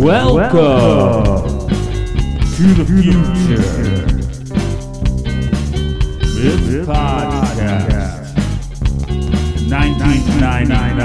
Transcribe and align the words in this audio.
Welcome 0.00 1.68
to 1.68 2.64
the 2.72 2.84
future. 2.86 3.60
This 6.40 6.86
podcast, 6.86 8.32
1999. 9.68 10.96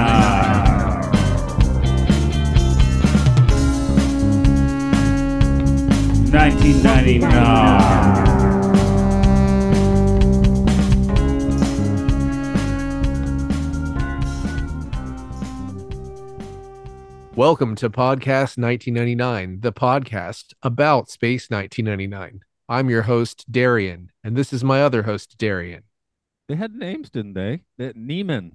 1999. 6.32 8.35
Welcome 17.36 17.76
to 17.76 17.90
Podcast 17.90 18.58
1999, 18.58 19.60
the 19.60 19.74
podcast 19.74 20.54
about 20.64 21.10
Space 21.10 21.50
1999. 21.50 22.40
I'm 22.70 22.90
your 22.90 23.02
host, 23.02 23.52
Darian, 23.52 24.10
and 24.24 24.38
this 24.38 24.54
is 24.54 24.64
my 24.64 24.82
other 24.82 25.04
host, 25.04 25.38
Darian. 25.38 25.84
They 26.48 26.56
had 26.56 26.74
names, 26.76 27.10
didn't 27.10 27.34
they? 27.34 27.64
That 27.78 27.98
Neiman. 27.98 28.52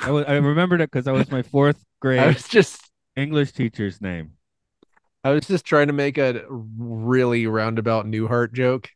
I 0.00 0.12
was, 0.12 0.26
I 0.28 0.34
remembered 0.36 0.80
it 0.80 0.92
because 0.92 1.06
that 1.06 1.12
was 1.12 1.28
my 1.32 1.42
fourth 1.42 1.84
grade 2.00 2.20
I 2.20 2.28
was 2.28 2.46
just 2.46 2.92
English 3.16 3.50
teacher's 3.50 4.00
name. 4.00 4.34
I 5.24 5.30
was 5.30 5.48
just 5.48 5.64
trying 5.64 5.88
to 5.88 5.92
make 5.92 6.16
a 6.16 6.44
really 6.48 7.48
roundabout 7.48 8.06
Newhart 8.06 8.52
joke. 8.52 8.90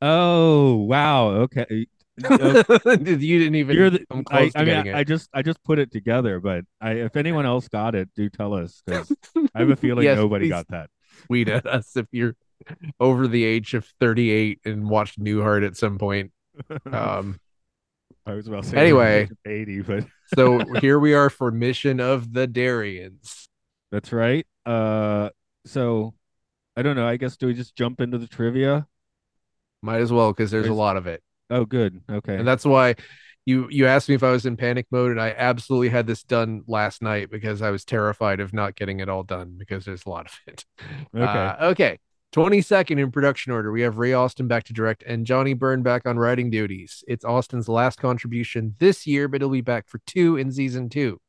Oh 0.00 0.76
wow. 0.76 1.30
Okay. 1.30 1.88
You 2.18 3.38
didn't 3.38 3.56
even 3.56 3.76
You're 3.76 3.90
the, 3.90 4.06
come 4.10 4.24
I, 4.30 4.48
to 4.48 4.58
I 4.58 4.64
mean, 4.64 4.74
getting 4.74 4.94
I, 4.94 4.98
I 5.00 5.04
just 5.04 5.28
I 5.34 5.42
just 5.42 5.62
put 5.64 5.78
it 5.78 5.90
together, 5.90 6.38
but 6.38 6.64
I 6.80 6.92
if 6.92 7.16
anyone 7.16 7.44
else 7.44 7.68
got 7.68 7.94
it, 7.94 8.08
do 8.14 8.28
tell 8.28 8.54
us 8.54 8.82
because 8.86 9.12
I 9.54 9.60
have 9.60 9.70
a 9.70 9.76
feeling 9.76 10.04
Yes, 10.04 10.16
nobody 10.16 10.48
got 10.48 10.68
that. 10.68 10.90
Tweet 11.26 11.48
at 11.48 11.66
us 11.66 11.96
if 11.96 12.06
you're 12.12 12.36
over 13.00 13.26
the 13.26 13.44
age 13.44 13.74
of 13.74 13.86
38 14.00 14.60
and 14.64 14.88
watched 14.88 15.18
Newhart 15.18 15.66
at 15.66 15.76
some 15.76 15.98
point. 15.98 16.30
Um, 16.90 17.40
I 18.26 18.34
was 18.34 18.46
about 18.46 18.62
to 18.62 18.70
say 18.70 18.76
anyway. 18.78 19.28
eighty, 19.44 19.82
but 19.82 20.06
so 20.34 20.60
here 20.80 20.98
we 20.98 21.14
are 21.14 21.28
for 21.28 21.50
Mission 21.50 22.00
of 22.00 22.32
the 22.32 22.46
Darians. 22.46 23.48
that's 23.90 24.12
right. 24.12 24.46
Uh, 24.64 25.30
so 25.66 26.14
I 26.76 26.82
don't 26.82 26.96
know. 26.96 27.06
I 27.06 27.16
guess 27.16 27.36
do 27.36 27.46
we 27.48 27.54
just 27.54 27.76
jump 27.76 28.00
into 28.00 28.18
the 28.18 28.26
trivia? 28.26 28.86
Might 29.82 30.00
as 30.00 30.10
well 30.10 30.32
because 30.32 30.50
there's 30.50 30.68
a 30.68 30.72
lot 30.72 30.96
of 30.96 31.06
it. 31.06 31.22
Oh, 31.50 31.64
good. 31.64 32.02
Okay. 32.10 32.36
and 32.36 32.46
that's 32.46 32.64
why 32.64 32.96
you 33.46 33.68
you 33.70 33.86
asked 33.86 34.08
me 34.08 34.14
if 34.14 34.22
I 34.22 34.30
was 34.30 34.46
in 34.46 34.56
panic 34.56 34.86
mode, 34.90 35.10
and 35.10 35.20
I 35.20 35.34
absolutely 35.36 35.90
had 35.90 36.06
this 36.06 36.22
done 36.22 36.62
last 36.66 37.02
night 37.02 37.30
because 37.30 37.62
I 37.62 37.70
was 37.70 37.84
terrified 37.84 38.40
of 38.40 38.52
not 38.52 38.74
getting 38.74 39.00
it 39.00 39.08
all 39.08 39.22
done 39.22 39.56
because 39.58 39.84
there's 39.84 40.06
a 40.06 40.10
lot 40.10 40.26
of 40.26 40.32
it. 40.46 40.64
okay. 41.14 41.24
Uh, 41.24 41.66
okay. 41.70 41.98
22nd 42.34 42.98
in 42.98 43.12
production 43.12 43.52
order, 43.52 43.70
we 43.70 43.82
have 43.82 43.98
Ray 43.98 44.12
Austin 44.12 44.48
back 44.48 44.64
to 44.64 44.72
direct 44.72 45.04
and 45.04 45.24
Johnny 45.24 45.54
Byrne 45.54 45.84
back 45.84 46.04
on 46.04 46.18
writing 46.18 46.50
duties. 46.50 47.04
It's 47.06 47.24
Austin's 47.24 47.68
last 47.68 48.00
contribution 48.00 48.74
this 48.80 49.06
year, 49.06 49.28
but 49.28 49.40
he'll 49.40 49.50
be 49.50 49.60
back 49.60 49.86
for 49.86 50.00
two 50.04 50.36
in 50.36 50.50
season 50.50 50.88
two. 50.88 51.20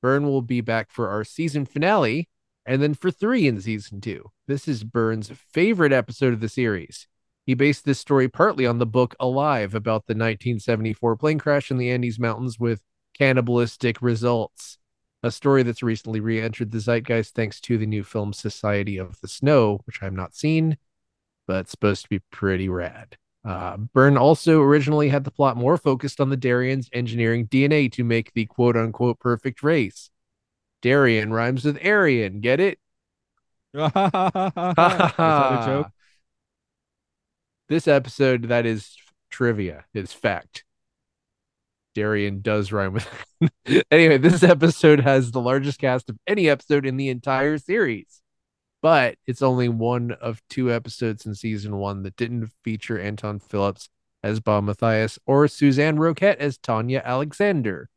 Byrne 0.00 0.24
will 0.24 0.42
be 0.42 0.60
back 0.60 0.92
for 0.92 1.08
our 1.08 1.24
season 1.24 1.66
finale 1.66 2.28
and 2.64 2.80
then 2.80 2.94
for 2.94 3.10
three 3.10 3.48
in 3.48 3.60
season 3.60 4.00
two. 4.00 4.30
This 4.46 4.68
is 4.68 4.84
Byrne's 4.84 5.32
favorite 5.52 5.92
episode 5.92 6.32
of 6.32 6.38
the 6.38 6.48
series. 6.48 7.08
He 7.46 7.54
based 7.54 7.84
this 7.84 8.00
story 8.00 8.28
partly 8.28 8.66
on 8.66 8.78
the 8.78 8.86
book 8.86 9.14
Alive 9.20 9.74
about 9.74 10.06
the 10.06 10.14
1974 10.14 11.16
plane 11.16 11.38
crash 11.38 11.70
in 11.70 11.78
the 11.78 11.90
Andes 11.90 12.18
Mountains 12.18 12.58
with 12.58 12.82
cannibalistic 13.16 14.02
results. 14.02 14.78
A 15.22 15.30
story 15.30 15.62
that's 15.62 15.82
recently 15.82 16.18
re 16.18 16.40
entered 16.40 16.72
the 16.72 16.80
zeitgeist 16.80 17.34
thanks 17.34 17.60
to 17.62 17.78
the 17.78 17.86
new 17.86 18.02
film 18.02 18.32
Society 18.32 18.98
of 18.98 19.20
the 19.20 19.28
Snow, 19.28 19.80
which 19.84 20.02
I've 20.02 20.12
not 20.12 20.34
seen, 20.34 20.76
but 21.46 21.68
supposed 21.68 22.02
to 22.02 22.08
be 22.08 22.18
pretty 22.32 22.68
rad. 22.68 23.16
Uh, 23.44 23.76
Byrne 23.76 24.18
also 24.18 24.60
originally 24.60 25.08
had 25.08 25.22
the 25.22 25.30
plot 25.30 25.56
more 25.56 25.76
focused 25.76 26.20
on 26.20 26.30
the 26.30 26.36
Darians 26.36 26.90
engineering 26.92 27.46
DNA 27.46 27.90
to 27.92 28.02
make 28.02 28.32
the 28.32 28.46
quote 28.46 28.76
unquote 28.76 29.20
perfect 29.20 29.62
race. 29.62 30.10
Darian 30.82 31.32
rhymes 31.32 31.64
with 31.64 31.78
Aryan, 31.84 32.40
get 32.40 32.58
it? 32.58 32.80
Is 33.74 33.92
that 33.92 34.74
a 34.76 35.62
joke? 35.64 35.90
This 37.68 37.88
episode, 37.88 38.44
that 38.44 38.64
is 38.64 38.96
trivia, 39.30 39.84
is 39.92 40.12
fact. 40.12 40.64
Darian 41.94 42.42
does 42.42 42.70
rhyme 42.72 42.92
with. 42.92 43.08
anyway, 43.90 44.18
this 44.18 44.42
episode 44.42 45.00
has 45.00 45.30
the 45.30 45.40
largest 45.40 45.80
cast 45.80 46.10
of 46.10 46.18
any 46.26 46.48
episode 46.48 46.86
in 46.86 46.96
the 46.96 47.08
entire 47.08 47.58
series, 47.58 48.20
but 48.82 49.16
it's 49.26 49.42
only 49.42 49.68
one 49.68 50.12
of 50.12 50.42
two 50.48 50.70
episodes 50.70 51.26
in 51.26 51.34
season 51.34 51.76
one 51.76 52.02
that 52.02 52.16
didn't 52.16 52.52
feature 52.62 53.00
Anton 53.00 53.40
Phillips 53.40 53.88
as 54.22 54.40
Bob 54.40 54.64
Matthias 54.64 55.18
or 55.26 55.48
Suzanne 55.48 55.96
Roquette 55.96 56.38
as 56.38 56.58
Tanya 56.58 57.02
Alexander. 57.04 57.88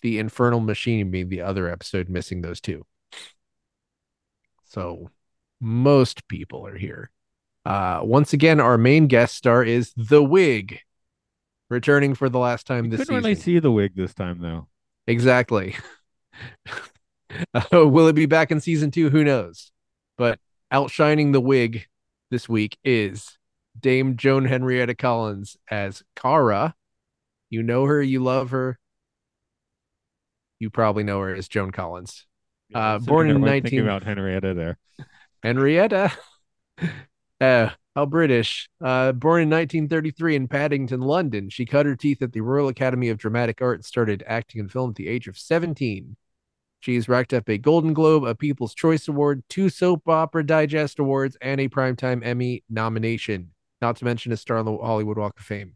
The 0.00 0.18
Infernal 0.18 0.60
Machine 0.60 1.10
being 1.10 1.28
the 1.28 1.40
other 1.40 1.68
episode 1.68 2.08
missing 2.08 2.42
those 2.42 2.60
two. 2.60 2.84
So 4.64 5.10
most 5.60 6.28
people 6.28 6.66
are 6.66 6.76
here. 6.76 7.10
Uh, 7.64 8.00
once 8.02 8.32
again, 8.32 8.60
our 8.60 8.76
main 8.76 9.06
guest 9.06 9.34
star 9.34 9.62
is 9.64 9.92
The 9.96 10.22
Wig, 10.22 10.80
returning 11.70 12.14
for 12.14 12.28
the 12.28 12.38
last 12.38 12.66
time 12.66 12.84
You 12.86 12.90
this 12.90 13.00
couldn't 13.00 13.14
season. 13.16 13.24
really 13.24 13.34
see 13.40 13.58
the 13.58 13.70
wig 13.72 13.92
this 13.96 14.14
time 14.14 14.38
though. 14.40 14.68
Exactly. 15.06 15.76
Uh, 17.52 17.88
will 17.88 18.06
it 18.06 18.12
be 18.12 18.26
back 18.26 18.52
in 18.52 18.60
season 18.60 18.92
two? 18.92 19.10
Who 19.10 19.24
knows? 19.24 19.72
But 20.16 20.38
outshining 20.70 21.32
the 21.32 21.40
wig 21.40 21.86
this 22.30 22.48
week 22.48 22.78
is 22.84 23.38
Dame 23.80 24.16
Joan 24.16 24.44
Henrietta 24.44 24.94
Collins 24.94 25.56
as 25.68 26.04
Kara. 26.14 26.76
You 27.50 27.64
know 27.64 27.86
her, 27.86 28.00
you 28.00 28.22
love 28.22 28.50
her. 28.50 28.78
You 30.60 30.70
probably 30.70 31.02
know 31.02 31.18
her 31.20 31.34
as 31.34 31.48
Joan 31.48 31.72
Collins. 31.72 32.24
Uh, 32.72 32.78
I 32.78 32.94
was 32.94 33.02
sitting 33.02 33.12
born 33.12 33.30
in 33.30 33.40
like, 33.40 33.48
19 33.48 33.62
thinking 33.62 33.80
about 33.80 34.04
Henrietta 34.04 34.54
there. 34.54 34.78
Henrietta. 35.42 36.12
Uh, 37.40 37.70
how 37.94 38.06
British. 38.06 38.68
Uh, 38.80 39.12
born 39.12 39.42
in 39.42 39.50
1933 39.50 40.36
in 40.36 40.48
Paddington, 40.48 41.00
London, 41.00 41.48
she 41.48 41.64
cut 41.64 41.86
her 41.86 41.96
teeth 41.96 42.22
at 42.22 42.32
the 42.32 42.40
Royal 42.40 42.68
Academy 42.68 43.08
of 43.08 43.18
Dramatic 43.18 43.62
Art 43.62 43.78
and 43.78 43.84
started 43.84 44.24
acting 44.26 44.60
in 44.60 44.68
film 44.68 44.90
at 44.90 44.96
the 44.96 45.08
age 45.08 45.28
of 45.28 45.38
17. 45.38 46.16
She's 46.80 47.08
racked 47.08 47.32
up 47.32 47.48
a 47.48 47.56
Golden 47.56 47.94
Globe, 47.94 48.24
a 48.24 48.34
People's 48.34 48.74
Choice 48.74 49.08
Award, 49.08 49.42
two 49.48 49.70
Soap 49.70 50.08
Opera 50.08 50.44
Digest 50.44 50.98
Awards, 50.98 51.36
and 51.40 51.60
a 51.60 51.68
Primetime 51.68 52.24
Emmy 52.24 52.62
nomination, 52.68 53.52
not 53.80 53.96
to 53.96 54.04
mention 54.04 54.32
a 54.32 54.36
star 54.36 54.58
on 54.58 54.66
the 54.66 54.76
Hollywood 54.76 55.16
Walk 55.16 55.38
of 55.38 55.46
Fame. 55.46 55.74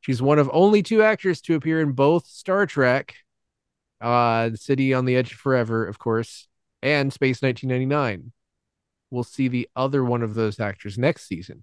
She's 0.00 0.20
one 0.20 0.38
of 0.38 0.50
only 0.52 0.82
two 0.82 1.02
actors 1.02 1.40
to 1.42 1.54
appear 1.54 1.80
in 1.80 1.92
both 1.92 2.26
Star 2.26 2.66
Trek, 2.66 3.14
uh, 4.00 4.50
City 4.56 4.92
on 4.92 5.04
the 5.04 5.16
Edge 5.16 5.32
of 5.32 5.38
Forever, 5.38 5.86
of 5.86 5.98
course, 5.98 6.48
and 6.82 7.12
Space 7.12 7.40
1999 7.40 8.32
we'll 9.12 9.22
see 9.22 9.46
the 9.46 9.68
other 9.76 10.02
one 10.02 10.22
of 10.22 10.34
those 10.34 10.58
actors 10.58 10.98
next 10.98 11.28
season. 11.28 11.62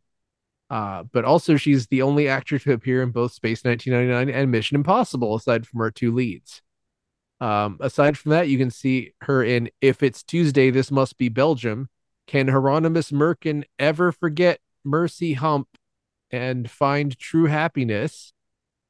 Uh, 0.70 1.04
but 1.12 1.26
also, 1.26 1.58
she's 1.58 1.88
the 1.88 2.04
only 2.04 2.28
actor 2.28 2.60
to 2.60 2.74
appear 2.74 3.02
in 3.02 3.10
both 3.10 3.34
Space 3.34 3.64
1999 3.64 4.34
and 4.34 4.52
Mission 4.52 4.76
Impossible, 4.76 5.36
aside 5.36 5.66
from 5.66 5.80
her 5.80 5.90
two 5.90 6.14
leads. 6.14 6.62
Um, 7.42 7.78
aside 7.80 8.18
from 8.18 8.32
that, 8.32 8.50
you 8.50 8.58
can 8.58 8.70
see 8.70 9.14
her 9.22 9.44
in 9.44 9.70
If 9.82 10.04
It's 10.04 10.24
Tuesday, 10.24 10.70
This 10.70 10.92
Must 10.92 11.18
Be 11.18 11.28
Belgium. 11.28 11.90
Can 12.28 12.50
Hieronymus 12.50 13.12
Merkin 13.12 13.64
ever 13.80 14.12
forget 14.12 14.60
Mercy 14.84 15.34
Hump 15.34 15.68
and 16.30 16.70
find 16.70 17.18
true 17.18 17.48
happiness? 17.48 18.34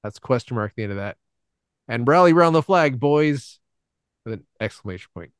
That's 0.03 0.19
question 0.19 0.55
mark 0.55 0.71
at 0.71 0.75
the 0.75 0.83
end 0.83 0.91
of 0.91 0.97
that. 0.97 1.15
And 1.87 2.05
rally 2.05 2.33
round 2.33 2.53
the 2.53 2.61
flag, 2.61 2.99
boys, 2.99 3.59
with 4.25 4.33
an 4.33 4.45
exclamation 4.59 5.09
point. 5.13 5.31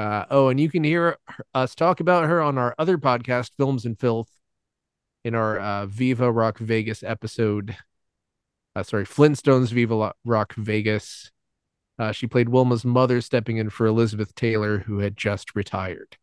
Uh, 0.00 0.24
oh, 0.30 0.48
and 0.48 0.58
you 0.58 0.70
can 0.70 0.82
hear 0.82 1.18
us 1.52 1.74
talk 1.74 2.00
about 2.00 2.24
her 2.24 2.40
on 2.40 2.56
our 2.56 2.74
other 2.78 2.96
podcast, 2.96 3.50
Films 3.58 3.84
and 3.84 4.00
Filth, 4.00 4.30
in 5.26 5.34
our 5.34 5.58
uh, 5.58 5.84
Viva 5.84 6.32
Rock 6.32 6.56
Vegas 6.56 7.02
episode. 7.02 7.76
Uh, 8.74 8.82
sorry, 8.82 9.04
Flintstones 9.04 9.68
Viva 9.68 10.14
Rock 10.24 10.54
Vegas. 10.54 11.30
Uh, 11.98 12.12
she 12.12 12.26
played 12.26 12.48
Wilma's 12.48 12.82
mother, 12.82 13.20
stepping 13.20 13.58
in 13.58 13.68
for 13.68 13.86
Elizabeth 13.86 14.34
Taylor, 14.34 14.78
who 14.78 15.00
had 15.00 15.18
just 15.18 15.54
retired. 15.54 16.16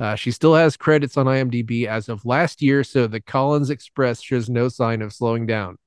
Uh, 0.00 0.16
she 0.16 0.32
still 0.32 0.56
has 0.56 0.76
credits 0.76 1.16
on 1.16 1.26
IMDb 1.26 1.86
as 1.86 2.08
of 2.08 2.26
last 2.26 2.60
year, 2.62 2.82
so 2.82 3.06
the 3.06 3.20
Collins 3.20 3.70
Express 3.70 4.20
shows 4.22 4.50
no 4.50 4.68
sign 4.68 5.00
of 5.02 5.12
slowing 5.12 5.46
down. 5.46 5.78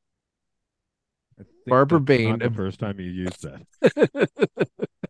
Barbara 1.68 2.00
Bain 2.00 2.40
the 2.40 2.50
first 2.52 2.80
time 2.80 3.02
you 3.02 3.12
used 3.12 3.44
that. 3.44 4.30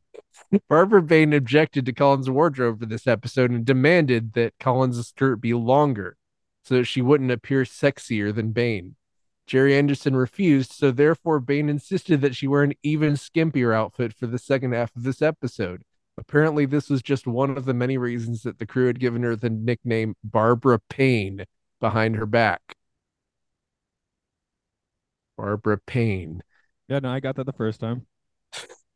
Barbara 0.70 1.02
Bain 1.02 1.34
objected 1.34 1.86
to 1.86 1.94
Collins' 1.94 2.30
wardrobe 2.30 2.80
for 2.80 2.86
this 2.86 3.08
episode 3.08 3.52
and 3.52 3.66
demanded 3.66 4.34
that 4.34 4.54
Collins' 4.60 5.08
skirt 5.08 5.42
be 5.42 5.54
longer 5.54 6.18
so 6.64 6.76
that 6.76 6.86
she 6.86 7.02
wouldn't 7.02 7.32
appear 7.32 7.64
sexier 7.64 8.34
than 8.34 8.52
Bain. 8.52 8.96
Gerry 9.46 9.78
Anderson 9.78 10.16
refused, 10.16 10.74
so 10.74 10.92
therefore 10.92 11.40
Bain 11.40 11.70
insisted 11.70 12.22
that 12.22 12.36
she 12.36 12.48
wear 12.48 12.64
an 12.64 12.74
even 12.84 13.14
skimpier 13.14 13.74
outfit 13.74 14.14
for 14.14 14.28
the 14.28 14.38
second 14.38 14.74
half 14.74 14.94
of 14.96 15.04
this 15.04 15.22
episode. 15.22 15.84
Apparently, 16.18 16.66
this 16.66 16.90
was 16.90 17.02
just 17.02 17.28
one 17.28 17.58
of 17.58 17.66
the 17.66 17.74
many 17.74 17.98
reasons 17.98 18.44
that 18.44 18.60
the 18.60 18.66
crew 18.66 18.88
had 18.88 19.00
given 19.00 19.24
her 19.24 19.36
the 19.36 19.50
nickname 19.50 20.16
Barbara 20.24 20.80
Payne 20.90 21.46
behind 21.80 22.16
her 22.16 22.26
back. 22.26 22.76
Barbara 25.38 25.78
Payne. 25.86 26.42
Yeah, 26.90 27.00
no, 27.00 27.10
I 27.10 27.20
got 27.20 27.36
that 27.36 27.46
the 27.46 27.54
first 27.54 27.80
time. 27.80 28.08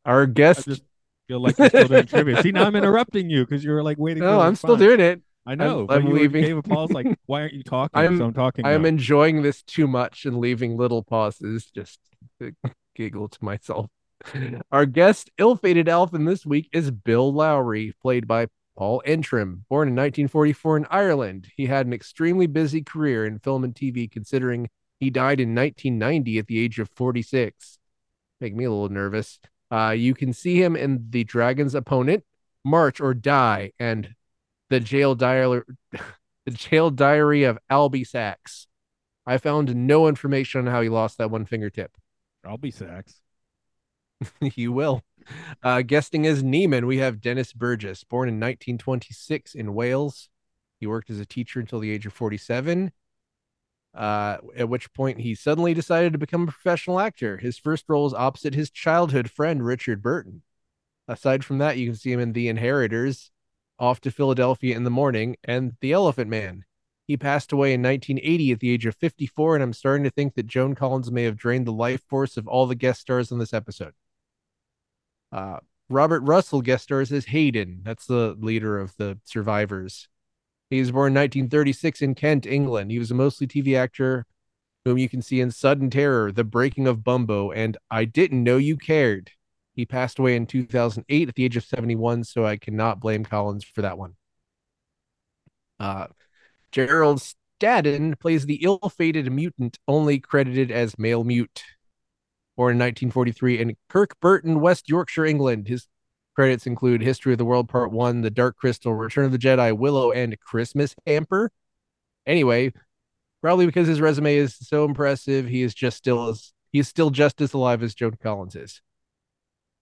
Our 0.04 0.26
guest. 0.26 0.66
just 0.66 0.82
feel 1.28 1.40
like 1.40 1.58
you're 1.58 1.68
still 1.68 1.88
doing 1.88 2.06
trivia. 2.06 2.42
See, 2.42 2.52
now 2.52 2.64
I'm 2.64 2.76
interrupting 2.76 3.30
you 3.30 3.44
because 3.44 3.64
you 3.64 3.70
were 3.70 3.82
like 3.82 3.98
waiting. 3.98 4.22
No, 4.22 4.40
I'm 4.40 4.56
still 4.56 4.76
doing 4.76 5.00
it. 5.00 5.22
I 5.44 5.54
know. 5.56 5.86
I'm 5.88 6.06
you 6.06 6.12
leaving. 6.12 6.44
gave 6.44 6.56
a 6.56 6.62
pause 6.62 6.90
like, 6.90 7.06
why 7.26 7.40
aren't 7.40 7.54
you 7.54 7.62
talking? 7.62 7.98
I'm- 7.98 8.18
so 8.18 8.26
I'm 8.26 8.34
talking. 8.34 8.64
I 8.64 8.72
am 8.72 8.82
now. 8.82 8.88
enjoying 8.88 9.42
this 9.42 9.62
too 9.62 9.86
much 9.86 10.24
and 10.24 10.38
leaving 10.38 10.76
little 10.76 11.02
pauses 11.02 11.66
just 11.74 11.98
to 12.40 12.52
giggle 12.94 13.28
to 13.28 13.44
myself. 13.44 13.86
Our 14.72 14.86
guest, 14.86 15.30
ill-fated 15.38 15.88
elf, 15.88 16.10
Alphan 16.10 16.26
this 16.26 16.46
week, 16.46 16.68
is 16.72 16.92
Bill 16.92 17.32
Lowry, 17.32 17.92
played 18.00 18.28
by 18.28 18.46
Paul 18.76 19.02
Antrim. 19.04 19.64
Born 19.68 19.88
in 19.88 19.94
1944 19.94 20.76
in 20.76 20.86
Ireland, 20.90 21.48
he 21.56 21.66
had 21.66 21.86
an 21.86 21.92
extremely 21.92 22.46
busy 22.46 22.82
career 22.82 23.26
in 23.26 23.40
film 23.40 23.64
and 23.64 23.74
TV, 23.74 24.10
considering 24.10 24.68
he 25.00 25.10
died 25.10 25.40
in 25.40 25.54
1990 25.54 26.38
at 26.38 26.46
the 26.46 26.60
age 26.60 26.78
of 26.78 26.88
46. 26.94 27.78
Make 28.40 28.54
me 28.54 28.64
a 28.64 28.70
little 28.70 28.88
nervous. 28.88 29.40
Uh, 29.72 29.90
you 29.90 30.12
can 30.12 30.34
see 30.34 30.62
him 30.62 30.76
in 30.76 31.06
The 31.08 31.24
Dragon's 31.24 31.74
Opponent, 31.74 32.24
March 32.62 33.00
or 33.00 33.14
Die, 33.14 33.72
and 33.78 34.14
the 34.68 34.80
Jail 34.80 35.14
Diary, 35.14 35.62
the 36.44 36.50
Jail 36.50 36.90
Diary 36.90 37.44
of 37.44 37.58
Albie 37.70 38.06
Sachs. 38.06 38.66
I 39.26 39.38
found 39.38 39.74
no 39.74 40.08
information 40.08 40.60
on 40.60 40.66
how 40.66 40.82
he 40.82 40.88
lost 40.88 41.18
that 41.18 41.30
one 41.30 41.46
fingertip. 41.46 41.96
Be 42.60 42.70
Sax. 42.70 43.20
you 44.40 44.72
will. 44.72 45.02
Uh, 45.62 45.82
guesting 45.82 46.26
as 46.26 46.42
Neiman, 46.42 46.86
we 46.86 46.98
have 46.98 47.20
Dennis 47.20 47.52
Burgess, 47.52 48.04
born 48.04 48.28
in 48.28 48.34
1926 48.34 49.54
in 49.54 49.74
Wales. 49.74 50.28
He 50.80 50.86
worked 50.86 51.10
as 51.10 51.20
a 51.20 51.26
teacher 51.26 51.60
until 51.60 51.78
the 51.78 51.90
age 51.90 52.04
of 52.04 52.12
47, 52.12 52.92
uh, 53.94 54.38
at 54.56 54.68
which 54.68 54.92
point 54.92 55.20
he 55.20 55.34
suddenly 55.34 55.74
decided 55.74 56.12
to 56.12 56.18
become 56.18 56.42
a 56.42 56.52
professional 56.52 57.00
actor. 57.00 57.36
His 57.36 57.58
first 57.58 57.84
role 57.88 58.04
was 58.04 58.14
opposite 58.14 58.54
his 58.54 58.70
childhood 58.70 59.30
friend, 59.30 59.64
Richard 59.64 60.02
Burton. 60.02 60.42
Aside 61.08 61.44
from 61.44 61.58
that, 61.58 61.76
you 61.76 61.86
can 61.86 61.96
see 61.96 62.12
him 62.12 62.20
in 62.20 62.32
The 62.32 62.48
Inheritors, 62.48 63.30
Off 63.78 64.00
to 64.02 64.10
Philadelphia 64.10 64.76
in 64.76 64.84
the 64.84 64.90
Morning, 64.90 65.36
and 65.44 65.72
The 65.80 65.92
Elephant 65.92 66.30
Man. 66.30 66.64
He 67.06 67.16
passed 67.16 67.52
away 67.52 67.74
in 67.74 67.82
1980 67.82 68.52
at 68.52 68.60
the 68.60 68.70
age 68.70 68.86
of 68.86 68.94
54, 68.94 69.56
and 69.56 69.62
I'm 69.62 69.72
starting 69.72 70.04
to 70.04 70.10
think 70.10 70.34
that 70.34 70.46
Joan 70.46 70.74
Collins 70.74 71.10
may 71.10 71.24
have 71.24 71.36
drained 71.36 71.66
the 71.66 71.72
life 71.72 72.02
force 72.08 72.36
of 72.36 72.46
all 72.46 72.66
the 72.66 72.74
guest 72.74 73.00
stars 73.00 73.32
on 73.32 73.38
this 73.38 73.52
episode. 73.52 73.92
Uh, 75.32 75.58
Robert 75.88 76.20
Russell 76.20 76.62
guest 76.62 76.84
stars 76.84 77.12
as 77.12 77.26
Hayden. 77.26 77.80
That's 77.82 78.06
the 78.06 78.36
leader 78.38 78.78
of 78.78 78.96
the 78.96 79.18
survivors. 79.24 80.08
He 80.72 80.80
was 80.80 80.90
born 80.90 81.12
in 81.12 81.20
1936 81.20 82.00
in 82.00 82.14
Kent, 82.14 82.46
England. 82.46 82.90
He 82.90 82.98
was 82.98 83.10
a 83.10 83.14
mostly 83.14 83.46
TV 83.46 83.76
actor 83.76 84.24
whom 84.86 84.96
you 84.96 85.06
can 85.06 85.20
see 85.20 85.38
in 85.38 85.50
Sudden 85.50 85.90
Terror, 85.90 86.32
The 86.32 86.44
Breaking 86.44 86.86
of 86.86 87.04
Bumbo, 87.04 87.50
and 87.50 87.76
I 87.90 88.06
Didn't 88.06 88.42
Know 88.42 88.56
You 88.56 88.78
Cared. 88.78 89.32
He 89.74 89.84
passed 89.84 90.18
away 90.18 90.34
in 90.34 90.46
2008 90.46 91.28
at 91.28 91.34
the 91.34 91.44
age 91.44 91.58
of 91.58 91.64
71, 91.64 92.24
so 92.24 92.46
I 92.46 92.56
cannot 92.56 93.00
blame 93.00 93.22
Collins 93.22 93.64
for 93.64 93.82
that 93.82 93.98
one. 93.98 94.16
Uh, 95.78 96.06
Gerald 96.70 97.20
Stadden 97.20 98.18
plays 98.18 98.46
the 98.46 98.64
ill-fated 98.64 99.30
mutant, 99.30 99.78
only 99.86 100.20
credited 100.20 100.70
as 100.70 100.98
male 100.98 101.22
mute. 101.22 101.64
Born 102.56 102.72
in 102.72 102.78
1943 102.78 103.60
in 103.60 103.76
Kirkburton, 103.90 104.60
West 104.60 104.88
Yorkshire, 104.88 105.26
England. 105.26 105.68
His 105.68 105.86
credits 106.34 106.66
include 106.66 107.02
History 107.02 107.32
of 107.32 107.38
the 107.38 107.44
World 107.44 107.68
Part 107.68 107.92
1, 107.92 108.22
The 108.22 108.30
Dark 108.30 108.56
Crystal, 108.56 108.94
Return 108.94 109.24
of 109.24 109.32
the 109.32 109.38
Jedi, 109.38 109.76
Willow, 109.76 110.12
and 110.12 110.38
Christmas 110.40 110.94
Hamper. 111.06 111.50
Anyway, 112.26 112.72
probably 113.40 113.66
because 113.66 113.88
his 113.88 114.00
resume 114.00 114.36
is 114.36 114.56
so 114.56 114.84
impressive, 114.84 115.46
he 115.46 115.62
is 115.62 115.74
just 115.74 115.96
still 115.96 116.28
as 116.28 116.52
he 116.70 116.78
is 116.78 116.88
still 116.88 117.10
just 117.10 117.40
as 117.40 117.52
alive 117.52 117.82
as 117.82 117.94
Joan 117.94 118.16
Collins 118.22 118.56
is. 118.56 118.80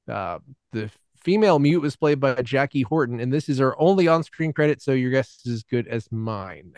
Uh, 0.08 0.40
the 0.72 0.90
female 1.22 1.60
mute 1.60 1.80
was 1.80 1.94
played 1.94 2.18
by 2.18 2.34
Jackie 2.42 2.82
Horton, 2.82 3.20
and 3.20 3.32
this 3.32 3.48
is 3.48 3.58
her 3.58 3.80
only 3.80 4.08
on-screen 4.08 4.52
credit, 4.52 4.82
so 4.82 4.92
your 4.92 5.12
guess 5.12 5.38
is 5.46 5.52
as 5.52 5.62
good 5.62 5.86
as 5.86 6.10
mine. 6.10 6.72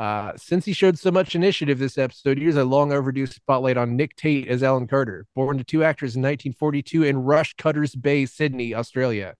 Uh, 0.00 0.32
since 0.34 0.64
he 0.64 0.72
showed 0.72 0.98
so 0.98 1.10
much 1.10 1.34
initiative 1.34 1.78
this 1.78 1.98
episode, 1.98 2.38
here's 2.38 2.56
a 2.56 2.64
long 2.64 2.90
overdue 2.90 3.26
spotlight 3.26 3.76
on 3.76 3.96
Nick 3.96 4.16
Tate 4.16 4.48
as 4.48 4.62
Alan 4.62 4.86
Carter, 4.86 5.26
born 5.36 5.58
to 5.58 5.64
two 5.64 5.84
actors 5.84 6.16
in 6.16 6.22
1942 6.22 7.02
in 7.02 7.16
Rushcutters 7.16 8.00
Bay, 8.00 8.24
Sydney, 8.24 8.74
Australia. 8.74 9.34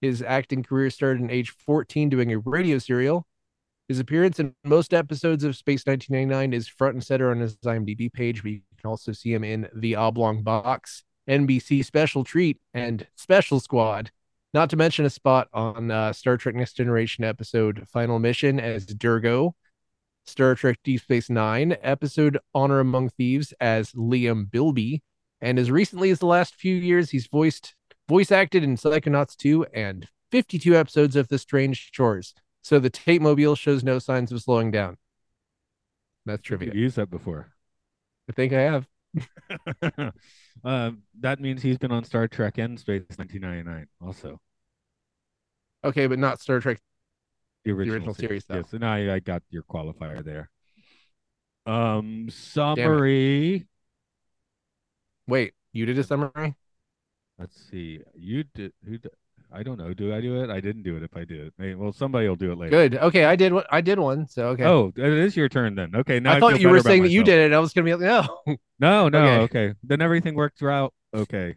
His 0.00 0.22
acting 0.22 0.62
career 0.62 0.88
started 0.88 1.20
in 1.20 1.30
age 1.30 1.50
14 1.50 2.08
doing 2.08 2.32
a 2.32 2.38
radio 2.38 2.78
serial. 2.78 3.26
His 3.86 3.98
appearance 3.98 4.40
in 4.40 4.54
most 4.64 4.94
episodes 4.94 5.44
of 5.44 5.56
Space 5.56 5.84
1999 5.84 6.54
is 6.54 6.68
front 6.68 6.94
and 6.94 7.04
center 7.04 7.30
on 7.30 7.40
his 7.40 7.58
IMDb 7.58 8.10
page, 8.10 8.42
but 8.42 8.52
you 8.52 8.60
can 8.80 8.88
also 8.88 9.12
see 9.12 9.34
him 9.34 9.44
in 9.44 9.68
The 9.74 9.96
Oblong 9.96 10.42
Box, 10.42 11.04
NBC 11.28 11.84
Special 11.84 12.24
Treat, 12.24 12.58
and 12.72 13.06
Special 13.16 13.60
Squad. 13.60 14.10
Not 14.54 14.70
to 14.70 14.76
mention 14.78 15.04
a 15.04 15.10
spot 15.10 15.48
on 15.52 15.90
uh, 15.90 16.14
Star 16.14 16.38
Trek 16.38 16.54
Next 16.54 16.78
Generation 16.78 17.24
episode 17.24 17.86
Final 17.92 18.18
Mission 18.18 18.58
as 18.58 18.86
Dirgo, 18.86 19.52
Star 20.28 20.54
Trek 20.54 20.78
Deep 20.84 21.00
Space 21.00 21.30
Nine 21.30 21.76
episode 21.82 22.38
Honor 22.54 22.80
Among 22.80 23.08
Thieves 23.08 23.52
as 23.60 23.92
Liam 23.92 24.50
Bilby, 24.50 25.02
and 25.40 25.58
as 25.58 25.70
recently 25.70 26.10
as 26.10 26.18
the 26.18 26.26
last 26.26 26.54
few 26.54 26.74
years, 26.74 27.10
he's 27.10 27.26
voiced 27.26 27.74
voice 28.08 28.30
acted 28.30 28.62
in 28.62 28.76
Psychonauts 28.76 29.36
2 29.36 29.66
and 29.74 30.08
52 30.30 30.76
episodes 30.76 31.16
of 31.16 31.28
The 31.28 31.38
Strange 31.38 31.90
Shores. 31.92 32.34
So 32.62 32.78
the 32.78 32.90
Tate 32.90 33.22
Mobile 33.22 33.54
shows 33.54 33.82
no 33.82 33.98
signs 33.98 34.32
of 34.32 34.42
slowing 34.42 34.70
down. 34.70 34.96
That's 36.26 36.42
trivia. 36.42 36.66
You've 36.68 36.76
used 36.76 36.96
that 36.96 37.10
before. 37.10 37.52
I 38.28 38.32
think 38.32 38.52
I 38.52 38.60
have. 38.60 38.86
uh, 40.64 40.90
that 41.20 41.40
means 41.40 41.62
he's 41.62 41.78
been 41.78 41.92
on 41.92 42.04
Star 42.04 42.28
Trek 42.28 42.58
and 42.58 42.78
Space 42.78 43.02
1999 43.16 43.86
also. 44.04 44.40
Okay, 45.84 46.06
but 46.06 46.18
not 46.18 46.40
Star 46.40 46.60
Trek. 46.60 46.78
The 47.68 47.74
original, 47.74 47.96
original 47.96 48.14
series, 48.14 48.44
though. 48.46 48.56
Yes, 48.56 48.72
and 48.72 48.84
I, 48.84 49.16
I 49.16 49.18
got 49.18 49.42
your 49.50 49.62
qualifier 49.62 50.24
there. 50.24 50.48
Um, 51.66 52.28
summary. 52.30 53.66
Wait, 55.26 55.52
you 55.74 55.84
did 55.84 55.98
a 55.98 56.04
summary? 56.04 56.54
Let's 57.38 57.60
see. 57.70 58.00
You 58.14 58.44
did. 58.54 58.72
Who? 58.86 58.96
Did, 58.96 59.10
I 59.52 59.62
don't 59.62 59.78
know. 59.78 59.92
Do 59.92 60.14
I 60.14 60.22
do 60.22 60.42
it? 60.42 60.48
I 60.48 60.60
didn't 60.60 60.82
do 60.82 60.96
it. 60.96 61.02
If 61.02 61.14
I 61.14 61.24
did 61.24 61.52
it, 61.58 61.78
well, 61.78 61.92
somebody 61.92 62.26
will 62.26 62.36
do 62.36 62.52
it 62.52 62.58
later. 62.58 62.70
Good. 62.70 62.96
Okay, 62.96 63.24
I 63.24 63.36
did 63.36 63.52
what 63.52 63.66
I 63.70 63.82
did 63.82 63.98
one. 63.98 64.26
So 64.28 64.46
okay. 64.48 64.64
Oh, 64.64 64.90
it 64.96 65.04
is 65.12 65.36
your 65.36 65.50
turn 65.50 65.74
then. 65.74 65.94
Okay, 65.94 66.20
now 66.20 66.32
I, 66.32 66.36
I 66.36 66.40
thought 66.40 66.60
you 66.60 66.70
were 66.70 66.80
saying 66.80 67.02
that 67.02 67.10
you 67.10 67.22
did 67.22 67.38
it. 67.38 67.54
I 67.54 67.58
was 67.58 67.74
gonna 67.74 67.84
be 67.84 67.94
like, 67.94 68.00
no. 68.46 68.56
No, 68.80 69.08
no. 69.10 69.42
Okay. 69.42 69.66
Okay. 69.66 69.74
Then 69.82 70.00
everything 70.00 70.36
worked 70.36 70.62
out. 70.62 70.94
Okay. 71.14 71.56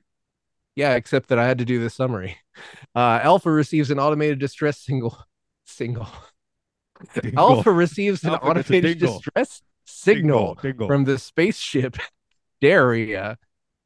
Yeah, 0.76 0.96
except 0.96 1.30
that 1.30 1.40
I 1.40 1.48
had 1.48 1.60
to 1.60 1.66
do 1.66 1.80
this 1.80 1.94
summary. 1.94 2.38
Uh, 2.96 3.20
Alpha 3.24 3.50
receives 3.50 3.92
an 3.92 4.00
automated 4.00 4.40
distress 4.40 4.78
single. 4.80 5.18
Single. 5.72 6.08
Dingle. 7.20 7.40
Alpha 7.40 7.72
receives 7.72 8.24
an 8.24 8.32
Alpha 8.32 8.46
automated 8.46 9.00
distress 9.00 9.62
signal 9.86 10.56
Dingle, 10.56 10.62
dingle. 10.62 10.88
from 10.88 11.06
the 11.06 11.18
spaceship 11.18 11.98
Daria, 12.62 13.38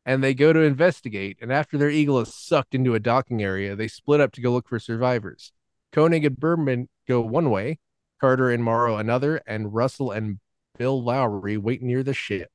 and 0.06 0.24
they 0.24 0.34
go 0.34 0.52
to 0.52 0.60
investigate. 0.60 1.38
And 1.42 1.52
after 1.52 1.78
their 1.78 1.90
eagle 1.90 2.20
is 2.20 2.34
sucked 2.34 2.76
into 2.76 2.94
a 2.94 3.00
docking 3.00 3.42
area, 3.42 3.76
they 3.76 3.88
split 3.88 4.20
up 4.20 4.34
to 4.34 4.42
go 4.42 4.52
look 4.52 4.68
for 4.68 4.80
survivors. 4.80 5.54
Koenig 5.94 6.26
and 6.26 6.38
Bergman 6.38 6.90
go 7.08 7.22
one 7.22 7.50
way, 7.50 7.80
Carter 8.20 8.52
and 8.52 8.64
Morrow 8.64 8.98
another, 8.98 9.42
and 9.48 9.74
Russell 9.74 10.12
and 10.12 10.40
Bill 10.78 11.02
Lowry 11.02 11.58
wait 11.58 11.82
near 11.82 12.04
the 12.04 12.14
ship. 12.14 12.52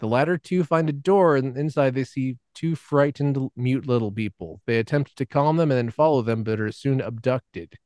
The 0.00 0.08
latter 0.08 0.36
two 0.36 0.64
find 0.64 0.88
a 0.88 0.92
door, 0.92 1.36
and 1.36 1.56
inside 1.56 1.94
they 1.94 2.04
see 2.04 2.36
two 2.52 2.74
frightened 2.74 3.38
mute 3.56 3.86
little 3.86 4.10
people. 4.10 4.60
They 4.66 4.78
attempt 4.78 5.16
to 5.16 5.24
calm 5.24 5.56
them 5.56 5.70
and 5.70 5.78
then 5.78 5.90
follow 5.90 6.20
them, 6.20 6.42
but 6.42 6.60
are 6.60 6.72
soon 6.72 7.00
abducted. 7.00 7.78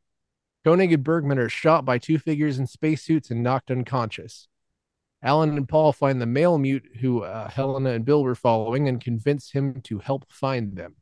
Koenig 0.64 0.92
and 0.92 1.04
Bergman 1.04 1.38
are 1.38 1.48
shot 1.48 1.84
by 1.84 1.98
two 1.98 2.18
figures 2.18 2.58
in 2.58 2.66
spacesuits 2.66 3.30
and 3.30 3.42
knocked 3.42 3.70
unconscious. 3.70 4.48
Alan 5.22 5.56
and 5.56 5.68
Paul 5.68 5.92
find 5.92 6.20
the 6.20 6.26
male 6.26 6.58
mute 6.58 6.88
who 7.00 7.22
uh, 7.22 7.48
Helena 7.48 7.90
and 7.90 8.04
Bill 8.04 8.22
were 8.22 8.34
following 8.34 8.88
and 8.88 9.00
convince 9.00 9.50
him 9.50 9.80
to 9.82 9.98
help 9.98 10.30
find 10.30 10.76
them. 10.76 10.96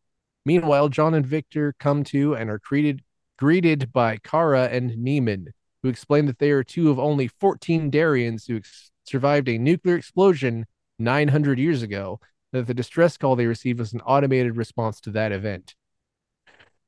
Meanwhile, 0.44 0.90
John 0.90 1.14
and 1.14 1.26
Victor 1.26 1.74
come 1.78 2.04
to 2.04 2.34
and 2.34 2.48
are 2.48 2.58
greeted 2.58 3.02
greeted 3.38 3.92
by 3.92 4.16
Kara 4.16 4.64
and 4.68 4.92
Neiman, 4.92 5.48
who 5.82 5.88
explain 5.88 6.26
that 6.26 6.38
they 6.38 6.50
are 6.50 6.64
two 6.64 6.90
of 6.90 6.98
only 6.98 7.28
14 7.28 7.90
Darians 7.90 8.46
who 8.46 8.56
ex- 8.56 8.90
survived 9.04 9.48
a 9.48 9.58
nuclear 9.58 9.96
explosion 9.96 10.66
900 10.98 11.58
years 11.58 11.82
ago. 11.82 12.20
That 12.52 12.66
the 12.66 12.74
distress 12.74 13.18
call 13.18 13.36
they 13.36 13.46
received 13.46 13.80
was 13.80 13.92
an 13.92 14.00
automated 14.02 14.56
response 14.56 15.00
to 15.02 15.10
that 15.10 15.32
event. 15.32 15.74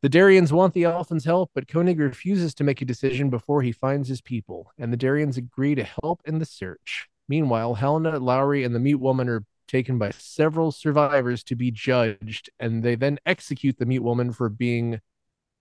The 0.01 0.09
Darians 0.09 0.53
want 0.53 0.75
the 0.75 0.85
Alphans' 0.85 1.25
help, 1.25 1.51
but 1.55 1.67
Koenig 1.67 1.99
refuses 1.99 2.55
to 2.55 2.65
make 2.65 2.81
a 2.81 2.85
decision 2.85 3.31
before 3.31 3.63
he 3.63 3.73
finds 3.73 4.09
his 4.09 4.21
people, 4.21 4.71
and 4.79 4.93
the 4.93 4.97
Darians 4.97 5.37
agree 5.37 5.75
to 5.75 5.83
help 5.83 6.21
in 6.25 6.39
the 6.39 6.45
search. 6.45 7.09
Meanwhile, 7.29 7.75
Helena, 7.75 8.21
Lowry, 8.21 8.63
and 8.63 8.73
the 8.73 8.79
mute 8.79 9.01
woman 9.01 9.29
are 9.29 9.45
taken 9.67 9.99
by 9.99 10.11
several 10.11 10.71
survivors 10.71 11.43
to 11.45 11.57
be 11.57 11.73
judged, 11.73 12.49
and 12.61 12.85
they 12.85 12.95
then 12.95 13.19
execute 13.27 13.79
the 13.79 13.87
mute 13.87 14.05
woman 14.05 14.33
for 14.33 14.49
being 14.49 15.01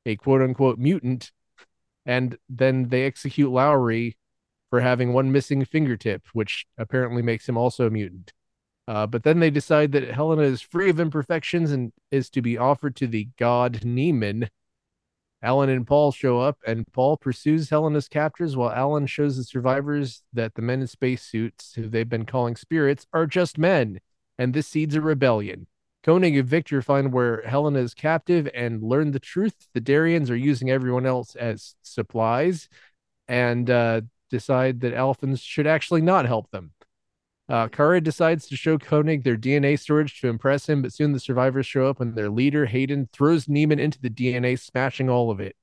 a 0.06 0.16
quote 0.16 0.44
unquote 0.44 0.78
mutant. 0.78 1.32
And 2.06 2.38
then 2.48 2.90
they 2.90 3.06
execute 3.06 3.52
Lowry 3.52 4.18
for 4.70 4.82
having 4.82 5.14
one 5.14 5.32
missing 5.32 5.66
fingertip, 5.66 6.28
which 6.34 6.68
apparently 6.78 7.24
makes 7.24 7.50
him 7.50 7.58
also 7.58 7.88
a 7.88 7.90
mutant. 7.90 8.34
Uh, 8.88 9.06
but 9.06 9.24
then 9.24 9.40
they 9.40 9.50
decide 9.50 9.92
that 9.92 10.10
Helena 10.10 10.44
is 10.44 10.62
free 10.62 10.90
of 10.90 11.00
imperfections 11.00 11.72
and 11.72 11.92
is 12.10 12.30
to 12.30 12.42
be 12.42 12.58
offered 12.58 12.96
to 12.96 13.08
the 13.08 13.28
god 13.38 13.82
Neiman. 13.84 14.50
Alan 15.44 15.70
and 15.70 15.86
Paul 15.86 16.12
show 16.12 16.40
up, 16.40 16.58
and 16.66 16.92
Paul 16.94 17.18
pursues 17.18 17.70
Helena's 17.70 18.08
captors 18.08 18.56
while 18.56 18.72
Alan 18.72 19.06
shows 19.06 19.38
the 19.38 19.44
survivors 19.44 20.24
that 20.34 20.56
the 20.56 20.62
men 20.62 20.82
in 20.82 20.88
spacesuits, 20.88 21.76
who 21.76 21.88
they've 21.88 22.10
been 22.10 22.26
calling 22.26 22.56
spirits, 22.56 23.06
are 23.14 23.28
just 23.28 23.58
men, 23.58 24.00
and 24.40 24.54
this 24.54 24.68
seeds 24.68 24.96
a 24.96 25.02
rebellion. 25.02 25.68
Koenig 26.04 26.38
and 26.38 26.48
Victor 26.48 26.82
find 26.82 27.12
where 27.12 27.42
Helena 27.42 27.80
is 27.80 27.94
captive 27.94 28.50
and 28.56 28.82
learn 28.82 29.12
the 29.12 29.20
truth. 29.20 29.68
The 29.74 29.82
Darians 29.82 30.32
are 30.32 30.38
using 30.38 30.72
everyone 30.72 31.06
else 31.06 31.36
as 31.36 31.76
supplies 31.82 32.70
and 33.28 33.70
uh, 33.70 34.02
decide 34.30 34.80
that 34.82 34.94
Alphans 34.94 35.42
should 35.42 35.68
actually 35.68 36.02
not 36.02 36.26
help 36.26 36.50
them. 36.52 36.72
Uh, 37.50 37.68
Kara 37.70 38.02
decides 38.02 38.48
to 38.48 38.58
show 38.58 38.78
Koenig 38.78 39.24
their 39.24 39.38
DNA 39.38 39.80
storage 39.80 40.20
to 40.20 40.28
impress 40.28 40.68
him, 40.68 40.82
but 40.82 40.92
soon 40.92 41.14
the 41.14 41.20
survivors 41.20 41.66
show 41.66 41.88
up 41.88 42.02
and 42.02 42.14
their 42.14 42.30
leader, 42.30 42.66
Hayden, 42.66 43.08
throws 43.14 43.46
Neiman 43.46 43.80
into 43.80 44.02
the 44.02 44.10
DNA, 44.10 44.60
smashing 44.60 45.10
all 45.10 45.32
of 45.32 45.40
it. 45.40 45.56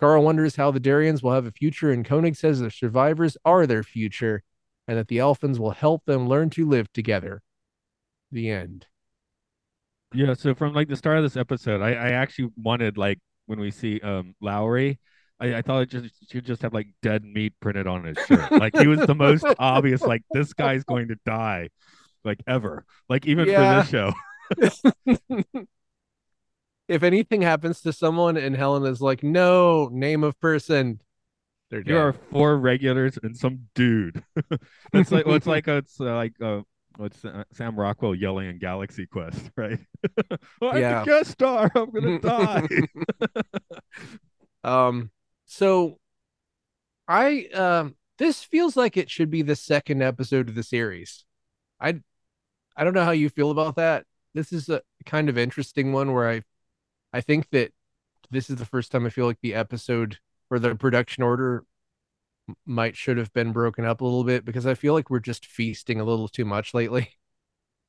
Kara 0.00 0.20
wonders 0.20 0.56
how 0.56 0.70
the 0.70 0.80
Darians 0.80 1.22
will 1.22 1.32
have 1.32 1.46
a 1.46 1.52
future, 1.52 1.92
and 1.92 2.04
Koenig 2.04 2.36
says 2.36 2.60
the 2.60 2.70
survivors 2.70 3.36
are 3.44 3.66
their 3.66 3.82
future 3.82 4.42
and 4.86 4.98
that 4.98 5.08
the 5.08 5.18
Alphans 5.18 5.58
will 5.58 5.70
help 5.70 6.04
them 6.04 6.28
learn 6.28 6.50
to 6.50 6.68
live 6.68 6.92
together. 6.92 7.42
The 8.30 8.50
end. 8.50 8.86
Yeah, 10.12 10.34
so 10.34 10.54
from 10.54 10.74
like 10.74 10.88
the 10.88 10.96
start 10.96 11.18
of 11.18 11.24
this 11.24 11.36
episode, 11.36 11.80
I, 11.80 11.90
I 11.90 12.08
actually 12.10 12.50
wanted 12.56 12.96
like 12.96 13.18
when 13.46 13.60
we 13.60 13.70
see 13.70 14.00
um 14.00 14.34
Lowry, 14.40 14.98
I, 15.44 15.58
I 15.58 15.62
thought 15.62 15.82
it 15.82 15.90
just 15.90 16.30
should 16.30 16.44
just 16.44 16.62
have 16.62 16.72
like 16.74 16.88
dead 17.02 17.24
meat 17.24 17.52
printed 17.60 17.86
on 17.86 18.04
his 18.04 18.18
shirt. 18.26 18.50
like 18.52 18.76
he 18.76 18.86
was 18.86 19.00
the 19.00 19.14
most 19.14 19.44
obvious, 19.58 20.02
like 20.02 20.22
this 20.32 20.52
guy's 20.52 20.84
going 20.84 21.08
to 21.08 21.16
die, 21.26 21.68
like 22.24 22.40
ever. 22.46 22.84
Like 23.08 23.26
even 23.26 23.48
Yeah. 23.48 23.82
for 23.82 23.82
this 23.82 23.90
show. 23.90 24.12
if 26.88 27.02
anything 27.02 27.42
happens 27.42 27.80
to 27.82 27.92
someone 27.92 28.36
and 28.36 28.56
Helena's 28.56 29.00
like, 29.00 29.22
no, 29.22 29.88
name 29.92 30.22
of 30.24 30.38
person, 30.40 31.00
they're 31.70 31.82
dead. 31.82 31.94
There 31.94 32.06
are 32.08 32.12
four 32.12 32.58
regulars 32.58 33.18
and 33.22 33.36
some 33.36 33.68
dude. 33.74 34.22
it's 34.92 35.10
like 35.10 35.26
well, 35.26 35.34
it's 35.36 35.46
like 35.46 35.66
uh, 35.66 35.76
it's 35.76 36.00
uh, 36.00 36.14
like 36.14 36.34
uh 36.42 36.60
what's 36.96 37.24
uh, 37.24 37.44
Sam 37.52 37.74
Rockwell 37.74 38.14
yelling 38.14 38.48
in 38.50 38.58
Galaxy 38.58 39.06
Quest, 39.06 39.50
right? 39.56 39.78
oh, 40.60 40.68
I'm 40.68 40.80
Yeah. 40.80 41.00
the 41.00 41.06
guest 41.06 41.30
star. 41.32 41.70
I'm 41.74 41.90
gonna 41.90 42.18
die. 42.20 42.68
um, 44.62 45.10
so 45.54 45.98
I 47.06 47.46
um 47.54 47.94
this 48.18 48.42
feels 48.42 48.76
like 48.76 48.96
it 48.96 49.08
should 49.08 49.30
be 49.30 49.42
the 49.42 49.54
second 49.54 50.02
episode 50.02 50.48
of 50.48 50.56
the 50.56 50.64
series. 50.64 51.24
I 51.80 52.00
I 52.76 52.82
don't 52.82 52.94
know 52.94 53.04
how 53.04 53.12
you 53.12 53.28
feel 53.28 53.52
about 53.52 53.76
that. 53.76 54.04
This 54.34 54.52
is 54.52 54.68
a 54.68 54.82
kind 55.06 55.28
of 55.28 55.38
interesting 55.38 55.92
one 55.92 56.12
where 56.12 56.28
I 56.28 56.42
I 57.12 57.20
think 57.20 57.50
that 57.50 57.70
this 58.32 58.50
is 58.50 58.56
the 58.56 58.64
first 58.64 58.90
time 58.90 59.06
I 59.06 59.10
feel 59.10 59.26
like 59.26 59.40
the 59.42 59.54
episode 59.54 60.18
or 60.50 60.58
the 60.58 60.74
production 60.74 61.22
order 61.22 61.64
might 62.66 62.96
should 62.96 63.16
have 63.16 63.32
been 63.32 63.52
broken 63.52 63.84
up 63.84 64.00
a 64.00 64.04
little 64.04 64.24
bit 64.24 64.44
because 64.44 64.66
I 64.66 64.74
feel 64.74 64.92
like 64.92 65.08
we're 65.08 65.20
just 65.20 65.46
feasting 65.46 66.00
a 66.00 66.04
little 66.04 66.26
too 66.26 66.44
much 66.44 66.74
lately. 66.74 67.10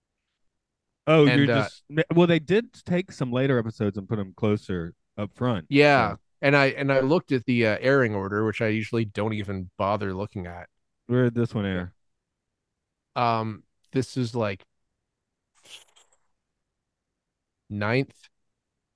oh, 1.08 1.26
And, 1.26 1.48
you're 1.48 1.58
uh, 1.58 1.64
just 1.64 1.84
well. 2.14 2.28
They 2.28 2.40
did 2.40 2.74
take 2.86 3.12
some 3.12 3.32
later 3.32 3.58
episodes 3.58 3.98
and 3.98 4.08
put 4.08 4.18
them 4.18 4.34
closer 4.38 4.94
up 5.18 5.34
front. 5.34 5.66
Yeah. 5.70 6.12
so 6.12 6.20
And 6.46 6.56
I 6.56 6.68
and 6.68 6.94
I 6.94 7.00
looked 7.00 7.32
at 7.32 7.44
the 7.46 7.66
uh, 7.66 7.78
airing 7.82 8.14
order, 8.14 8.46
which 8.46 8.62
I 8.62 8.68
usually 8.68 9.04
don't 9.04 9.34
even 9.34 9.72
bother 9.80 10.14
looking 10.14 10.46
at. 10.46 10.70
where 11.08 11.24
did 11.24 11.34
this 11.34 11.56
one 11.56 11.66
air? 11.66 11.92
Um, 13.16 13.64
this 13.94 14.16
is 14.16 14.36
like 14.36 14.64
ninth, 17.68 18.14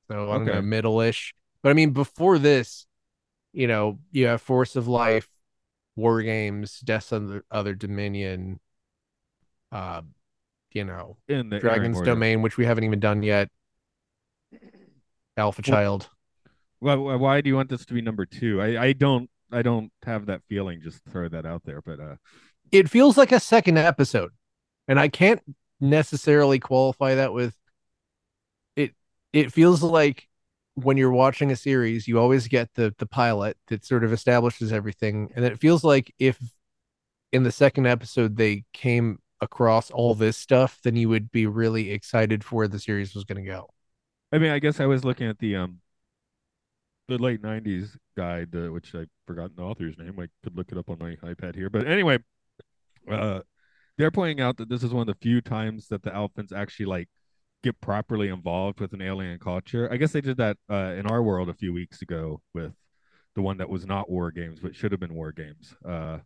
so 0.07 0.29
I 0.29 0.37
don't 0.37 0.45
know, 0.45 0.61
middle-ish. 0.61 1.33
But 1.63 1.71
I 1.71 1.73
mean, 1.73 1.89
before 1.89 2.37
this, 2.37 2.85
you 3.51 3.65
know, 3.65 3.97
you 4.11 4.27
have 4.27 4.43
Force 4.43 4.75
of 4.75 4.87
Life, 4.87 5.27
War 5.95 6.21
Games, 6.21 6.79
Deaths 6.81 7.09
the 7.09 7.41
Other 7.49 7.73
Dominion, 7.73 8.59
uh, 9.71 10.03
you 10.71 10.85
know, 10.85 11.17
In 11.27 11.49
the 11.49 11.55
airing 11.55 11.61
Dragon's 11.61 11.97
order. 11.97 12.11
Domain, 12.11 12.43
which 12.43 12.57
we 12.57 12.65
haven't 12.67 12.83
even 12.83 12.99
done 12.99 13.23
yet. 13.23 13.49
Alpha 15.35 15.63
Well- 15.65 15.75
Child. 15.75 16.09
Why, 16.79 16.95
why 16.95 17.15
why 17.15 17.41
do 17.41 17.50
you 17.50 17.55
want 17.55 17.69
this 17.69 17.86
to 17.86 17.93
be 17.93 18.01
number 18.01 18.25
two? 18.25 18.62
I, 18.62 18.83
I 18.86 18.93
don't 18.93 19.29
I 19.51 19.62
don't 19.62 19.91
have 20.03 20.27
that 20.27 20.41
feeling. 20.48 20.81
Just 20.81 21.03
throw 21.09 21.27
that 21.29 21.45
out 21.45 21.63
there. 21.65 21.81
But 21.81 22.00
uh, 22.00 22.15
it 22.71 22.89
feels 22.89 23.17
like 23.17 23.31
a 23.31 23.39
second 23.39 23.77
episode 23.77 24.31
and 24.88 25.00
i 25.00 25.07
can't 25.07 25.41
necessarily 25.79 26.59
qualify 26.59 27.15
that 27.15 27.33
with 27.33 27.55
it 28.75 28.93
it 29.33 29.51
feels 29.51 29.81
like 29.81 30.27
when 30.75 30.98
you're 30.98 31.12
watching 31.12 31.51
a 31.51 31.55
series 31.55 32.07
you 32.07 32.19
always 32.19 32.48
get 32.48 32.69
the 32.75 32.93
the 32.98 33.05
pilot 33.05 33.57
that 33.67 33.86
sort 33.86 34.03
of 34.03 34.13
establishes 34.13 34.71
everything 34.71 35.31
and 35.36 35.45
it 35.45 35.59
feels 35.59 35.83
like 35.83 36.13
if 36.19 36.38
in 37.31 37.43
the 37.43 37.51
second 37.51 37.86
episode 37.86 38.36
they 38.36 38.63
came 38.74 39.19
across 39.41 39.89
all 39.91 40.15
this 40.15 40.38
stuff 40.38 40.79
then 40.83 40.95
you 40.95 41.07
would 41.07 41.31
be 41.31 41.45
really 41.45 41.91
excited 41.91 42.43
for 42.43 42.57
where 42.57 42.67
the 42.67 42.79
series 42.79 43.15
was 43.15 43.24
going 43.24 43.41
to 43.41 43.50
go 43.50 43.67
I 44.31 44.38
mean, 44.38 44.51
I 44.51 44.59
guess 44.59 44.79
I 44.79 44.86
was 44.86 45.03
looking 45.03 45.27
at 45.27 45.39
the 45.39 45.55
um 45.55 45.79
the 47.09 47.17
late 47.17 47.41
'90s 47.41 47.97
guide, 48.15 48.55
uh, 48.55 48.71
which 48.71 48.95
I've 48.95 49.09
forgotten 49.27 49.53
the 49.57 49.63
author's 49.63 49.97
name. 49.97 50.19
I 50.19 50.27
could 50.43 50.55
look 50.55 50.71
it 50.71 50.77
up 50.77 50.89
on 50.89 50.97
my 50.99 51.15
iPad 51.17 51.55
here. 51.55 51.69
But 51.69 51.87
anyway, 51.87 52.19
uh, 53.11 53.41
they're 53.97 54.11
pointing 54.11 54.39
out 54.41 54.57
that 54.57 54.69
this 54.69 54.83
is 54.83 54.93
one 54.93 55.01
of 55.01 55.07
the 55.07 55.19
few 55.21 55.41
times 55.41 55.87
that 55.89 56.03
the 56.03 56.11
Alphans 56.11 56.53
actually 56.53 56.85
like 56.85 57.09
get 57.63 57.79
properly 57.81 58.29
involved 58.29 58.79
with 58.79 58.93
an 58.93 59.01
alien 59.01 59.37
culture. 59.39 59.91
I 59.91 59.97
guess 59.97 60.13
they 60.13 60.21
did 60.21 60.37
that 60.37 60.57
uh, 60.71 60.93
in 60.97 61.05
our 61.07 61.21
world 61.21 61.49
a 61.49 61.53
few 61.53 61.73
weeks 61.73 62.01
ago 62.01 62.41
with 62.53 62.73
the 63.35 63.41
one 63.41 63.57
that 63.57 63.69
was 63.69 63.85
not 63.85 64.09
War 64.09 64.31
Games, 64.31 64.59
but 64.61 64.75
should 64.75 64.91
have 64.91 65.01
been 65.01 65.13
War 65.13 65.31
Games. 65.33 65.75
Uh, 65.85 66.19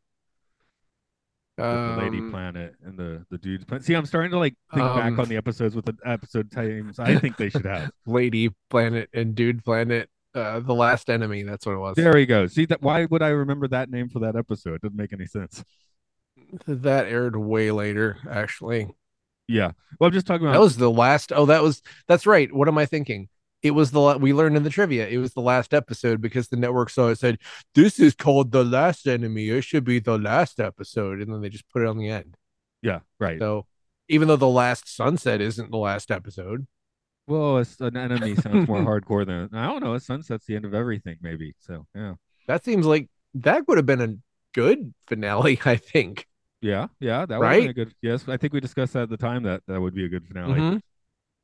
the 1.58 1.96
Lady 2.00 2.18
Um, 2.18 2.32
Planet 2.32 2.76
and 2.84 2.98
the 2.98 3.26
the 3.30 3.38
dudes. 3.38 3.64
Planet. 3.66 3.86
See, 3.86 3.94
I'm 3.94 4.06
starting 4.08 4.32
to 4.32 4.40
like 4.40 4.56
think 4.74 4.86
Um, 4.86 4.98
back 4.98 5.20
on 5.20 5.30
the 5.30 5.38
episodes 5.38 5.76
with 5.76 5.86
the 5.86 5.96
episode 6.04 6.52
times. 6.52 6.98
I 7.00 7.16
think 7.18 7.38
they 7.38 7.50
should 7.50 7.66
have. 7.66 7.92
lady 8.08 8.50
planet 8.70 9.10
and 9.14 9.36
dude 9.36 9.64
planet 9.64 10.10
uh 10.36 10.60
the 10.60 10.74
last 10.74 11.10
enemy 11.10 11.44
that's 11.44 11.66
what 11.66 11.74
it 11.74 11.80
was 11.80 11.96
There 11.96 12.14
we 12.14 12.26
go. 12.26 12.48
See 12.48 12.66
that? 12.66 12.82
Why 12.82 13.06
would 13.06 13.22
I 13.22 13.30
remember 13.30 13.68
that 13.70 13.90
name 13.90 14.10
for 14.10 14.20
that 14.20 14.36
episode? 14.36 14.76
It 14.76 14.82
doesn't 14.82 14.98
make 14.98 15.14
any 15.14 15.26
sense. 15.28 15.64
that 16.68 17.08
aired 17.08 17.36
way 17.36 17.72
later 17.72 18.18
actually 18.30 18.90
Yeah. 19.48 19.72
Well, 20.00 20.08
I'm 20.08 20.14
just 20.14 20.26
talking 20.28 20.46
about. 20.46 20.54
That 20.54 20.62
was 20.62 20.78
the 20.78 20.92
last. 20.92 21.32
Oh, 21.34 21.46
that 21.48 21.62
was 21.64 21.82
that's 22.08 22.26
right. 22.26 22.52
What 22.54 22.68
am 22.68 22.78
I 22.78 22.86
thinking? 22.86 23.30
It 23.62 23.72
was 23.72 23.92
the 23.92 24.00
la- 24.00 24.18
we 24.18 24.34
learned 24.34 24.58
in 24.58 24.64
the 24.64 24.70
trivia. 24.70 25.08
It 25.08 25.18
was 25.20 25.34
the 25.34 25.42
last 25.42 25.74
episode 25.74 26.20
because 26.20 26.50
the 26.50 26.58
network 26.58 26.90
saw 26.90 27.08
it 27.08 27.20
said 27.20 27.38
this 27.76 27.98
is 28.00 28.14
called 28.14 28.52
the 28.52 28.64
last 28.64 29.08
enemy. 29.08 29.50
It 29.50 29.64
should 29.64 29.86
be 29.86 30.00
the 30.00 30.18
last 30.18 30.60
episode, 30.60 31.22
and 31.22 31.32
then 31.32 31.42
they 31.42 31.50
just 31.50 31.70
put 31.70 31.82
it 31.82 31.88
on 31.88 31.98
the 31.98 32.10
end. 32.10 32.36
yeah. 32.82 33.00
Right. 33.20 33.40
So 33.40 33.66
even 34.10 34.28
though 34.28 34.36
the 34.36 34.48
last 34.50 34.94
sunset 34.94 35.40
isn't 35.40 35.72
the 35.72 35.78
last 35.78 36.12
episode, 36.12 36.68
well, 37.28 37.64
an 37.80 37.98
enemy 37.98 38.36
sounds 38.36 38.68
more 38.68 38.80
hardcore 39.02 39.26
than 39.26 39.50
I 39.54 39.68
don't 39.68 39.84
know. 39.84 39.94
A 39.94 40.00
sunset's 40.00 40.46
the 40.46 40.56
end 40.56 40.66
of 40.66 40.74
everything, 40.74 41.18
maybe. 41.22 41.56
So 41.60 41.86
yeah. 41.96 42.16
that 42.48 42.64
seems 42.64 42.86
like 42.86 43.10
that 43.36 43.68
would 43.68 43.78
have 43.78 43.86
been 43.86 44.02
a 44.02 44.16
good 44.54 44.94
finale. 45.08 45.60
I 45.66 45.78
think. 45.78 46.28
Yeah. 46.62 46.88
Yeah. 47.00 47.26
That 47.26 47.40
would 47.40 47.52
have 47.52 47.62
been 47.62 47.70
a 47.70 47.74
good. 47.74 47.94
Yes, 48.02 48.28
I 48.28 48.38
think 48.38 48.54
we 48.54 48.60
discussed 48.60 48.94
that 48.94 49.04
at 49.04 49.10
the 49.10 49.18
time. 49.18 49.44
That 49.44 49.64
that 49.68 49.80
would 49.82 49.96
be 49.96 50.06
a 50.06 50.10
good 50.10 50.26
finale. 50.28 50.82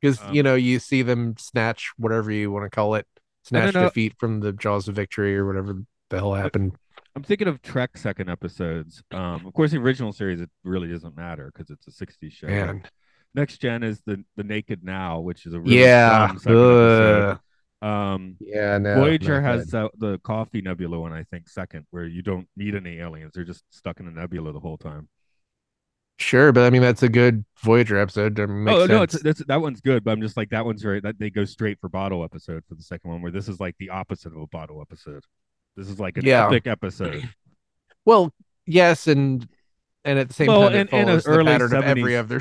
Because 0.00 0.20
Um, 0.22 0.34
you 0.34 0.42
know 0.42 0.54
you 0.54 0.78
see 0.78 1.02
them 1.02 1.34
snatch 1.38 1.92
whatever 1.96 2.30
you 2.30 2.50
want 2.50 2.64
to 2.64 2.70
call 2.70 2.94
it, 2.94 3.06
snatch 3.42 3.74
defeat 3.74 4.14
from 4.18 4.40
the 4.40 4.52
jaws 4.52 4.88
of 4.88 4.96
victory 4.96 5.36
or 5.36 5.46
whatever 5.46 5.74
the 6.08 6.16
hell 6.16 6.34
happened. 6.34 6.76
I'm 7.16 7.22
thinking 7.22 7.48
of 7.48 7.60
Trek 7.60 7.96
second 7.96 8.30
episodes. 8.30 9.02
Um, 9.10 9.44
of 9.46 9.52
course, 9.52 9.72
the 9.72 9.78
original 9.78 10.12
series 10.12 10.40
it 10.40 10.50
really 10.64 10.88
doesn't 10.88 11.16
matter 11.16 11.50
because 11.52 11.70
it's 11.70 11.86
a 11.86 12.06
'60s 12.06 12.32
show. 12.32 12.46
Man, 12.46 12.84
Next 13.34 13.58
gen 13.58 13.82
is 13.82 14.00
the 14.06 14.24
the 14.36 14.44
Naked 14.44 14.82
Now, 14.82 15.20
which 15.20 15.46
is 15.46 15.54
a 15.54 15.60
really 15.60 15.80
yeah, 15.80 16.26
dumb 16.28 16.38
second 16.38 16.56
episode. 16.56 17.38
Um, 17.82 18.36
yeah. 18.40 18.76
No, 18.78 18.96
Voyager 18.96 19.40
has 19.40 19.68
the, 19.68 19.88
the 19.96 20.18
coffee 20.18 20.60
nebula 20.60 20.98
one, 20.98 21.12
I 21.12 21.24
think, 21.24 21.48
second, 21.48 21.86
where 21.90 22.04
you 22.04 22.22
don't 22.22 22.48
need 22.56 22.74
any 22.74 22.98
aliens; 22.98 23.32
they're 23.34 23.44
just 23.44 23.64
stuck 23.70 24.00
in 24.00 24.06
a 24.06 24.10
nebula 24.10 24.52
the 24.52 24.60
whole 24.60 24.76
time. 24.76 25.08
Sure, 26.18 26.52
but 26.52 26.64
I 26.64 26.70
mean 26.70 26.82
that's 26.82 27.02
a 27.02 27.08
good 27.08 27.46
Voyager 27.62 27.96
episode. 27.98 28.38
Oh 28.38 28.46
no, 28.46 28.86
sense. 28.86 29.14
it's, 29.14 29.22
that's, 29.22 29.44
that 29.46 29.60
one's 29.60 29.80
good, 29.80 30.04
but 30.04 30.10
I'm 30.10 30.20
just 30.20 30.36
like 30.36 30.50
that 30.50 30.66
one's 30.66 30.84
right. 30.84 31.02
that 31.02 31.18
they 31.18 31.30
go 31.30 31.46
straight 31.46 31.80
for 31.80 31.88
bottle 31.88 32.22
episode 32.24 32.62
for 32.68 32.74
the 32.74 32.82
second 32.82 33.10
one, 33.10 33.22
where 33.22 33.32
this 33.32 33.48
is 33.48 33.58
like 33.58 33.74
the 33.78 33.88
opposite 33.88 34.32
of 34.32 34.42
a 34.42 34.46
bottle 34.48 34.82
episode. 34.82 35.24
This 35.76 35.88
is 35.88 35.98
like 35.98 36.18
an 36.18 36.26
Yeah. 36.26 36.46
epic 36.46 36.66
episode. 36.66 37.26
Well, 38.04 38.34
yes, 38.66 39.06
and 39.06 39.48
and 40.04 40.18
at 40.18 40.28
the 40.28 40.34
same 40.34 40.48
Well, 40.48 40.68
time, 40.68 40.74
it 40.74 40.92
in- 40.92 41.00
in 41.00 41.02
a 41.02 41.06
follows 41.06 41.24
the 41.24 41.30
early 41.30 41.44
pattern 41.46 41.74
of 41.74 41.84
every 41.84 42.16
other 42.16 42.40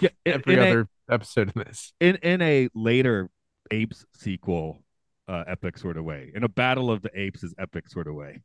Yeah, 0.00 0.08
in, 0.24 0.32
every 0.34 0.54
in 0.54 0.58
a- 0.60 0.62
other 0.62 0.88
episode 1.10 1.52
in 1.54 1.62
this. 1.66 1.92
in 2.00 2.16
in 2.16 2.42
a 2.42 2.68
later 2.74 3.30
apes 3.70 4.04
sequel 4.14 4.82
uh 5.28 5.44
epic 5.46 5.78
sort 5.78 5.96
of 5.96 6.04
way 6.04 6.30
in 6.34 6.44
a 6.44 6.48
battle 6.48 6.90
of 6.90 7.02
the 7.02 7.10
apes 7.18 7.42
is 7.42 7.54
epic 7.58 7.88
sort 7.88 8.08
of 8.08 8.14
way 8.14 8.42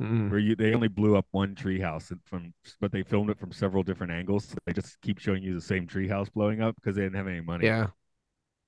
Mm. 0.00 0.30
where 0.30 0.38
you 0.40 0.56
they 0.56 0.72
only 0.72 0.88
blew 0.88 1.14
up 1.14 1.26
one 1.30 1.54
treehouse 1.54 2.10
from 2.24 2.54
but 2.80 2.90
they 2.90 3.02
filmed 3.02 3.28
it 3.28 3.38
from 3.38 3.52
several 3.52 3.82
different 3.82 4.10
angles 4.12 4.46
so 4.46 4.54
they 4.64 4.72
just 4.72 4.98
keep 5.02 5.18
showing 5.18 5.42
you 5.42 5.52
the 5.54 5.60
same 5.60 5.86
treehouse 5.86 6.32
blowing 6.32 6.62
up 6.62 6.74
because 6.76 6.96
they 6.96 7.02
didn't 7.02 7.16
have 7.16 7.26
any 7.28 7.42
money 7.42 7.66
Yeah. 7.66 7.88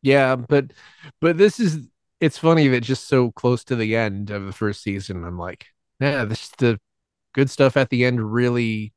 Yeah, 0.02 0.36
but 0.36 0.72
but 1.20 1.38
this 1.38 1.60
is 1.60 1.88
it's 2.20 2.38
funny 2.38 2.68
that 2.68 2.82
just 2.82 3.08
so 3.08 3.30
close 3.32 3.64
to 3.64 3.76
the 3.76 3.96
end 3.96 4.30
of 4.30 4.46
the 4.46 4.52
first 4.52 4.82
season, 4.82 5.24
I'm 5.24 5.38
like, 5.38 5.66
yeah, 6.00 6.24
this 6.24 6.50
the 6.58 6.78
good 7.34 7.50
stuff 7.50 7.76
at 7.76 7.90
the 7.90 8.04
end 8.04 8.20
really 8.32 8.92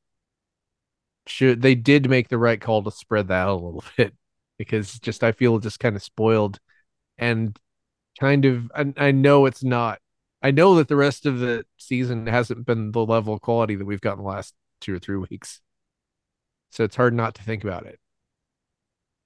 should 1.28 1.62
they 1.62 1.76
did 1.76 2.10
make 2.10 2.30
the 2.30 2.38
right 2.38 2.62
call 2.62 2.84
to 2.84 2.92
spread 2.92 3.28
that 3.30 3.48
out 3.48 3.54
a 3.62 3.66
little 3.66 3.84
bit 3.98 4.14
because 4.58 4.94
just 5.00 5.24
I 5.24 5.32
feel 5.32 5.60
just 5.60 5.80
kind 5.80 5.96
of 5.96 6.04
spoiled 6.04 6.60
and 7.18 7.58
kind 8.20 8.46
of 8.46 8.72
I, 8.76 8.94
I 8.98 9.12
know 9.12 9.46
it's 9.48 9.64
not 9.64 10.00
I 10.44 10.52
know 10.52 10.76
that 10.78 10.88
the 10.90 10.96
rest 10.98 11.26
of 11.26 11.40
the 11.40 11.66
season 11.78 12.28
hasn't 12.28 12.66
been 12.68 12.92
the 12.94 13.06
level 13.06 13.34
of 13.36 13.42
quality 13.42 13.76
that 13.76 13.86
we've 13.86 14.02
gotten 14.02 14.24
the 14.24 14.30
last 14.30 14.56
two 14.82 14.96
or 14.96 15.00
three 15.00 15.18
weeks. 15.18 15.62
So 16.70 16.84
it's 16.84 16.96
hard 16.96 17.16
not 17.16 17.34
to 17.36 17.44
think 17.44 17.64
about 17.64 17.88
it. 17.88 18.00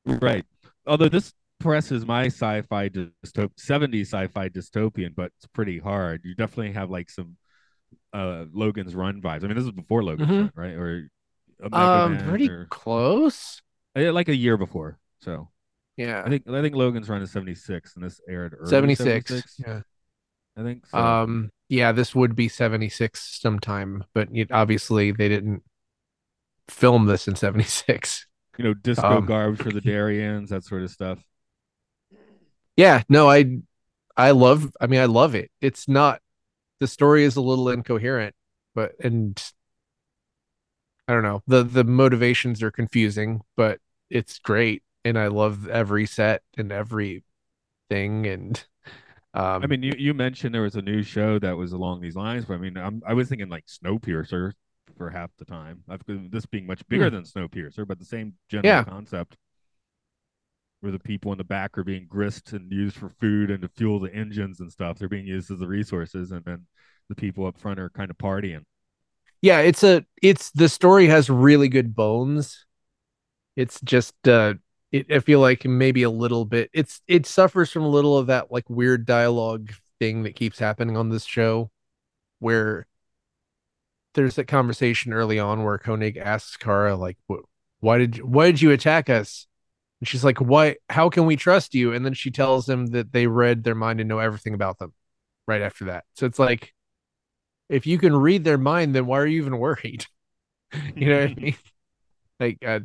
right 0.05 0.45
although 0.87 1.09
this 1.09 1.33
presses 1.59 2.05
my 2.05 2.25
sci-fi 2.25 2.89
dystop 2.89 3.51
70s 3.57 4.07
sci-fi 4.13 4.49
dystopian 4.49 5.13
but 5.15 5.31
it's 5.37 5.47
pretty 5.47 5.77
hard 5.77 6.21
you 6.23 6.33
definitely 6.35 6.71
have 6.71 6.89
like 6.89 7.09
some 7.09 7.35
uh 8.13 8.45
logan's 8.53 8.95
run 8.95 9.21
vibes 9.21 9.43
i 9.43 9.47
mean 9.47 9.55
this 9.57 9.65
is 9.65 9.71
before 9.71 10.03
logan's 10.03 10.29
Mhm. 10.29 10.37
run 10.37 10.51
right 10.55 10.75
or 10.75 11.09
Um 11.73 12.17
pretty 12.19 12.49
or- 12.49 12.65
close. 12.65 13.61
uh, 13.95 14.11
like 14.13 14.29
a 14.29 14.35
year 14.35 14.57
before 14.57 14.97
so 15.21 15.49
Yeah. 15.97 16.23
I 16.25 16.29
think 16.29 16.43
I 16.47 16.61
think 16.61 16.75
Logan's 16.75 17.09
run 17.09 17.21
is 17.21 17.31
76 17.31 17.95
and 17.95 18.03
this 18.05 18.21
aired 18.29 18.55
early 18.57 18.69
76. 18.69 19.29
76, 19.29 19.55
Yeah. 19.59 19.81
I 20.57 20.63
think 20.63 20.85
so. 20.87 20.97
Um 20.97 21.51
yeah, 21.67 21.91
this 21.91 22.15
would 22.15 22.35
be 22.35 22.47
76 22.47 23.39
sometime, 23.41 24.03
but 24.13 24.29
it, 24.33 24.51
obviously 24.51 25.11
they 25.11 25.27
didn't 25.29 25.61
film 26.67 27.05
this 27.05 27.27
in 27.27 27.35
76. 27.35 28.25
you 28.57 28.63
know, 28.63 28.73
disco 28.73 29.17
um, 29.17 29.25
garbs 29.25 29.61
for 29.61 29.71
the 29.71 29.81
Darians, 29.91 30.49
that 30.49 30.63
sort 30.63 30.83
of 30.83 30.89
stuff. 30.91 31.19
Yeah, 32.75 33.03
no, 33.09 33.29
I 33.29 33.59
I 34.15 34.31
love 34.31 34.71
I 34.79 34.87
mean 34.87 34.99
I 35.01 35.05
love 35.05 35.35
it. 35.35 35.51
It's 35.61 35.87
not 35.87 36.21
the 36.79 36.87
story 36.87 37.23
is 37.23 37.35
a 37.35 37.41
little 37.41 37.69
incoherent, 37.69 38.33
but 38.73 38.93
and 39.03 39.41
I 41.09 41.13
don't 41.13 41.23
know. 41.23 41.43
The 41.47 41.63
the 41.63 41.83
motivations 41.83 42.63
are 42.63 42.71
confusing, 42.71 43.41
but 43.57 43.81
it's 44.11 44.39
great 44.39 44.83
and 45.03 45.19
I 45.19 45.27
love 45.27 45.67
every 45.67 46.05
set 46.07 46.43
and 46.57 46.71
every 46.71 47.23
thing 47.89 48.27
and 48.27 48.65
um 49.33 49.63
I 49.63 49.67
mean, 49.67 49.83
you, 49.83 49.93
you 49.97 50.13
mentioned 50.13 50.55
there 50.55 50.61
was 50.61 50.75
a 50.75 50.81
new 50.81 51.03
show 51.03 51.39
that 51.39 51.57
was 51.57 51.73
along 51.73 52.01
these 52.01 52.15
lines, 52.15 52.45
but 52.45 52.55
I 52.55 52.57
mean, 52.57 52.77
I'm, 52.77 53.01
I 53.05 53.13
was 53.13 53.29
thinking 53.29 53.49
like 53.49 53.65
Snowpiercer 53.67 54.53
for 54.97 55.09
half 55.09 55.31
the 55.37 55.45
time. 55.45 55.83
I've, 55.89 56.01
this 56.07 56.45
being 56.45 56.67
much 56.67 56.87
bigger 56.89 57.09
than 57.09 57.23
Snowpiercer, 57.23 57.87
but 57.87 57.99
the 57.99 58.05
same 58.05 58.35
general 58.49 58.83
Hmm. 58.83 58.89
Yeah. 58.89 58.93
concept, 58.93 59.37
where 60.81 60.91
the 60.91 60.99
people 60.99 61.31
in 61.31 61.37
the 61.37 61.43
back 61.43 61.77
are 61.77 61.83
being 61.83 62.05
grist 62.07 62.53
and 62.53 62.71
used 62.71 62.95
for 62.95 63.09
food 63.09 63.51
and 63.51 63.61
to 63.61 63.67
fuel 63.69 63.99
the 63.99 64.13
engines 64.13 64.59
and 64.61 64.71
stuff. 64.71 64.97
They're 64.97 65.09
being 65.09 65.27
used 65.27 65.51
as 65.51 65.59
the 65.59 65.67
resources, 65.67 66.31
and 66.31 66.43
then 66.45 66.67
the 67.09 67.15
people 67.15 67.45
up 67.45 67.59
front 67.59 67.79
are 67.79 67.89
kind 67.89 68.09
of 68.09 68.17
partying. 68.17 68.63
Yeah 69.41 69.59
it's 69.59 69.83
a 69.83 70.05
it's 70.21 70.51
the 70.51 70.69
story 70.69 71.07
has 71.07 71.29
really 71.29 71.69
good 71.69 71.95
bones. 71.95 72.65
It's 73.55 73.79
just 73.81 74.15
uh 74.27 74.55
it, 74.91 75.11
i 75.11 75.19
feel 75.19 75.39
like 75.39 75.65
maybe 75.65 76.03
a 76.03 76.09
little 76.09 76.45
bit 76.45 76.69
it's 76.73 77.01
it 77.07 77.25
suffers 77.25 77.71
from 77.71 77.83
a 77.83 77.89
little 77.89 78.17
of 78.17 78.27
that 78.27 78.51
like 78.51 78.67
weird 78.69 79.05
dialogue 79.05 79.71
thing 79.99 80.23
that 80.23 80.35
keeps 80.35 80.57
happening 80.57 80.97
on 80.97 81.09
this 81.09 81.25
show 81.25 81.69
where 82.39 82.87
there's 84.15 84.35
that 84.35 84.47
conversation 84.47 85.13
early 85.13 85.37
on 85.37 85.63
where 85.63 85.77
koenig 85.77 86.17
asks 86.17 86.57
kara 86.57 86.95
like 86.95 87.17
why 87.79 87.97
did 87.97 88.17
you, 88.17 88.25
why 88.25 88.47
did 88.47 88.61
you 88.61 88.71
attack 88.71 89.09
us? 89.09 89.47
And 90.01 90.07
she's 90.07 90.23
like 90.23 90.39
why 90.39 90.77
how 90.89 91.09
can 91.09 91.25
we 91.25 91.35
trust 91.35 91.73
you? 91.73 91.93
And 91.93 92.05
then 92.05 92.13
she 92.13 92.31
tells 92.31 92.67
him 92.67 92.87
that 92.87 93.11
they 93.11 93.27
read 93.27 93.63
their 93.63 93.75
mind 93.75 93.99
and 93.99 94.09
know 94.09 94.19
everything 94.19 94.53
about 94.53 94.79
them 94.79 94.93
right 95.47 95.61
after 95.61 95.85
that. 95.85 96.05
So 96.15 96.25
it's 96.25 96.39
like 96.39 96.73
if 97.69 97.85
you 97.85 97.97
can 97.97 98.15
read 98.15 98.43
their 98.43 98.57
mind, 98.57 98.95
then 98.95 99.05
why 99.05 99.19
are 99.19 99.27
you 99.27 99.41
even 99.41 99.57
worried? 99.57 100.05
you 100.95 101.09
know 101.09 101.21
what 101.21 101.29
I 101.29 101.33
mean? 101.37 101.55
Like, 102.39 102.57
uh, 102.65 102.79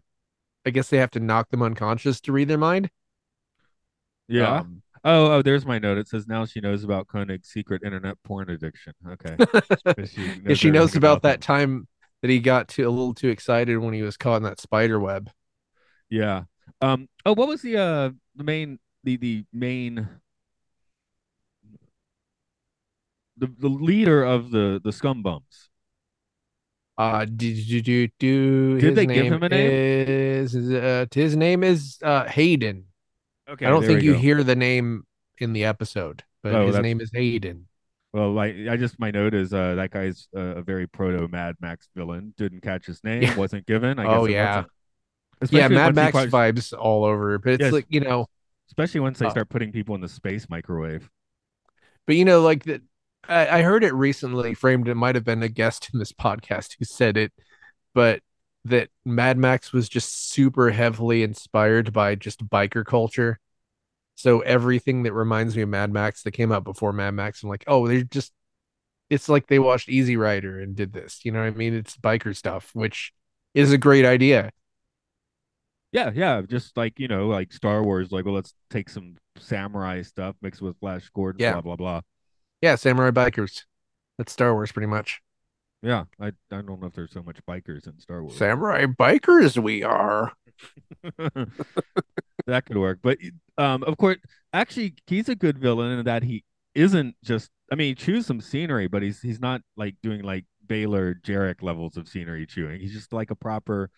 I 0.67 0.71
guess 0.71 0.89
they 0.89 0.99
have 0.99 1.11
to 1.13 1.21
knock 1.21 1.51
them 1.51 1.63
unconscious 1.63 2.21
to 2.23 2.33
read 2.33 2.49
their 2.49 2.59
mind. 2.59 2.91
Yeah. 4.29 4.59
Um, 4.59 4.83
oh, 5.05 5.33
oh, 5.33 5.43
there's 5.43 5.67
my 5.67 5.79
note. 5.79 5.99
It 5.99 6.09
says 6.09 6.27
now 6.27 6.45
she 6.47 6.61
knows 6.61 6.85
about 6.85 7.07
Koenig's 7.07 7.49
secret 7.49 7.83
internet 7.85 8.17
porn 8.25 8.51
addiction. 8.51 8.95
Okay. 9.07 9.37
she 10.07 10.41
knows 10.41 10.59
she 10.59 10.71
knows 10.71 10.91
everything 10.91 10.99
about 10.99 11.23
that 11.23 11.41
time 11.41 11.87
that 12.23 12.31
he 12.31 12.41
got 12.41 12.69
too 12.69 12.89
a 12.89 12.91
little 12.91 13.15
too 13.15 13.29
excited 13.29 13.77
when 13.79 13.93
he 13.93 14.03
was 14.03 14.17
caught 14.17 14.39
in 14.39 14.43
that 14.45 14.61
spider 14.61 14.99
web. 14.99 15.31
Yeah. 16.09 16.45
Um. 16.81 17.09
Oh, 17.27 17.35
what 17.35 17.49
was 17.49 17.61
the 17.61 17.77
uh 17.77 18.11
the 18.35 18.45
main 18.45 18.79
the 19.05 19.17
the 19.19 19.45
main 19.53 20.09
the 23.37 23.47
the 23.59 23.69
leader 23.69 24.23
of 24.25 24.51
the 24.51 24.81
the 24.83 24.93
scum 24.93 25.23
bums? 25.23 25.71
Uh, 26.97 27.25
do 27.25 27.55
do 27.55 27.81
do 27.83 28.09
do. 28.19 28.75
Did 28.81 28.85
his 28.85 28.95
they 28.95 29.07
give 29.07 29.27
him 29.27 29.43
a 29.43 29.49
name? 29.49 29.71
Is 29.71 30.55
uh, 30.55 31.07
his 31.13 31.37
name 31.37 31.65
is 31.65 31.99
uh 32.03 32.25
Hayden. 32.25 32.85
Okay. 33.49 33.67
I 33.67 33.71
don't 33.71 33.85
think 33.85 34.03
you 34.03 34.13
go. 34.13 34.19
hear 34.19 34.43
the 34.45 34.55
name 34.57 35.05
in 35.39 35.53
the 35.53 35.65
episode, 35.65 36.23
but 36.43 36.55
Oh, 36.55 36.67
his 36.69 36.79
name 36.79 37.01
is 37.01 37.11
Hayden. 37.13 37.67
Well, 38.13 38.33
like 38.33 38.55
I 38.71 38.77
just 38.77 38.99
my 39.01 39.11
note 39.11 39.35
is 39.35 39.53
uh 39.53 39.75
that 39.75 39.91
guy's 39.91 40.29
uh, 40.37 40.41
a 40.57 40.63
very 40.63 40.87
proto 40.87 41.27
Mad 41.27 41.57
Max 41.61 41.89
villain. 41.97 42.33
Didn't 42.37 42.61
catch 42.61 42.87
his 42.87 43.03
name. 43.03 43.23
Yeah. 43.23 43.37
Wasn't 43.37 43.67
given. 43.67 43.99
I 43.99 44.05
guess 44.05 44.13
Oh 44.15 44.27
yeah, 44.27 44.65
yeah. 45.51 45.67
Mad 45.69 45.97
Max 45.97 46.13
quite- 46.13 46.31
vibes 46.31 46.73
all 46.79 47.05
over, 47.05 47.39
but 47.39 47.55
it's 47.55 47.63
Yes. 47.63 47.73
like 47.73 47.87
you 47.89 48.01
know. 48.01 48.27
Especially 48.69 49.01
once 49.01 49.19
they 49.19 49.27
Uh, 49.27 49.31
start 49.31 49.49
putting 49.49 49.73
people 49.73 49.95
in 49.97 50.01
the 50.01 50.09
space 50.09 50.49
microwave. 50.49 51.11
But 52.07 52.17
you 52.17 52.25
know, 52.25 52.41
like 52.41 52.63
that, 52.65 52.83
I, 53.29 53.59
I 53.59 53.63
heard 53.63 53.85
it 53.85 53.95
recently 53.95 54.55
framed. 54.55 54.89
It 54.89 54.95
might 54.95 55.15
have 55.15 55.25
been 55.25 55.43
a 55.43 55.49
guest 55.49 55.91
in 55.93 55.99
this 55.99 56.13
podcast 56.13 56.77
who 56.79 56.85
said 56.85 57.17
it, 57.17 57.33
but 57.95 58.21
that 58.65 58.89
Mad 59.05 59.39
Max 59.39 59.73
was 59.73 59.89
just 59.89 60.31
super 60.31 60.71
heavily 60.71 61.23
inspired 61.23 61.93
by 61.93 62.15
just 62.15 62.47
biker 62.49 62.85
culture. 62.85 63.39
So 64.17 64.41
everything 64.41 65.03
that 65.03 65.13
reminds 65.13 65.57
me 65.57 65.63
of 65.63 65.69
Mad 65.69 65.93
Max 65.93 66.23
that 66.23 66.31
came 66.33 66.53
out 66.53 66.65
before 66.65 66.93
Mad 66.93 67.13
Max, 67.13 67.43
I'm 67.43 67.49
like, 67.49 67.65
oh, 67.67 67.87
they're 67.89 68.03
just. 68.05 68.33
It's 69.11 69.29
like 69.29 69.47
they 69.47 69.59
watched 69.59 69.89
Easy 69.91 70.17
Rider 70.17 70.61
and 70.61 70.75
did 70.75 70.93
this. 70.93 71.25
You 71.25 71.33
know 71.33 71.41
what 71.41 71.47
I 71.47 71.51
mean? 71.51 71.75
It's 71.75 71.97
biker 71.97 72.35
stuff, 72.35 72.71
which 72.73 73.13
is 73.53 73.71
a 73.71 73.79
great 73.79 74.07
idea. 74.07 74.51
Yeah, 75.93 76.11
yeah, 76.13 76.43
just 76.43 76.77
like 76.77 76.99
you 76.99 77.07
know, 77.07 77.29
like 77.29 77.53
Star 77.53 77.85
Wars. 77.85 78.11
Like, 78.11 78.25
well, 78.25 78.35
let's 78.35 78.55
take 78.71 78.89
some 78.89 79.17
samurai 79.37 80.03
stuff, 80.03 80.35
mix 80.43 80.59
it 80.61 80.65
with 80.65 80.79
Flash 80.81 81.09
Gordon, 81.15 81.41
Yeah. 81.41 81.53
blah 81.53 81.61
blah 81.61 81.77
blah. 81.77 82.01
Yeah, 82.65 82.77
samurai 82.77 83.11
bikers. 83.11 83.65
That's 84.17 84.33
Star 84.33 84.55
Wars, 84.55 84.73
pretty 84.73 84.87
much. 84.87 85.21
Yeah, 85.83 86.05
I 86.19 86.29
I 86.51 86.63
don't 86.63 86.81
know 86.81 86.87
if 86.87 86.95
there's 86.95 87.13
so 87.13 87.23
much 87.23 87.37
bikers 87.47 87.87
in 87.87 87.99
Star 87.99 88.23
Wars. 88.23 88.39
Samurai 88.39 88.87
bikers, 88.87 89.63
we 89.63 89.83
are. 89.83 90.33
that 92.47 92.65
could 92.65 92.79
work, 92.79 93.01
but 93.03 93.19
um, 93.59 93.83
of 93.83 93.99
course, 93.99 94.17
actually, 94.55 94.95
he's 95.07 95.29
a 95.29 95.35
good 95.35 95.59
villain 95.59 95.99
in 95.99 96.07
that 96.07 96.23
he 96.23 96.43
isn't 96.75 97.17
just. 97.23 97.51
I 97.71 97.75
mean, 97.75 97.89
he 97.89 97.95
chews 97.97 98.25
some 98.25 98.41
scenery, 98.41 98.89
but 98.89 99.03
he's 99.03 99.21
he's 99.21 99.41
not 99.41 99.61
like 99.77 99.97
doing 100.03 100.23
like 100.23 100.47
Baylor 100.67 101.17
Jarek 101.17 101.63
levels 101.63 101.99
of 101.99 102.09
scenery 102.09 102.47
chewing. 102.47 102.81
He's 102.81 102.95
just 102.95 103.13
like 103.13 103.31
a 103.31 103.37
proper, 103.37 103.91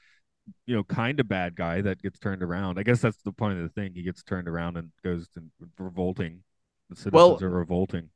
you 0.66 0.74
know, 0.74 0.82
kind 0.82 1.20
of 1.20 1.28
bad 1.28 1.54
guy 1.54 1.82
that 1.82 2.02
gets 2.02 2.18
turned 2.18 2.42
around. 2.42 2.80
I 2.80 2.82
guess 2.82 3.00
that's 3.00 3.22
the 3.22 3.30
point 3.30 3.58
of 3.58 3.62
the 3.62 3.80
thing. 3.80 3.94
He 3.94 4.02
gets 4.02 4.24
turned 4.24 4.48
around 4.48 4.76
and 4.76 4.90
goes 5.04 5.28
to 5.36 5.44
revolting. 5.78 6.42
The 6.90 6.96
citizens 6.96 7.12
Well, 7.12 7.38
are 7.44 7.48
revolting. 7.48 8.10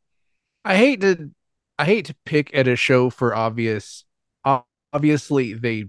I 0.65 0.77
hate 0.77 1.01
to 1.01 1.31
I 1.79 1.85
hate 1.87 2.07
to 2.07 2.17
pick 2.25 2.51
at 2.55 2.69
a 2.69 2.77
show 2.77 3.11
for 3.11 3.35
obvious 3.35 4.05
obviously 4.93 5.55
they 5.55 5.87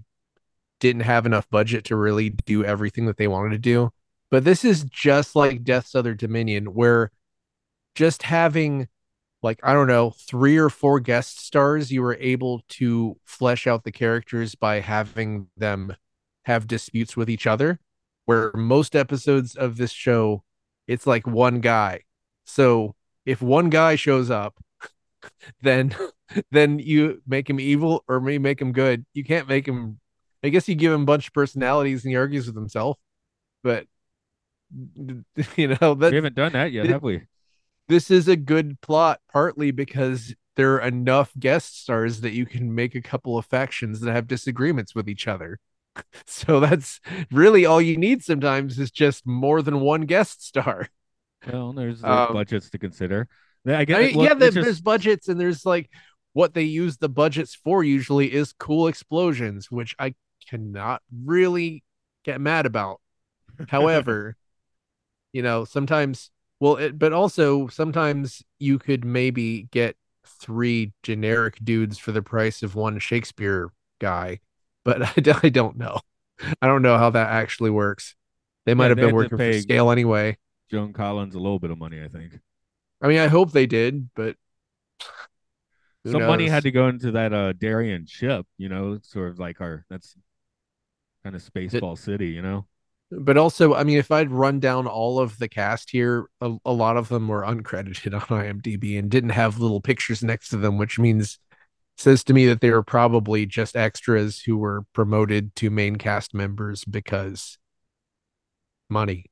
didn't 0.80 1.02
have 1.02 1.26
enough 1.26 1.48
budget 1.50 1.84
to 1.84 1.96
really 1.96 2.30
do 2.30 2.64
everything 2.64 3.06
that 3.06 3.16
they 3.16 3.28
wanted 3.28 3.50
to 3.50 3.58
do. 3.58 3.90
But 4.30 4.44
this 4.44 4.64
is 4.64 4.84
just 4.84 5.36
like 5.36 5.64
Death's 5.64 5.94
Other 5.94 6.14
Dominion 6.14 6.66
where 6.74 7.10
just 7.94 8.24
having 8.24 8.88
like 9.42 9.60
I 9.62 9.72
don't 9.74 9.88
know, 9.88 10.10
3 10.10 10.56
or 10.56 10.70
4 10.70 11.00
guest 11.00 11.44
stars 11.44 11.90
you 11.92 12.02
were 12.02 12.16
able 12.20 12.62
to 12.70 13.16
flesh 13.24 13.66
out 13.66 13.84
the 13.84 13.92
characters 13.92 14.54
by 14.54 14.80
having 14.80 15.48
them 15.56 15.96
have 16.44 16.66
disputes 16.66 17.16
with 17.16 17.30
each 17.30 17.46
other 17.46 17.78
where 18.24 18.52
most 18.54 18.96
episodes 18.96 19.54
of 19.56 19.76
this 19.76 19.92
show 19.92 20.44
it's 20.88 21.06
like 21.06 21.26
one 21.26 21.60
guy. 21.60 22.00
So 22.46 22.94
if 23.26 23.40
one 23.42 23.70
guy 23.70 23.96
shows 23.96 24.30
up 24.30 24.58
then 25.62 25.94
then 26.50 26.78
you 26.78 27.22
make 27.26 27.48
him 27.48 27.60
evil 27.60 28.04
or 28.08 28.20
maybe 28.20 28.38
make 28.38 28.60
him 28.60 28.72
good. 28.72 29.04
You 29.14 29.24
can't 29.24 29.48
make 29.48 29.66
him 29.66 30.00
I 30.42 30.48
guess 30.48 30.68
you 30.68 30.74
give 30.74 30.92
him 30.92 31.02
a 31.02 31.06
bunch 31.06 31.28
of 31.28 31.32
personalities 31.32 32.04
and 32.04 32.10
he 32.10 32.16
argues 32.16 32.46
with 32.46 32.56
himself, 32.56 32.98
but 33.62 33.86
you 35.56 35.68
know 35.68 35.94
We 35.94 36.14
haven't 36.14 36.34
done 36.34 36.52
that 36.52 36.72
yet, 36.72 36.86
have 36.86 37.02
we? 37.02 37.22
this 37.88 38.10
is 38.10 38.26
a 38.28 38.36
good 38.36 38.80
plot 38.80 39.20
partly 39.30 39.70
because 39.70 40.34
there 40.56 40.74
are 40.74 40.80
enough 40.80 41.32
guest 41.38 41.80
stars 41.82 42.20
that 42.22 42.32
you 42.32 42.46
can 42.46 42.74
make 42.74 42.94
a 42.94 43.02
couple 43.02 43.36
of 43.38 43.46
factions 43.46 44.00
that 44.00 44.12
have 44.12 44.26
disagreements 44.26 44.94
with 44.94 45.08
each 45.08 45.28
other. 45.28 45.58
So 46.24 46.58
that's 46.58 47.00
really 47.30 47.66
all 47.66 47.80
you 47.82 47.98
need 47.98 48.24
sometimes 48.24 48.78
is 48.78 48.90
just 48.90 49.26
more 49.26 49.60
than 49.60 49.80
one 49.80 50.02
guest 50.02 50.42
star. 50.42 50.88
Well, 51.50 51.72
there's, 51.72 52.00
there's 52.00 52.08
Um, 52.08 52.32
budgets 52.34 52.70
to 52.70 52.78
consider. 52.78 53.28
Yeah, 53.64 53.78
I 53.78 53.84
guess. 53.84 53.96
I 53.96 54.00
mean, 54.06 54.16
well, 54.16 54.24
yeah, 54.26 54.30
it's 54.32 54.40
there- 54.40 54.50
just- 54.50 54.64
there's 54.66 54.80
budgets 54.80 55.28
and 55.28 55.40
there's 55.40 55.64
like 55.66 55.90
what 56.34 56.54
they 56.54 56.62
use 56.62 56.96
the 56.96 57.08
budgets 57.08 57.54
for 57.54 57.84
usually 57.84 58.32
is 58.32 58.52
cool 58.52 58.88
explosions, 58.88 59.70
which 59.70 59.94
I 59.98 60.14
cannot 60.48 61.02
really 61.24 61.84
get 62.24 62.40
mad 62.40 62.66
about. 62.66 63.00
However, 63.68 64.36
you 65.32 65.42
know, 65.42 65.64
sometimes, 65.64 66.30
well, 66.60 66.76
it, 66.76 66.98
but 66.98 67.12
also 67.12 67.68
sometimes 67.68 68.42
you 68.58 68.78
could 68.78 69.04
maybe 69.04 69.64
get 69.72 69.96
three 70.26 70.92
generic 71.02 71.58
dudes 71.64 71.98
for 71.98 72.12
the 72.12 72.22
price 72.22 72.62
of 72.62 72.74
one 72.74 72.98
Shakespeare 72.98 73.70
guy, 74.00 74.40
but 74.84 75.02
I, 75.18 75.40
I 75.44 75.48
don't 75.50 75.76
know. 75.78 76.00
I 76.62 76.66
don't 76.66 76.82
know 76.82 76.98
how 76.98 77.10
that 77.10 77.28
actually 77.30 77.70
works. 77.70 78.14
They 78.66 78.74
might 78.74 78.86
Yeah, 78.86 78.90
have 78.90 79.00
been 79.00 79.14
working 79.14 79.38
for 79.38 79.52
scale 79.52 79.90
anyway. 79.90 80.38
Joan 80.72 80.92
Collins 80.92 81.34
a 81.34 81.38
little 81.38 81.58
bit 81.58 81.70
of 81.70 81.78
money, 81.78 82.02
I 82.02 82.08
think. 82.08 82.38
I 83.00 83.08
mean, 83.08 83.18
I 83.18 83.28
hope 83.28 83.52
they 83.52 83.66
did, 83.66 84.10
but 84.14 84.36
Some 86.04 86.26
money 86.26 86.48
had 86.48 86.64
to 86.64 86.70
go 86.72 86.88
into 86.88 87.12
that 87.12 87.32
uh 87.32 87.52
Darian 87.52 88.06
ship, 88.06 88.46
you 88.58 88.68
know, 88.68 88.98
sort 89.02 89.30
of 89.30 89.38
like 89.38 89.60
our 89.60 89.84
that's 89.88 90.16
kind 91.24 91.36
of 91.36 91.42
Spaceball 91.42 91.98
City, 91.98 92.28
you 92.30 92.42
know. 92.42 92.66
But 93.10 93.36
also, 93.36 93.74
I 93.74 93.84
mean, 93.84 93.98
if 93.98 94.10
I'd 94.10 94.30
run 94.30 94.58
down 94.58 94.86
all 94.86 95.18
of 95.20 95.38
the 95.38 95.48
cast 95.48 95.90
here, 95.90 96.26
a, 96.40 96.56
a 96.64 96.72
lot 96.72 96.96
of 96.96 97.08
them 97.08 97.28
were 97.28 97.42
uncredited 97.42 98.14
on 98.30 98.42
IMDb 98.60 98.98
and 98.98 99.10
didn't 99.10 99.30
have 99.30 99.58
little 99.58 99.80
pictures 99.80 100.22
next 100.22 100.48
to 100.50 100.56
them, 100.56 100.78
which 100.78 100.98
means 100.98 101.38
says 101.98 102.24
to 102.24 102.34
me 102.34 102.46
that 102.46 102.60
they 102.62 102.70
were 102.70 102.82
probably 102.82 103.46
just 103.46 103.76
extras 103.76 104.40
who 104.42 104.56
were 104.56 104.82
promoted 104.94 105.54
to 105.56 105.70
main 105.70 105.96
cast 105.96 106.34
members 106.34 106.84
because 106.84 107.58
money, 108.88 109.26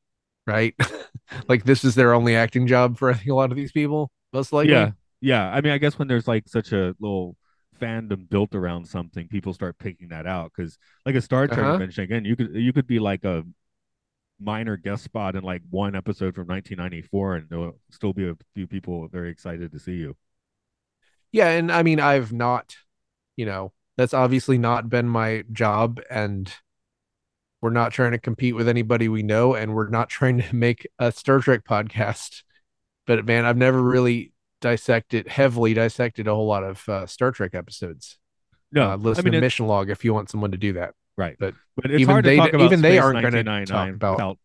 right? 0.46 0.74
like 1.48 1.64
this 1.64 1.84
is 1.84 1.94
their 1.94 2.14
only 2.14 2.36
acting 2.36 2.66
job 2.66 2.98
for 2.98 3.10
I 3.10 3.14
think 3.14 3.30
a 3.30 3.34
lot 3.34 3.50
of 3.50 3.56
these 3.56 3.72
people, 3.72 4.10
most 4.32 4.52
likely. 4.52 4.70
Yeah. 4.72 4.92
Yeah. 5.20 5.48
I 5.50 5.60
mean, 5.60 5.72
I 5.72 5.78
guess 5.78 5.98
when 5.98 6.08
there's 6.08 6.28
like 6.28 6.48
such 6.48 6.72
a 6.72 6.94
little 7.00 7.36
fandom 7.80 8.28
built 8.28 8.54
around 8.54 8.86
something, 8.86 9.28
people 9.28 9.52
start 9.54 9.78
picking 9.78 10.08
that 10.08 10.26
out 10.26 10.52
because 10.54 10.78
like 11.06 11.14
a 11.14 11.20
Star 11.20 11.48
Trek 11.48 11.66
Uh-huh. 11.66 11.72
convention 11.72 12.04
again, 12.04 12.24
you 12.24 12.36
could 12.36 12.54
you 12.54 12.72
could 12.72 12.86
be 12.86 12.98
like 12.98 13.24
a 13.24 13.44
minor 14.40 14.76
guest 14.76 15.04
spot 15.04 15.36
in 15.36 15.44
like 15.44 15.62
one 15.70 15.94
episode 15.96 16.34
from 16.34 16.46
1994 16.48 17.36
and 17.36 17.48
there'll 17.50 17.78
still 17.90 18.12
be 18.14 18.28
a 18.28 18.36
few 18.54 18.66
people 18.66 19.06
very 19.08 19.30
excited 19.30 19.72
to 19.72 19.78
see 19.78 19.94
you. 19.94 20.16
Yeah, 21.32 21.48
and 21.50 21.70
I 21.70 21.82
mean, 21.82 22.00
I've 22.00 22.32
not, 22.32 22.76
you 23.36 23.46
know, 23.46 23.72
that's 23.96 24.14
obviously 24.14 24.58
not 24.58 24.88
been 24.88 25.08
my 25.08 25.44
job, 25.52 26.00
and 26.10 26.52
we're 27.62 27.70
not 27.70 27.92
trying 27.92 28.12
to 28.12 28.18
compete 28.18 28.54
with 28.54 28.68
anybody 28.68 29.08
we 29.08 29.22
know, 29.22 29.54
and 29.54 29.74
we're 29.74 29.88
not 29.88 30.08
trying 30.08 30.38
to 30.42 30.54
make 30.56 30.86
a 30.98 31.12
Star 31.12 31.40
Trek 31.40 31.64
podcast. 31.64 32.42
But 33.06 33.24
man, 33.26 33.44
I've 33.44 33.56
never 33.56 33.82
really 33.82 34.32
dissected 34.60 35.26
heavily 35.28 35.74
dissected 35.74 36.28
a 36.28 36.34
whole 36.34 36.46
lot 36.46 36.64
of 36.64 36.88
uh, 36.88 37.06
Star 37.06 37.30
Trek 37.32 37.54
episodes. 37.54 38.18
No, 38.72 38.90
uh, 38.92 38.96
listen 38.96 39.22
I 39.22 39.24
mean, 39.26 39.32
to 39.34 39.40
Mission 39.40 39.66
Log 39.66 39.90
if 39.90 40.04
you 40.04 40.14
want 40.14 40.30
someone 40.30 40.52
to 40.52 40.58
do 40.58 40.74
that. 40.74 40.94
right. 41.16 41.36
but 41.40 41.54
but 41.76 41.90
it's 41.90 42.02
even 42.02 42.12
hard 42.12 42.24
they- 42.24 42.36
to 42.36 42.64
even 42.64 42.82
they 42.82 42.98
aren't 42.98 43.16
gonna 43.22 43.42
1999 43.42 43.66
talk 43.66 43.94
about- 43.96 44.16
without 44.16 44.38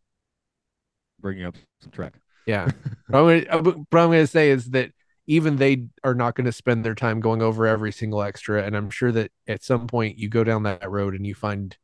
bringing 1.20 1.46
up 1.46 1.56
some 1.82 1.92
Trek. 1.92 2.14
Yeah, 2.46 2.66
but 3.10 3.18
I'm 3.18 3.44
gonna, 3.44 3.58
uh, 3.58 3.62
what 3.64 3.76
I'm 4.02 4.10
going 4.10 4.24
to 4.24 4.28
say 4.28 4.50
is 4.50 4.66
that 4.72 4.92
even 5.28 5.56
they 5.56 5.86
are 6.04 6.14
not 6.14 6.36
going 6.36 6.46
to 6.46 6.52
spend 6.52 6.86
their 6.86 6.94
time 6.96 7.20
going 7.20 7.42
over 7.42 7.66
every 7.66 7.92
single 7.92 8.22
extra, 8.22 8.64
and 8.64 8.76
I'm 8.76 8.90
sure 8.92 9.12
that 9.12 9.32
at 9.48 9.64
some 9.64 9.88
point 9.88 10.18
you 10.20 10.30
go 10.30 10.44
down 10.44 10.64
that 10.64 10.90
road 10.90 11.16
and 11.16 11.26
you 11.26 11.34
find 11.34 11.76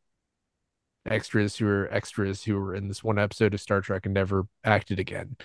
extras 1.10 1.56
who 1.58 1.68
are 1.68 1.90
extras 1.92 2.44
who 2.44 2.56
were 2.56 2.76
in 2.76 2.88
this 2.88 3.04
one 3.04 3.20
episode 3.20 3.54
of 3.54 3.62
Star 3.62 3.82
Trek 3.82 4.06
and 4.06 4.14
never 4.14 4.46
acted 4.64 5.00
again. 5.00 5.36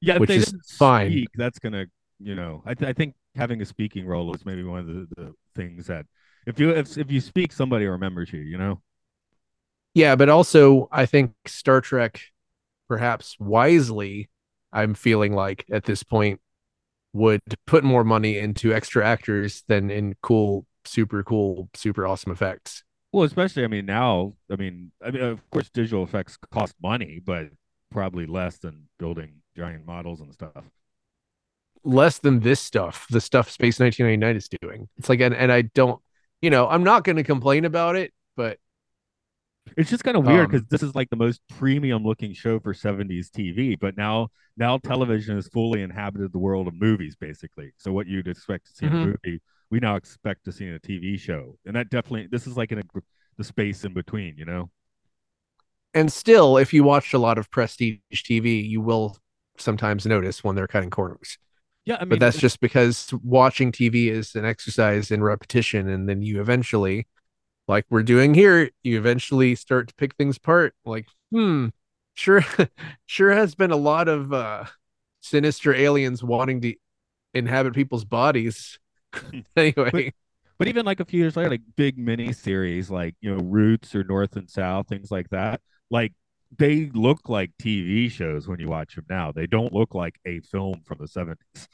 Yeah, 0.00 0.18
which 0.18 0.28
they 0.28 0.36
is 0.36 0.54
fine. 0.78 1.10
Speak, 1.10 1.28
that's 1.34 1.58
gonna, 1.58 1.86
you 2.18 2.34
know, 2.34 2.62
I, 2.66 2.74
th- 2.74 2.88
I 2.88 2.92
think 2.92 3.14
having 3.34 3.62
a 3.62 3.64
speaking 3.64 4.06
role 4.06 4.34
is 4.34 4.44
maybe 4.44 4.62
one 4.62 4.80
of 4.80 4.86
the, 4.86 5.06
the 5.16 5.34
things 5.54 5.86
that 5.86 6.06
if 6.46 6.60
you 6.60 6.70
if, 6.70 6.96
if 6.98 7.10
you 7.10 7.20
speak, 7.20 7.52
somebody 7.52 7.86
remembers 7.86 8.32
you. 8.32 8.40
You 8.40 8.58
know, 8.58 8.80
Yeah, 9.94 10.16
but 10.16 10.28
also 10.28 10.88
I 10.92 11.06
think 11.06 11.32
Star 11.46 11.80
Trek, 11.80 12.20
perhaps 12.88 13.36
wisely, 13.38 14.28
I'm 14.72 14.94
feeling 14.94 15.34
like 15.34 15.64
at 15.70 15.84
this 15.84 16.02
point 16.02 16.40
would 17.12 17.40
put 17.66 17.84
more 17.84 18.04
money 18.04 18.38
into 18.38 18.74
extra 18.74 19.06
actors 19.06 19.64
than 19.68 19.90
in 19.90 20.14
cool, 20.22 20.66
super 20.84 21.22
cool, 21.24 21.70
super 21.74 22.06
awesome 22.06 22.32
effects. 22.32 22.84
Well, 23.12 23.24
especially 23.24 23.64
I 23.64 23.68
mean 23.68 23.86
now, 23.86 24.34
I 24.50 24.56
mean, 24.56 24.92
I 25.04 25.10
mean, 25.10 25.22
of 25.22 25.48
course, 25.50 25.70
digital 25.70 26.04
effects 26.04 26.36
cost 26.52 26.74
money, 26.82 27.20
but 27.24 27.48
probably 27.90 28.26
less 28.26 28.58
than 28.58 28.88
building 28.98 29.42
giant 29.56 29.86
models 29.86 30.20
and 30.20 30.32
stuff. 30.32 30.64
less 31.84 32.18
than 32.18 32.40
this 32.40 32.60
stuff, 32.60 33.06
the 33.10 33.20
stuff 33.20 33.50
Space 33.50 33.78
1999 33.78 34.36
is 34.36 34.48
doing. 34.60 34.88
It's 34.96 35.08
like, 35.08 35.20
and, 35.20 35.34
and 35.34 35.52
I 35.52 35.62
don't, 35.62 36.00
you 36.40 36.50
know, 36.50 36.68
I'm 36.68 36.84
not 36.84 37.04
going 37.04 37.16
to 37.16 37.24
complain 37.24 37.64
about 37.64 37.96
it, 37.96 38.12
but 38.36 38.58
It's 39.76 39.90
just 39.90 40.04
kind 40.04 40.16
of 40.16 40.24
weird 40.24 40.48
Um, 40.48 40.50
because 40.50 40.66
this 40.68 40.82
is 40.82 40.94
like 40.94 41.10
the 41.10 41.16
most 41.16 41.40
premium 41.48 42.04
looking 42.04 42.32
show 42.32 42.58
for 42.60 42.72
70s 42.72 43.30
TV, 43.30 43.74
but 43.74 43.96
now 43.96 44.28
now 44.56 44.78
television 44.78 45.36
has 45.36 45.48
fully 45.48 45.82
inhabited 45.82 46.32
the 46.32 46.38
world 46.38 46.68
of 46.68 46.74
movies, 46.74 47.16
basically. 47.16 47.72
So 47.76 47.92
what 47.92 48.06
you'd 48.06 48.28
expect 48.28 48.66
to 48.66 48.72
see 48.74 48.86
in 48.86 48.92
Mhm. 48.92 48.94
a 48.94 49.06
movie, 49.24 49.42
we 49.70 49.80
now 49.80 49.96
expect 49.96 50.44
to 50.44 50.52
see 50.52 50.66
in 50.66 50.74
a 50.74 50.78
TV 50.78 51.16
show, 51.16 51.58
and 51.66 51.76
that 51.76 51.90
definitely 51.90 52.28
this 52.30 52.46
is 52.46 52.56
like 52.56 52.72
in 52.72 52.78
a, 52.78 52.82
the 53.36 53.44
space 53.44 53.84
in 53.84 53.92
between, 53.94 54.36
you 54.36 54.44
know. 54.44 54.70
and 55.94 56.12
still, 56.12 56.58
if 56.58 56.72
you 56.74 56.84
watch 56.84 57.14
a 57.14 57.18
lot 57.18 57.38
of 57.38 57.50
prestige 57.50 57.98
TV, 58.12 58.60
you 58.60 58.80
will 58.80 59.16
sometimes 59.56 60.04
notice 60.04 60.44
when 60.44 60.54
they're 60.54 60.66
cutting 60.66 60.90
corners. 60.90 61.38
Yeah, 61.84 61.96
I 62.00 62.04
mean, 62.04 62.08
But 62.10 62.20
that's 62.20 62.38
just 62.38 62.60
because 62.60 63.12
watching 63.22 63.72
TV 63.72 64.10
is 64.10 64.34
an 64.34 64.44
exercise 64.44 65.10
in 65.10 65.22
repetition, 65.22 65.88
and 65.88 66.08
then 66.08 66.20
you 66.22 66.40
eventually, 66.40 67.06
like 67.68 67.86
we're 67.90 68.02
doing 68.02 68.34
here, 68.34 68.70
you 68.82 68.98
eventually 68.98 69.54
start 69.54 69.88
to 69.88 69.94
pick 69.94 70.14
things 70.16 70.36
apart. 70.38 70.74
Like, 70.84 71.06
hmm, 71.32 71.68
sure, 72.14 72.44
sure 73.06 73.32
has 73.32 73.54
been 73.54 73.72
a 73.72 73.76
lot 73.76 74.08
of 74.08 74.32
uh, 74.32 74.64
sinister 75.22 75.74
aliens 75.74 76.22
wanting 76.22 76.60
to 76.62 76.74
inhabit 77.34 77.74
people's 77.74 78.04
bodies. 78.04 78.78
anyway. 79.56 80.12
But 80.58 80.68
even 80.68 80.86
like 80.86 81.00
a 81.00 81.04
few 81.04 81.20
years 81.20 81.36
later, 81.36 81.50
like 81.50 81.62
big 81.76 81.98
mini 81.98 82.32
series 82.32 82.90
like, 82.90 83.14
you 83.20 83.34
know, 83.34 83.42
Roots 83.42 83.94
or 83.94 84.04
North 84.04 84.36
and 84.36 84.48
South, 84.48 84.88
things 84.88 85.10
like 85.10 85.28
that, 85.30 85.60
like 85.90 86.12
they 86.56 86.90
look 86.94 87.28
like 87.28 87.50
TV 87.60 88.10
shows 88.10 88.48
when 88.48 88.60
you 88.60 88.68
watch 88.68 88.94
them 88.94 89.04
now. 89.10 89.32
They 89.32 89.46
don't 89.46 89.72
look 89.72 89.94
like 89.94 90.18
a 90.24 90.40
film 90.40 90.80
from 90.84 90.98
the 90.98 91.06
70s. 91.08 91.68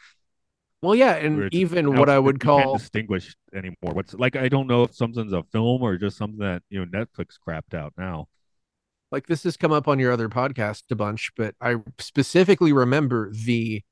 Well, 0.81 0.97
yeah, 0.97 1.15
and 1.15 1.49
even 1.55 1.95
what 1.97 2.11
I 2.11 2.19
would 2.19 2.41
call 2.41 2.77
distinguish 2.77 3.37
anymore. 3.55 3.95
What's 3.95 4.15
like 4.15 4.35
I 4.35 4.49
don't 4.49 4.67
know 4.67 4.83
if 4.83 4.95
something's 4.97 5.33
a 5.33 5.45
film 5.45 5.83
or 5.83 5.97
just 5.97 6.17
something 6.17 6.41
that, 6.41 6.63
you 6.71 6.85
know, 6.85 6.87
Netflix 6.87 7.37
crapped 7.47 7.75
out 7.75 7.93
now. 7.97 8.27
like 9.13 9.27
this 9.29 9.45
has 9.45 9.57
come 9.57 9.73
up 9.73 9.87
on 9.89 9.99
your 9.99 10.11
other 10.13 10.29
podcast 10.29 10.85
a 10.91 10.97
bunch, 10.97 11.31
but 11.37 11.55
I 11.61 11.77
specifically 12.01 12.73
remember 12.73 13.31
the 13.33 13.83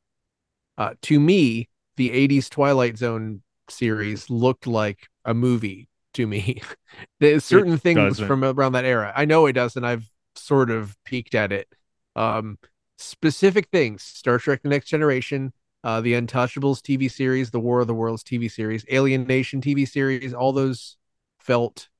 uh 0.78 0.94
to 1.02 1.20
me, 1.20 1.69
the 2.00 2.08
80s 2.28 2.48
Twilight 2.48 2.96
Zone 2.96 3.42
series 3.68 4.30
looked 4.30 4.66
like 4.66 5.08
a 5.26 5.34
movie 5.34 5.86
to 6.14 6.26
me. 6.26 6.62
There's 7.20 7.44
certain 7.44 7.76
things 7.76 8.16
doesn't. 8.16 8.26
from 8.26 8.42
around 8.42 8.72
that 8.72 8.86
era. 8.86 9.12
I 9.14 9.26
know 9.26 9.44
it 9.44 9.52
doesn't. 9.52 9.84
I've 9.84 10.08
sort 10.34 10.70
of 10.70 10.96
peeked 11.04 11.34
at 11.34 11.52
it. 11.52 11.68
Um 12.16 12.56
specific 12.96 13.68
things, 13.68 14.02
Star 14.02 14.38
Trek 14.38 14.62
The 14.62 14.70
Next 14.70 14.88
Generation, 14.88 15.52
uh 15.84 16.00
the 16.00 16.14
Untouchables 16.14 16.80
TV 16.80 17.10
series, 17.10 17.50
the 17.50 17.60
War 17.60 17.80
of 17.80 17.86
the 17.86 17.94
Worlds 17.94 18.24
TV 18.24 18.50
series, 18.50 18.82
Alien 18.88 19.24
Nation 19.24 19.60
TV 19.60 19.86
series, 19.86 20.32
all 20.32 20.54
those 20.54 20.96
felt 21.38 21.90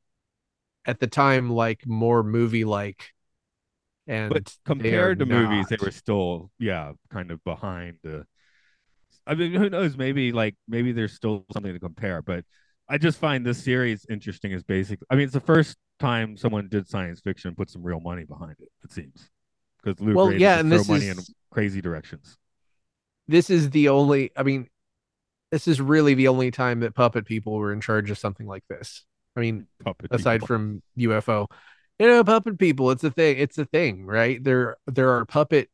at 0.87 0.99
the 0.99 1.07
time 1.09 1.51
like 1.51 1.87
more 1.87 2.23
movie 2.23 2.65
like 2.65 3.13
and 4.07 4.33
But 4.33 4.57
compared 4.65 5.21
are 5.21 5.25
to 5.27 5.31
movies, 5.31 5.67
they 5.69 5.77
were 5.79 5.91
still, 5.91 6.51
yeah, 6.59 6.93
kind 7.11 7.31
of 7.31 7.45
behind 7.45 7.99
the. 8.03 8.27
I 9.27 9.35
mean, 9.35 9.53
who 9.53 9.71
knows? 9.71 9.97
Maybe 9.97 10.33
like 10.33 10.57
maybe 10.69 10.93
there's 10.93 11.13
still 11.13 11.45
something 11.53 11.73
to 11.73 11.81
compare, 11.81 12.23
but 12.23 12.45
I 12.89 12.99
just 12.99 13.19
find 13.19 13.45
this 13.47 13.63
series 13.63 14.07
interesting. 14.11 14.53
Is 14.53 14.63
basically, 14.63 15.07
I 15.11 15.15
mean, 15.15 15.25
it's 15.25 15.33
the 15.35 15.41
first 15.41 15.77
time 15.99 16.37
someone 16.37 16.69
did 16.69 16.89
science 16.89 17.21
fiction 17.21 17.49
and 17.49 17.57
put 17.57 17.71
some 17.71 17.83
real 17.83 18.01
money 18.01 18.25
behind 18.25 18.57
it. 18.61 18.69
It 18.85 18.93
seems 18.93 19.31
because 19.83 20.01
Luke 20.01 20.17
Well, 20.17 20.33
yeah, 20.33 20.59
and 20.61 20.69
throw 20.69 20.79
this 20.79 20.89
money 20.89 21.09
in 21.09 21.19
is- 21.19 21.35
crazy 21.51 21.81
directions. 21.81 22.37
this 23.29 23.51
is 23.51 23.71
the 23.71 23.89
only 23.89 24.31
I 24.37 24.43
mean 24.43 24.69
this 25.51 25.67
is 25.69 25.81
really 25.81 26.15
the 26.15 26.29
only 26.29 26.51
time 26.51 26.81
that 26.81 26.95
puppet 26.95 27.27
people 27.27 27.55
were 27.55 27.73
in 27.73 27.81
charge 27.81 28.11
of 28.11 28.19
something 28.19 28.47
like 28.47 28.65
this. 28.69 29.05
I 29.37 29.41
mean, 29.41 29.67
Puppet 29.85 30.13
aside 30.13 30.37
people. 30.41 30.47
from 30.47 30.83
UFO. 30.99 31.47
You 31.99 32.07
know, 32.07 32.25
puppet 32.25 32.59
people, 32.59 32.91
it's 32.93 33.05
a 33.05 33.11
thing. 33.11 33.39
It's 33.39 33.59
a 33.59 33.65
thing, 33.65 34.07
right? 34.07 34.43
There 34.43 34.77
there 34.87 35.11
are 35.17 35.25
puppet 35.25 35.69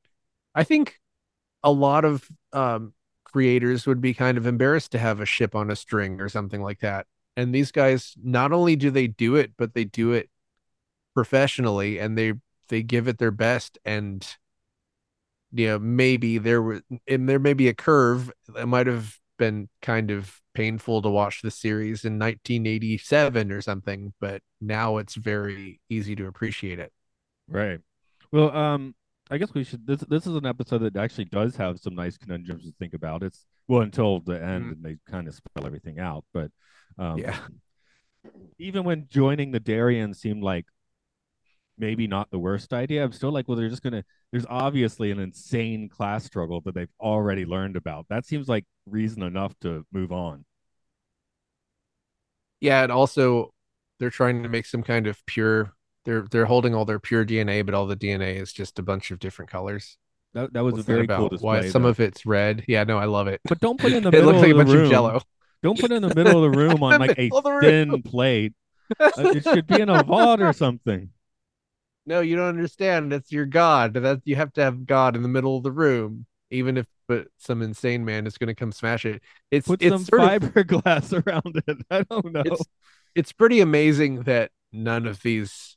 I 0.55 0.65
think 0.65 0.99
a 1.63 1.71
lot 1.71 2.05
of 2.05 2.27
um 2.53 2.95
creators 3.37 3.87
would 3.87 4.01
be 4.01 4.14
kind 4.14 4.38
of 4.38 4.46
embarrassed 4.46 4.92
to 4.92 4.99
have 4.99 5.20
a 5.20 5.27
ship 5.27 5.55
on 5.55 5.70
a 5.70 5.77
string 5.77 6.22
or 6.22 6.29
something 6.31 6.62
like 6.62 6.81
that. 6.81 7.07
And 7.37 7.55
these 7.55 7.70
guys 7.70 8.14
not 8.25 8.51
only 8.51 8.77
do 8.77 8.90
they 8.90 9.09
do 9.09 9.37
it, 9.37 9.53
but 9.59 9.75
they 9.75 9.85
do 9.85 10.12
it 10.12 10.31
professionally 11.12 11.99
and 11.99 12.16
they 12.16 12.33
they 12.70 12.83
give 12.83 13.09
it 13.09 13.18
their 13.18 13.31
best 13.31 13.77
and 13.85 14.27
you 15.53 15.66
know, 15.66 15.79
maybe 15.79 16.38
there 16.38 16.62
was 16.62 16.81
and 17.07 17.29
there 17.29 17.38
may 17.38 17.53
be 17.53 17.68
a 17.68 17.75
curve 17.75 18.33
that 18.55 18.66
might 18.68 18.87
have 18.87 19.18
been 19.38 19.68
kind 19.83 20.11
of 20.11 20.40
painful 20.55 21.03
to 21.03 21.11
watch 21.11 21.42
the 21.42 21.51
series 21.51 22.07
in 22.07 22.18
1987 22.18 23.53
or 23.53 23.61
something, 23.61 24.14
but 24.18 24.40
now 24.62 24.96
it's 24.96 25.14
very 25.14 25.79
easy 25.90 26.16
to 26.16 26.27
appreciate 26.27 26.79
it. 26.79 26.90
Right. 27.49 27.81
Well, 28.33 28.57
um, 28.57 28.94
I 29.31 29.39
guess 29.39 29.53
we 29.55 29.65
should. 29.65 29.87
This 29.87 30.01
this 30.03 30.27
is 30.27 30.37
an 30.37 30.47
episode 30.47 30.79
that 30.79 30.97
actually 30.97 31.25
does 31.27 31.57
have 31.57 31.79
some 31.81 31.95
nice 31.95 32.17
conundrums 32.17 32.65
to 32.65 32.73
think 32.79 32.95
about. 32.95 33.23
It's 33.23 33.45
well 33.67 33.81
until 33.83 34.21
the 34.21 34.43
end, 34.43 34.67
Mhm. 34.67 34.73
and 34.73 34.83
they 34.85 34.97
kind 35.11 35.27
of 35.29 35.35
spell 35.35 35.67
everything 35.67 35.99
out. 35.99 36.25
But 36.33 36.51
um, 36.99 37.19
Yeah. 37.19 37.37
even 38.59 38.85
when 38.85 39.09
joining 39.09 39.51
the 39.51 39.61
Darian 39.61 40.15
seemed 40.15 40.43
like 40.43 40.67
maybe 41.79 42.07
not 42.07 42.31
the 42.31 42.39
worst 42.39 42.73
idea, 42.73 43.05
I'm 43.05 43.12
still 43.12 43.31
like, 43.33 43.49
well, 43.49 43.57
they're 43.57 43.69
just 43.69 43.83
gonna. 43.83 44.05
There's 44.33 44.47
obviously 44.49 45.11
an 45.11 45.19
insane 45.19 45.89
class 45.89 46.25
struggle 46.25 46.61
that 46.62 46.75
they've 46.75 46.93
already 47.01 47.45
learned 47.45 47.77
about. 47.77 48.07
That 48.09 48.27
seems 48.27 48.49
like 48.49 48.65
reason 48.87 49.23
enough 49.23 49.59
to 49.61 49.85
move 49.93 50.12
on. 50.12 50.45
Yeah, 52.61 52.83
and 52.83 52.93
also 52.93 53.53
they're 53.99 54.11
trying 54.11 54.43
to 54.43 54.49
make 54.49 54.67
some 54.67 54.83
kind 54.83 55.07
of 55.07 55.25
pure 55.27 55.73
they're 56.07 56.23
they're 56.31 56.47
holding 56.47 56.75
all 56.75 56.87
their 56.87 56.99
pure 56.99 57.27
DNA, 57.27 57.66
but 57.66 57.75
all 57.75 57.87
the 57.87 57.97
DNA 57.97 58.40
is 58.40 58.53
just 58.53 58.79
a 58.79 58.83
bunch 58.83 59.11
of 59.11 59.19
different 59.19 59.51
colors. 59.51 59.99
That 60.33 60.55
that 60.55 60.64
was 60.64 60.73
What's 60.75 60.85
a 60.88 60.92
very 60.92 61.07
cool 61.07 61.16
about? 61.27 61.31
display. 61.33 61.61
Why 61.61 61.69
some 61.69 61.85
of 61.85 62.01
it's 62.01 62.25
red. 62.25 62.64
Yeah, 62.66 62.85
no, 62.85 62.97
I 62.99 63.05
love 63.05 63.29
it. 63.29 63.40
but 63.45 63.61
don't 63.61 63.79
put 63.79 63.92
it 63.92 63.97
in 63.99 64.03
the 64.05 64.09
it 64.12 64.12
middle 64.12 64.29
looks 64.33 64.40
like 64.40 64.51
of 64.53 64.57
the 64.59 64.64
bunch 64.64 64.75
room. 64.75 64.85
of 64.85 64.90
jello. 64.90 65.21
Don't 65.62 65.79
put 65.79 65.90
it 65.90 65.97
in 65.97 66.03
the 66.09 66.14
middle 66.14 66.42
of 66.45 66.53
the 66.53 66.59
room 66.59 66.83
on 66.83 67.01
like 67.01 67.19
a 67.19 67.23
Middle 67.25 67.38
of 67.38 67.45
the 67.45 67.51
room. 67.53 67.61
thin 67.62 68.03
plate. 68.03 68.55
Uh, 69.01 69.11
it 69.16 69.42
should 69.42 69.66
be 69.66 69.81
in 69.81 69.88
a 69.88 70.01
vault 70.05 70.40
or 70.40 70.53
something. 70.53 71.11
No, 72.07 72.21
you 72.21 72.37
don't 72.37 72.47
understand. 72.49 73.11
That's 73.11 73.33
your 73.33 73.45
God. 73.45 73.95
That 73.95 74.21
you 74.25 74.37
have 74.37 74.53
to 74.53 74.62
have 74.62 74.87
God 74.87 75.16
in 75.16 75.23
the 75.23 75.29
middle 75.29 75.57
of 75.57 75.64
the 75.64 75.73
room, 75.73 76.27
even 76.53 76.77
if 76.77 76.87
but 77.09 77.27
some 77.37 77.62
insane 77.62 78.05
man 78.05 78.29
is 78.29 78.38
going 78.38 78.47
to 78.47 78.55
come 78.55 78.71
smash 78.71 79.05
it. 79.05 79.23
It's 79.51 79.66
Put 79.66 79.83
it's 79.83 79.92
some 79.92 80.05
sort 80.05 80.21
of 80.23 80.29
fiberglass 80.53 81.12
around 81.27 81.62
it. 81.66 81.79
I 81.90 82.03
don't 82.03 82.33
know. 82.33 82.42
it's 82.45 82.62
it's 83.16 83.33
pretty 83.33 83.59
amazing 83.61 84.23
that 84.23 84.53
none 84.73 85.07
of 85.07 85.21
these 85.23 85.76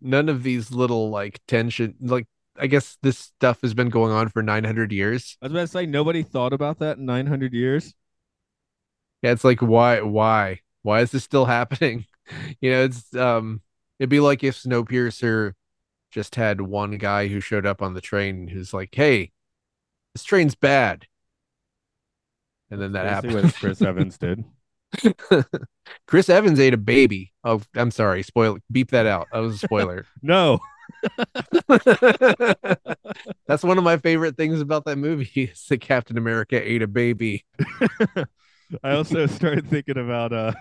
none 0.00 0.28
of 0.28 0.42
these 0.42 0.70
little 0.70 1.10
like 1.10 1.40
tension 1.46 1.94
like 2.00 2.26
I 2.58 2.66
guess 2.66 2.96
this 3.02 3.18
stuff 3.18 3.60
has 3.62 3.74
been 3.74 3.90
going 3.90 4.12
on 4.12 4.28
for 4.28 4.42
900 4.42 4.92
years. 4.92 5.36
I 5.42 5.46
was 5.46 5.52
about 5.52 5.60
to 5.62 5.66
say 5.68 5.86
nobody 5.86 6.22
thought 6.22 6.52
about 6.52 6.78
that 6.78 6.98
in 6.98 7.04
900 7.04 7.52
years. 7.52 7.94
Yeah, 9.22 9.32
it's 9.32 9.44
like 9.44 9.60
why 9.60 10.00
why 10.00 10.60
why 10.82 11.00
is 11.00 11.10
this 11.10 11.24
still 11.24 11.44
happening? 11.46 12.06
You 12.60 12.70
know, 12.70 12.84
it's 12.84 13.14
um 13.14 13.62
it'd 13.98 14.10
be 14.10 14.20
like 14.20 14.42
if 14.42 14.56
Snowpiercer 14.56 15.52
just 16.10 16.34
had 16.36 16.60
one 16.60 16.92
guy 16.98 17.28
who 17.28 17.40
showed 17.40 17.66
up 17.66 17.82
on 17.82 17.94
the 17.94 18.00
train 18.00 18.48
who's 18.48 18.72
like, 18.72 18.94
"Hey, 18.94 19.32
this 20.14 20.24
train's 20.24 20.54
bad." 20.54 21.06
And 22.70 22.80
then 22.80 22.92
that 22.92 23.06
happened. 23.06 23.34
what 23.34 23.54
Chris 23.54 23.82
Evans 23.82 24.18
did. 24.18 24.44
Chris 26.06 26.28
Evans 26.28 26.58
ate 26.60 26.74
a 26.74 26.78
baby. 26.78 27.32
Oh, 27.44 27.60
I'm 27.74 27.90
sorry. 27.90 28.22
Spoil 28.22 28.58
beep 28.70 28.90
that 28.90 29.06
out. 29.06 29.28
That 29.32 29.38
was 29.40 29.54
a 29.56 29.58
spoiler. 29.66 30.06
No, 30.22 30.58
That's 33.46 33.62
one 33.62 33.78
of 33.78 33.84
my 33.84 33.96
favorite 33.96 34.36
things 34.36 34.60
about 34.60 34.84
that 34.86 34.96
movie 34.96 35.30
is 35.52 35.64
that 35.68 35.80
Captain 35.80 36.16
America 36.18 36.60
ate 36.60 36.82
a 36.82 36.86
baby. 36.86 37.44
I 38.82 38.92
also 38.92 39.26
started 39.26 39.68
thinking 39.68 39.98
about 39.98 40.32
uh 40.32 40.52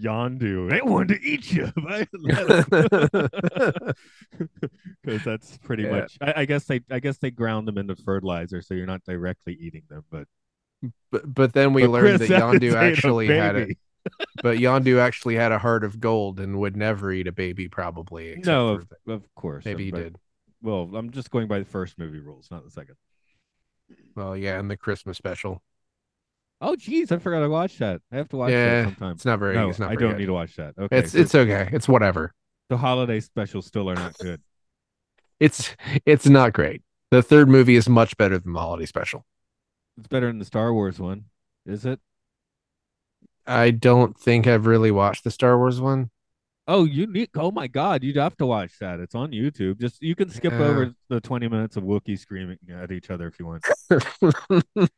Yondu. 0.00 0.70
They 0.70 0.80
wanted 0.82 1.20
to 1.20 1.26
eat 1.26 1.52
you, 1.52 1.70
because 5.02 5.22
that's 5.24 5.58
pretty 5.58 5.84
Yeah. 5.84 5.90
much. 5.90 6.16
I, 6.20 6.32
I 6.38 6.44
guess 6.44 6.64
they, 6.64 6.80
I 6.90 7.00
guess 7.00 7.18
they 7.18 7.30
ground 7.30 7.68
them 7.68 7.78
into 7.78 7.96
fertilizer, 7.96 8.62
so 8.62 8.74
you're 8.74 8.86
not 8.86 9.04
directly 9.04 9.54
eating 9.60 9.82
them. 9.88 10.04
But 10.10 10.26
but 11.10 11.32
but 11.34 11.52
then 11.52 11.72
we 11.72 11.82
but 11.82 11.90
learned 11.90 12.18
Chris 12.18 12.28
that 12.30 12.42
Yondu 12.42 12.62
ate 12.70 12.74
a 12.74 12.78
actually 12.78 13.26
had 13.28 13.56
it. 13.56 13.78
But 14.42 14.56
Yondu 14.56 14.98
actually 14.98 15.34
had 15.36 15.52
a 15.52 15.58
heart 15.58 15.84
of 15.84 16.00
gold 16.00 16.40
and 16.40 16.58
would 16.58 16.74
never 16.74 17.12
eat 17.12 17.26
a 17.26 17.32
baby, 17.32 17.68
probably. 17.68 18.34
No, 18.42 18.70
of, 18.70 18.88
the- 19.06 19.12
of 19.12 19.34
course. 19.34 19.66
maybe 19.66 19.82
uh, 19.92 19.96
he 19.96 20.02
did. 20.04 20.16
Well, 20.62 20.90
I'm 20.94 21.10
just 21.10 21.30
going 21.30 21.48
by 21.48 21.58
the 21.58 21.66
first 21.66 21.98
movie 21.98 22.18
rules, 22.18 22.48
not 22.50 22.64
the 22.64 22.70
second. 22.70 22.94
Well, 24.16 24.34
yeah, 24.34 24.58
and 24.58 24.70
the 24.70 24.76
Christmas 24.78 25.18
special. 25.18 25.62
Oh, 26.62 26.76
geez, 26.76 27.12
I 27.12 27.18
forgot 27.18 27.42
I 27.42 27.46
watched 27.48 27.78
that. 27.80 28.00
I 28.10 28.16
have 28.16 28.28
to 28.30 28.36
watch 28.36 28.52
yeah, 28.52 28.82
that 28.82 28.84
sometime. 28.84 29.12
it's 29.12 29.24
not 29.26 29.38
very. 29.38 29.54
no, 29.54 29.68
it's 29.68 29.78
not 29.78 29.90
I 29.90 29.96
don't 29.96 30.10
good. 30.12 30.18
need 30.18 30.26
to 30.26 30.32
watch 30.32 30.56
that. 30.56 30.74
Okay, 30.78 30.98
It's 30.98 31.12
so 31.12 31.18
it's 31.18 31.34
okay. 31.34 31.68
It's 31.70 31.86
whatever. 31.88 32.32
the 32.70 32.78
holiday 32.78 33.20
specials 33.20 33.66
still 33.66 33.90
are 33.90 33.94
not 33.94 34.16
good. 34.18 34.40
It's 35.40 35.74
it's 36.04 36.26
not 36.26 36.52
great. 36.52 36.82
The 37.10 37.22
third 37.22 37.48
movie 37.48 37.74
is 37.76 37.88
much 37.88 38.14
better 38.18 38.38
than 38.38 38.52
the 38.52 38.60
holiday 38.60 38.84
special. 38.86 39.24
It's 40.00 40.08
better 40.08 40.28
than 40.28 40.38
the 40.38 40.46
Star 40.46 40.72
Wars 40.72 40.98
one, 40.98 41.26
is 41.66 41.84
it? 41.84 42.00
I 43.46 43.70
don't 43.70 44.18
think 44.18 44.46
I've 44.46 44.64
really 44.64 44.90
watched 44.90 45.24
the 45.24 45.30
Star 45.30 45.58
Wars 45.58 45.78
one. 45.78 46.08
Oh, 46.66 46.84
you 46.84 47.06
need. 47.06 47.28
Oh 47.36 47.50
my 47.50 47.66
God, 47.66 48.02
you'd 48.02 48.16
have 48.16 48.34
to 48.38 48.46
watch 48.46 48.72
that. 48.80 48.98
It's 48.98 49.14
on 49.14 49.32
YouTube. 49.32 49.78
Just 49.78 50.00
you 50.00 50.14
can 50.14 50.30
skip 50.30 50.52
Yeah. 50.54 50.60
over 50.60 50.94
the 51.10 51.20
20 51.20 51.48
minutes 51.48 51.76
of 51.76 51.84
Wookiee 51.84 52.18
screaming 52.18 52.56
at 52.72 52.90
each 52.92 53.10
other 53.10 53.26
if 53.26 53.38
you 53.38 53.44
want. 53.46 53.62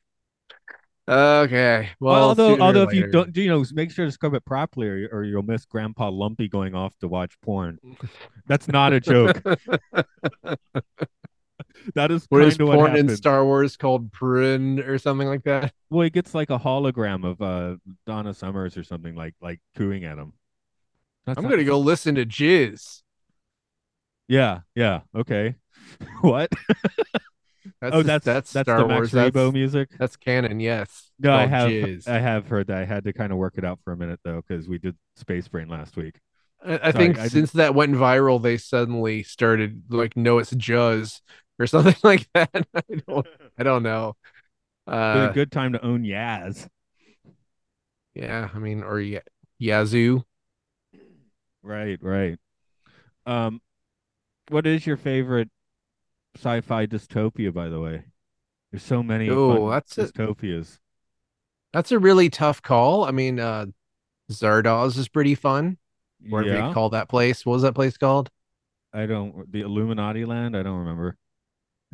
okay. 1.09 1.88
Well, 1.99 2.15
Well, 2.15 2.23
although, 2.29 2.61
although 2.61 2.83
if 2.85 2.95
you 2.95 3.09
don't, 3.09 3.37
you 3.37 3.49
know, 3.49 3.65
make 3.73 3.91
sure 3.91 4.05
to 4.07 4.12
scrub 4.12 4.35
it 4.35 4.45
properly, 4.45 4.87
or, 4.87 5.09
or 5.11 5.25
you'll 5.25 5.43
miss 5.43 5.65
Grandpa 5.65 6.11
Lumpy 6.11 6.47
going 6.47 6.77
off 6.77 6.97
to 6.99 7.09
watch 7.09 7.33
porn. 7.41 7.81
That's 8.47 8.69
not 8.69 8.93
a 8.93 9.01
joke. 9.01 9.43
that 11.94 12.11
is 12.11 12.27
what 12.29 12.40
kind 12.40 12.68
what 12.68 12.75
porn 12.75 12.96
in. 12.96 13.16
Star 13.16 13.44
Wars 13.44 13.77
called 13.77 14.12
Prin 14.12 14.81
or 14.81 14.98
something 14.98 15.29
like 15.29 15.44
that? 15.44 15.72
well, 15.90 16.05
he 16.05 16.11
gets 16.11 16.35
like 16.35 16.51
a 16.51 16.59
hologram 16.59 17.25
of 17.25 17.40
uh 17.42 17.77
Donna 18.07 18.35
Summers 18.35 18.77
or 18.77 18.85
something 18.85 19.14
like 19.14 19.35
like 19.40 19.61
cooing 19.77 20.05
at 20.05 20.18
him. 20.18 20.33
That's 21.27 21.38
I'm 21.38 21.44
not- 21.44 21.51
gonna 21.51 21.64
go 21.64 21.79
listen 21.79 22.14
to 22.16 22.27
Jizz. 22.27 23.03
Yeah, 24.29 24.61
yeah, 24.75 25.01
okay. 25.14 25.57
what? 26.20 26.51
That's 27.81 27.94
oh, 27.96 28.03
that's 28.03 28.25
that's 28.25 28.53
that's 28.53 28.66
Star 28.66 28.79
the 28.81 28.87
Max 28.87 29.12
Wars. 29.12 29.33
Rebo 29.33 29.33
That's, 29.33 29.53
music. 29.53 29.88
that's 29.98 30.16
canon. 30.16 30.61
Yes. 30.61 31.11
No, 31.18 31.35
I 31.35 31.46
have. 31.46 31.70
I 32.07 32.18
have 32.18 32.46
heard 32.46 32.68
that. 32.68 32.79
I 32.79 32.85
had 32.85 33.05
to 33.05 33.12
kind 33.12 33.33
of 33.33 33.38
work 33.38 33.55
it 33.57 33.64
out 33.64 33.81
for 33.85 33.92
a 33.92 33.96
minute 33.96 34.20
though, 34.25 34.42
because 34.46 34.68
we 34.68 34.79
did 34.79 34.96
Space 35.16 35.48
Brain 35.48 35.68
last 35.68 35.96
week. 35.96 36.16
I, 36.64 36.75
I 36.75 36.79
Sorry, 36.79 36.92
think 36.92 37.18
I 37.18 37.29
since 37.29 37.51
that 37.53 37.75
went 37.75 37.94
viral, 37.94 38.40
they 38.40 38.57
suddenly 38.57 39.22
started 39.25 39.83
like, 39.90 40.16
no, 40.16 40.38
it's 40.38 40.53
Juzz 40.53 41.20
or 41.59 41.67
something 41.67 41.95
like 42.03 42.29
that. 42.35 42.51
I 42.75 42.83
don't, 43.07 43.27
I 43.59 43.62
don't 43.62 43.83
know. 43.83 44.17
Uh, 44.87 45.29
a 45.31 45.35
good 45.35 45.53
time 45.53 45.73
to 45.75 45.85
own 45.85 46.03
Yaz. 46.03 46.67
yeah, 48.15 48.49
I 48.53 48.59
mean, 48.59 48.83
or 48.83 49.01
yeah, 49.01 49.21
Yazoo. 49.59 50.23
Right, 51.62 51.99
right. 52.03 52.38
Um, 53.27 53.61
what 54.49 54.67
is 54.67 54.85
your 54.87 54.97
favorite 54.97 55.49
sci-fi 56.37 56.87
dystopia? 56.87 57.55
By 57.55 57.69
the 57.69 57.79
way, 57.81 58.03
there's 58.73 58.83
so 58.83 59.03
many 59.03 59.31
Oh, 59.31 59.71
that's 59.71 59.97
a- 59.99 60.07
dystopias. 60.09 60.79
That's 61.73 61.93
a 61.93 61.99
really 61.99 62.29
tough 62.29 62.61
call. 62.61 63.05
I 63.05 63.12
mean, 63.12 63.38
uh, 63.41 63.67
Zardoz 64.31 64.99
is 64.99 65.09
pretty 65.09 65.35
fun. 65.35 65.79
Whatever 66.29 66.55
yeah, 66.57 66.69
you 66.69 66.75
call 66.75 66.91
that 66.91 67.09
place. 67.09 67.47
What 67.47 67.55
was 67.55 67.62
that 67.62 67.75
place 67.75 67.97
called? 67.97 68.31
I 68.93 69.07
don't. 69.07 69.51
The 69.51 69.62
Illuminati 69.62 70.25
land. 70.25 70.57
I 70.57 70.62
don't 70.62 70.81
remember. 70.81 71.17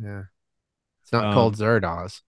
Yeah, 0.01 0.23
it's 1.03 1.11
not 1.11 1.25
Um, 1.25 1.33
called 1.33 1.55
Zardoz. 1.55 2.21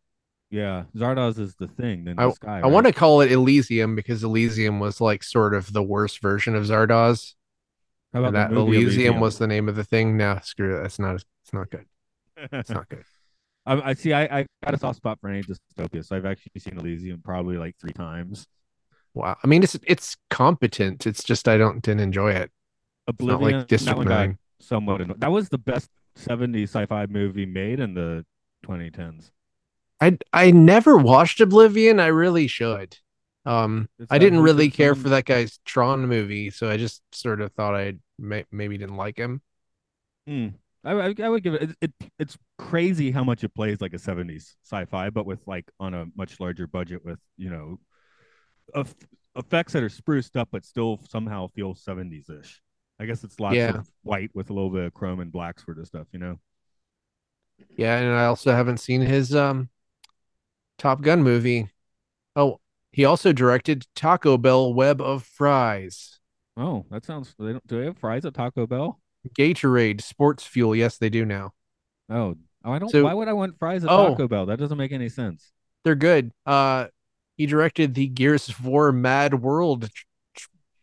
Yeah, 0.49 0.83
Zardoz 0.95 1.39
is 1.39 1.55
the 1.55 1.67
thing. 1.67 2.03
Then 2.03 2.19
I- 2.19 2.25
the 2.27 2.31
sky. 2.33 2.61
I 2.63 2.67
want 2.67 2.85
to 2.87 2.93
call 2.93 3.21
it 3.21 3.31
Elysium 3.31 3.95
because 3.95 4.23
Elysium 4.23 4.79
was 4.79 4.99
like 4.99 5.23
sort 5.23 5.53
of 5.53 5.71
the 5.71 5.83
worst 5.83 6.21
version 6.21 6.55
of 6.55 6.63
Zardoz. 6.65 7.35
How 8.13 8.19
about 8.19 8.27
And 8.27 8.35
that 8.35 8.51
movie 8.51 8.81
Elysium 8.81 9.21
was 9.21 9.37
the 9.37 9.47
name 9.47 9.69
of 9.69 9.75
the 9.77 9.85
thing. 9.85 10.17
No, 10.17 10.39
screw 10.43 10.77
it. 10.77 10.81
That's 10.81 10.99
not. 10.99 11.15
It's 11.15 11.53
not 11.53 11.69
good. 11.69 11.85
It's 12.51 12.69
not 12.69 12.89
good. 12.89 13.05
I, 13.65 13.91
I 13.91 13.93
see. 13.93 14.11
I, 14.11 14.39
I 14.39 14.45
got 14.65 14.73
a 14.73 14.77
soft 14.77 14.97
spot 14.97 15.19
for 15.21 15.29
any 15.29 15.43
dystopia, 15.43 16.03
so 16.03 16.15
I've 16.17 16.25
actually 16.25 16.59
seen 16.59 16.77
Elysium 16.77 17.21
probably 17.23 17.57
like 17.57 17.77
three 17.79 17.93
times. 17.93 18.47
Wow. 19.13 19.37
I 19.43 19.47
mean, 19.47 19.63
it's 19.63 19.77
it's 19.87 20.17
competent. 20.29 21.05
It's 21.07 21.23
just 21.23 21.47
I 21.47 21.57
don't 21.57 21.81
didn't 21.81 22.01
enjoy 22.01 22.31
it. 22.31 22.51
It's 23.07 23.21
not 23.21 23.41
like 23.41 23.67
District 23.67 23.85
that 23.85 23.97
one 23.97 24.07
got 24.07 24.19
Nine. 24.19 24.37
somewhat. 24.59 25.19
That 25.19 25.31
was 25.31 25.49
the 25.49 25.57
best 25.57 25.89
'70s 26.15 26.69
sci-fi 26.69 27.05
movie 27.07 27.45
made 27.45 27.79
in 27.79 27.93
the 27.93 28.25
2010s. 28.63 29.31
I 29.99 30.17
I 30.33 30.51
never 30.51 30.97
watched 30.97 31.41
Oblivion. 31.41 31.99
I 31.99 32.07
really 32.07 32.47
should. 32.47 32.97
Um, 33.45 33.89
It's 33.99 34.11
I 34.11 34.17
didn't 34.19 34.41
really 34.41 34.69
care 34.69 34.95
for 34.95 35.09
that 35.09 35.25
guy's 35.25 35.59
Tron 35.65 36.07
movie, 36.07 36.49
so 36.51 36.69
I 36.69 36.77
just 36.77 37.01
sort 37.11 37.41
of 37.41 37.51
thought 37.53 37.75
I 37.75 37.95
may- 38.19 38.45
maybe 38.51 38.77
didn't 38.77 38.97
like 38.97 39.17
him. 39.17 39.41
Hmm. 40.27 40.47
I, 40.83 40.91
I 40.93 41.15
I 41.23 41.29
would 41.29 41.43
give 41.43 41.55
it, 41.55 41.71
it 41.71 41.77
it 41.81 41.93
it's 42.17 42.37
crazy 42.57 43.11
how 43.11 43.23
much 43.23 43.43
it 43.43 43.53
plays 43.53 43.81
like 43.81 43.93
a 43.93 43.99
70s 43.99 44.55
sci-fi 44.63 45.09
but 45.11 45.25
with 45.25 45.45
like 45.47 45.69
on 45.79 45.93
a 45.93 46.05
much 46.15 46.39
larger 46.39 46.65
budget 46.67 47.05
with 47.05 47.19
you 47.37 47.49
know 47.51 47.79
eff- 48.75 48.95
effects 49.35 49.73
that 49.73 49.83
are 49.83 49.89
spruced 49.89 50.35
up 50.37 50.49
but 50.51 50.65
still 50.65 50.99
somehow 51.09 51.47
feel 51.47 51.75
70s 51.75 52.29
ish 52.29 52.61
I 53.01 53.05
guess 53.05 53.23
it's 53.23 53.39
lots 53.39 53.55
Yeah. 53.55 53.77
of 53.79 53.89
white 54.03 54.29
with 54.35 54.49
a 54.51 54.53
little 54.53 54.69
bit 54.69 54.85
of 54.85 54.93
chrome 54.93 55.19
and 55.19 55.31
black 55.31 55.59
sort 55.59 55.79
of 55.79 55.87
stuff 55.87 56.07
you 56.13 56.19
know 56.19 56.39
Yeah, 57.77 57.97
and 57.97 58.13
I 58.13 58.25
also 58.25 58.51
haven't 58.53 58.77
seen 58.77 59.01
his 59.01 59.35
um 59.35 59.69
Top 60.77 61.01
Gun 61.01 61.21
movie. 61.21 61.69
Oh, 62.35 62.59
he 62.91 63.05
also 63.05 63.31
directed 63.33 63.85
Taco 63.95 64.37
Bell 64.37 64.73
Web 64.73 65.01
of 65.01 65.23
Fries. 65.23 66.19
oh 66.57 66.85
that 66.91 67.05
sounds 67.05 67.33
they 67.39 67.51
don't 67.53 67.65
do 67.67 67.79
they 67.79 67.85
have 67.85 67.97
fries 67.97 68.25
at 68.25 68.33
Taco 68.33 68.67
Bell 68.67 68.99
Gatorade 69.37 70.01
Sports 70.01 70.45
Fuel. 70.45 70.75
Yes, 70.75 70.97
they 70.97 71.09
do 71.09 71.25
now. 71.25 71.51
oh 72.09 72.35
oh 72.63 72.71
I 72.71 72.79
don't 72.79 72.89
So- 72.89 73.03
why 73.03 73.13
would 73.13 73.27
I 73.27 73.33
want 73.33 73.57
fries 73.57 73.83
at 73.83 73.89
Oh. 73.89 74.09
Taco 74.09 74.27
Bell 74.27 74.45
that 74.47 74.59
doesn't 74.59 74.77
make 74.77 74.91
any 74.91 75.09
sense 75.09 75.51
They're 75.83 75.95
good. 75.95 76.31
Uh 76.45 76.87
he 77.37 77.45
directed 77.47 77.95
the 77.95 78.07
Gears 78.07 78.49
of 78.49 78.63
War 78.65 78.91
Mad 78.91 79.33
World 79.41 79.89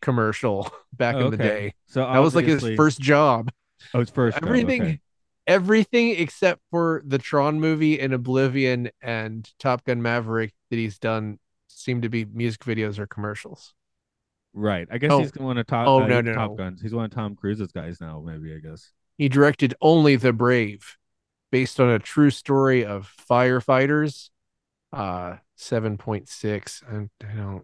commercial 0.01 0.71
back 0.93 1.15
Oh, 1.15 1.25
in 1.25 1.31
the 1.31 1.37
day. 1.37 1.73
so 1.87 2.01
That 2.01 2.19
was 2.19 2.35
like 2.35 2.45
his 2.45 2.63
first 2.75 2.99
job. 2.99 3.51
oh 3.93 3.99
his 3.99 4.09
first 4.09 4.35
job, 4.37 4.45
everything 4.47 4.81
okay. 4.81 4.99
everything 5.47 6.09
except 6.11 6.61
for 6.71 7.01
the 7.05 7.17
Tron 7.17 7.59
movie 7.59 7.99
and 7.99 8.13
Oblivion 8.13 8.89
and 9.01 9.49
Top 9.59 9.83
Gun 9.85 10.01
Maverick 10.01 10.53
that 10.69 10.75
he's 10.77 10.99
done 10.99 11.39
seem 11.67 12.01
to 12.01 12.09
be 12.09 12.25
music 12.25 12.61
videos 12.65 12.99
or 12.99 13.07
commercials. 13.07 13.73
right 14.53 14.87
I 14.91 14.97
guess 14.97 15.11
Oh. 15.11 15.19
he's 15.19 15.33
one 15.35 15.57
of 15.57 15.67
Top 15.67 15.87
Oh, 15.87 16.01
uh, 16.03 16.07
no, 16.07 16.21
no, 16.21 16.33
Top 16.33 16.51
no. 16.51 16.55
Guns 16.57 16.81
he's 16.81 16.93
one 16.93 17.05
of 17.05 17.11
Tom 17.11 17.35
Cruise's 17.35 17.71
guys 17.71 17.99
now 18.01 18.21
maybe 18.25 18.53
I 18.53 18.59
guess 18.59 18.91
He 19.17 19.29
directed 19.29 19.73
Only 19.81 20.15
the 20.15 20.33
Brave, 20.33 20.97
based 21.51 21.79
on 21.79 21.89
a 21.89 21.99
true 21.99 22.29
story 22.29 22.85
of 22.85 23.11
firefighters. 23.29 24.29
Uh 24.91 25.35
7.6. 25.57 26.81
And 26.89 27.09
I 27.23 27.33
don't 27.35 27.63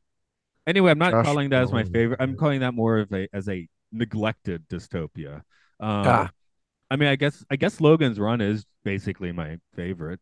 Anyway, 0.67 0.91
I'm 0.91 0.97
not 0.97 1.12
Josh 1.12 1.25
calling 1.25 1.49
that 1.51 1.62
as 1.63 1.71
my 1.71 1.84
favorite. 1.84 2.19
I'm 2.19 2.36
calling 2.36 2.62
that 2.62 2.73
more 2.73 2.97
of 2.99 3.12
a 3.13 3.28
as 3.34 3.47
a 3.49 3.67
neglected 3.91 4.67
dystopia. 4.67 5.43
Um, 5.80 6.04
Ah. 6.08 6.32
I 6.89 6.95
mean, 6.97 7.10
I 7.10 7.15
guess 7.15 7.43
I 7.49 7.56
guess 7.56 7.82
Logan's 7.82 8.19
Run 8.19 8.41
is 8.41 8.65
basically 8.84 9.32
my 9.32 9.58
favorite. 9.75 10.19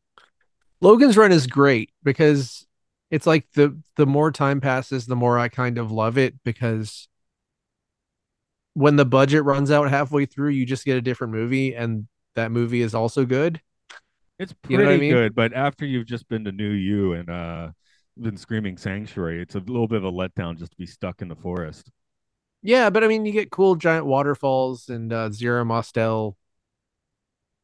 Logan's 0.82 1.18
Run 1.18 1.32
is 1.32 1.48
great 1.48 1.92
because 2.04 2.66
it's 3.12 3.28
like 3.28 3.46
the 3.54 3.78
the 3.96 4.06
more 4.06 4.32
time 4.32 4.62
passes, 4.62 5.06
the 5.06 5.16
more 5.16 5.38
I 5.40 5.50
kind 5.50 5.78
of 5.78 5.92
love 5.92 6.18
it 6.18 6.36
because 6.44 7.08
when 8.74 8.96
the 8.96 9.06
budget 9.06 9.44
runs 9.44 9.70
out 9.72 9.90
halfway 9.90 10.26
through, 10.26 10.50
you 10.50 10.66
just 10.66 10.86
get 10.86 10.98
a 10.98 11.02
different 11.02 11.34
movie 11.34 11.76
and 11.76 12.08
that 12.36 12.52
movie 12.52 12.82
is 12.82 12.96
also 12.96 13.26
good. 13.26 13.62
It's 14.40 14.54
You 14.68 14.78
pretty 14.78 14.84
know 14.86 14.90
I 14.92 14.98
mean? 14.98 15.12
good, 15.12 15.36
but 15.36 15.54
after 15.54 15.86
you've 15.86 16.08
just 16.08 16.28
been 16.28 16.46
to 16.46 16.52
New 16.52 16.72
You 16.72 17.14
and 17.14 17.30
uh 17.30 17.72
been 18.20 18.38
screaming 18.38 18.78
Sanctuary, 18.78 19.42
it's 19.42 19.56
a 19.56 19.60
little 19.60 19.88
bit 19.88 19.98
of 19.98 20.06
a 20.06 20.12
letdown 20.12 20.58
just 20.58 20.72
to 20.72 20.78
be 20.78 20.86
stuck 20.86 21.22
in 21.22 21.28
the 21.28 21.36
forest. 21.36 21.92
Yeah, 22.62 22.90
but 22.90 23.04
I 23.04 23.08
mean 23.08 23.26
you 23.26 23.32
get 23.32 23.52
cool 23.52 23.76
giant 23.76 24.06
waterfalls 24.06 24.90
and 24.90 25.12
uh 25.12 25.30
Zero 25.32 25.66
Mostel. 25.66 26.38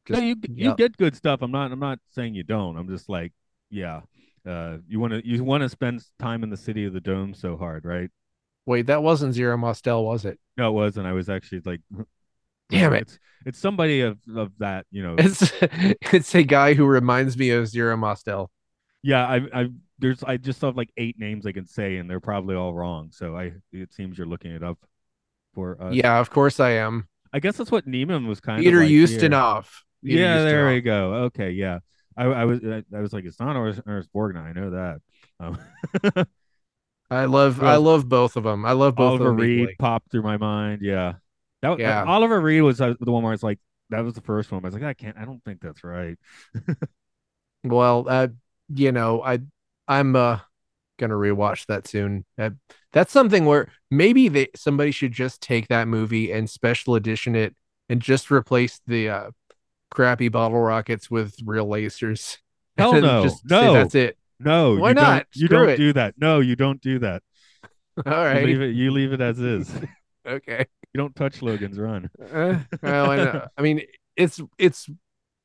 No, 0.08 0.16
Just- 0.16 0.26
you 0.26 0.36
you 0.54 0.68
yeah. 0.70 0.74
get 0.76 0.96
good 0.96 1.16
stuff. 1.16 1.42
I'm 1.42 1.50
not 1.52 1.72
I'm 1.72 1.78
not 1.78 1.98
saying 2.10 2.34
you 2.34 2.42
don't. 2.42 2.76
I'm 2.76 2.88
just 2.88 3.08
like, 3.08 3.32
yeah. 3.70 4.00
Uh 4.46 4.78
you 4.88 5.00
want 5.00 5.12
to 5.12 5.26
you 5.26 5.42
want 5.44 5.62
to 5.62 5.68
spend 5.68 6.02
time 6.18 6.42
in 6.42 6.50
the 6.50 6.56
city 6.56 6.84
of 6.84 6.92
the 6.92 7.00
dome 7.00 7.34
so 7.34 7.56
hard, 7.56 7.84
right? 7.84 8.10
Wait, 8.66 8.86
that 8.86 9.02
wasn't 9.02 9.34
Zero 9.34 9.56
Mostel, 9.56 10.04
was 10.04 10.24
it? 10.24 10.38
No, 10.56 10.68
it 10.68 10.72
was, 10.72 10.96
and 10.96 11.06
I 11.06 11.12
was 11.12 11.28
actually 11.28 11.62
like, 11.64 11.80
Damn 12.70 12.92
it. 12.92 13.02
It's 13.02 13.18
it's 13.46 13.58
somebody 13.58 14.02
of 14.02 14.18
of 14.36 14.52
that, 14.58 14.86
you 14.90 15.02
know. 15.02 15.16
It's 15.18 15.52
it's 16.12 16.34
a 16.34 16.42
guy 16.42 16.74
who 16.74 16.86
reminds 16.86 17.36
me 17.36 17.50
of 17.50 17.66
Zero 17.68 17.96
Mostel. 17.96 18.50
Yeah, 19.02 19.26
I 19.26 19.36
I 19.52 19.68
there's 20.00 20.22
I 20.24 20.36
just 20.36 20.60
have 20.62 20.76
like 20.76 20.90
eight 20.96 21.18
names 21.18 21.46
I 21.46 21.52
can 21.52 21.66
say, 21.66 21.96
and 21.98 22.08
they're 22.10 22.20
probably 22.20 22.54
all 22.56 22.74
wrong. 22.74 23.10
So 23.12 23.36
I 23.36 23.52
it 23.72 23.92
seems 23.92 24.18
you're 24.18 24.26
looking 24.26 24.52
it 24.52 24.62
up 24.62 24.78
for 25.54 25.80
us. 25.82 25.94
yeah, 25.94 26.18
of 26.20 26.30
course 26.30 26.60
I 26.60 26.70
am. 26.72 27.08
I 27.32 27.40
guess 27.40 27.56
that's 27.56 27.70
what 27.70 27.86
Neman 27.86 28.26
was 28.26 28.40
kind 28.40 28.60
Peter 28.62 28.78
of 28.82 28.84
like. 28.84 28.90
Ustinov. 28.90 29.66
Peter 30.04 30.18
Yeah, 30.20 30.42
there 30.42 30.66
Ustinov. 30.66 30.74
we 30.74 30.80
go. 30.80 31.14
Okay, 31.26 31.50
yeah. 31.52 31.80
I 32.16 32.24
I 32.24 32.44
was 32.44 32.60
I, 32.64 32.82
I 32.94 33.00
was 33.00 33.12
like 33.12 33.24
it's 33.24 33.40
not 33.40 33.56
Ernest, 33.56 34.12
Borgnine. 34.14 34.44
I 34.44 34.52
know 34.52 34.70
that. 34.70 35.00
Um, 35.38 35.58
I 37.10 37.24
love 37.24 37.62
I 37.62 37.76
love 37.76 38.08
both 38.08 38.36
of 38.36 38.44
them. 38.44 38.64
I 38.64 38.72
love 38.72 38.94
both 38.94 39.20
Oliver 39.20 39.30
of 39.30 39.36
them 39.36 39.36
Reed 39.36 39.60
equally. 39.60 39.76
popped 39.78 40.10
through 40.10 40.22
my 40.22 40.36
mind. 40.36 40.80
Yeah, 40.82 41.14
that 41.62 41.78
Yeah. 41.78 42.04
Oliver 42.04 42.40
Reed 42.40 42.62
was 42.62 42.80
uh, 42.80 42.94
the 43.00 43.10
one 43.12 43.22
where 43.24 43.32
it's 43.32 43.42
like 43.42 43.58
that 43.90 44.00
was 44.04 44.14
the 44.14 44.20
first 44.20 44.52
one. 44.52 44.64
I 44.64 44.68
was 44.68 44.74
like, 44.74 44.84
I 44.84 44.94
can't. 44.94 45.16
I 45.16 45.24
don't 45.24 45.42
think 45.44 45.60
that's 45.60 45.82
right. 45.84 46.18
Well, 47.64 48.06
uh, 48.08 48.28
you 48.68 48.92
know, 48.92 49.22
I 49.22 49.40
I'm 49.90 50.14
uh 50.14 50.38
gonna 50.98 51.14
rewatch 51.14 51.66
that 51.66 51.88
soon. 51.88 52.24
Uh, 52.38 52.50
that's 52.92 53.12
something 53.12 53.44
where 53.44 53.68
maybe 53.90 54.28
they 54.28 54.48
somebody 54.54 54.92
should 54.92 55.12
just 55.12 55.40
take 55.42 55.68
that 55.68 55.88
movie 55.88 56.30
and 56.30 56.48
special 56.48 56.94
edition 56.94 57.34
it 57.34 57.56
and 57.88 58.00
just 58.00 58.30
replace 58.30 58.80
the 58.86 59.08
uh 59.08 59.30
crappy 59.90 60.28
bottle 60.28 60.60
rockets 60.60 61.10
with 61.10 61.34
real 61.44 61.66
lasers. 61.66 62.38
Hell 62.78 63.00
no, 63.00 63.24
just 63.24 63.44
no. 63.50 63.72
that's 63.74 63.96
it. 63.96 64.16
No, 64.38 64.76
Why 64.76 64.90
you 64.90 64.94
not? 64.94 65.04
Don't, 65.04 65.26
you 65.34 65.46
Screw 65.46 65.58
don't 65.58 65.68
it. 65.70 65.76
do 65.76 65.92
that. 65.94 66.14
No, 66.16 66.40
you 66.40 66.56
don't 66.56 66.80
do 66.80 67.00
that. 67.00 67.22
All 68.06 68.34
You 68.34 68.46
leave 68.46 68.62
it. 68.62 68.74
You 68.74 68.90
leave 68.92 69.12
it 69.12 69.20
as 69.20 69.38
is. 69.38 69.70
Okay. 70.28 70.66
you 70.92 70.98
don't 70.98 71.16
touch 71.16 71.40
Logan's 71.40 71.78
Run. 71.78 72.10
Uh, 72.20 72.58
well, 72.82 73.10
I, 73.10 73.16
know. 73.16 73.46
I 73.56 73.62
mean, 73.62 73.80
it's 74.16 74.38
it's 74.58 74.86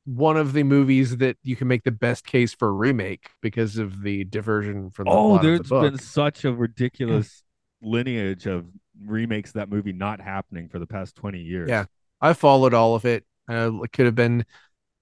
one 0.06 0.36
of 0.36 0.52
the 0.52 0.62
movies 0.62 1.16
that 1.18 1.36
you 1.42 1.56
can 1.56 1.68
make 1.68 1.82
the 1.82 1.90
best 1.90 2.24
case 2.24 2.54
for 2.54 2.68
a 2.68 2.72
remake 2.72 3.28
because 3.42 3.76
of 3.76 4.02
the 4.02 4.24
diversion 4.24 4.88
from 4.90 5.06
the 5.06 5.10
Oh, 5.10 5.38
there's 5.38 5.68
the 5.68 5.80
been 5.80 5.98
such 5.98 6.44
a 6.44 6.52
ridiculous 6.52 7.42
lineage 7.82 8.46
of 8.46 8.66
remakes 9.04 9.52
that 9.52 9.68
movie 9.68 9.92
not 9.92 10.20
happening 10.20 10.68
for 10.68 10.78
the 10.78 10.86
past 10.86 11.16
twenty 11.16 11.40
years. 11.40 11.68
Yeah. 11.68 11.86
I 12.20 12.32
followed 12.32 12.72
all 12.72 12.94
of 12.94 13.04
it. 13.04 13.24
Uh, 13.48 13.70
it 13.82 13.92
could 13.92 14.06
have 14.06 14.14
been 14.14 14.46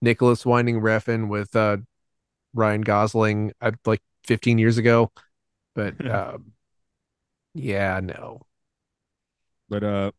Nicolas 0.02 0.44
Winding 0.44 0.80
Refn 0.80 1.28
with 1.28 1.54
uh, 1.54 1.76
Ryan 2.54 2.80
Gosling 2.80 3.52
uh, 3.60 3.72
like 3.86 4.02
15 4.24 4.58
years 4.58 4.78
ago, 4.78 5.12
but 5.74 5.94
um, 6.10 6.52
yeah, 7.54 8.00
no. 8.02 8.40
but 9.68 9.84
uh, 9.84 10.10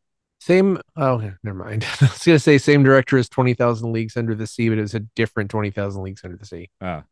Same. 0.46 0.80
Oh, 0.96 1.32
never 1.42 1.58
mind. 1.58 1.88
I 2.02 2.06
was 2.06 2.24
gonna 2.24 2.38
say 2.38 2.60
same 2.60 2.84
director 2.84 3.18
as 3.18 3.28
20,000 3.30 3.92
Leagues 3.92 4.16
Under 4.16 4.36
the 4.36 4.46
Sea, 4.46 4.70
but 4.70 4.78
it 4.78 4.82
was 4.82 4.94
a 4.94 5.00
different 5.00 5.50
20,000 5.50 6.04
Leagues 6.04 6.24
Under 6.24 6.38
the 6.38 6.46
Sea. 6.46 6.70
Ah, 6.80 7.04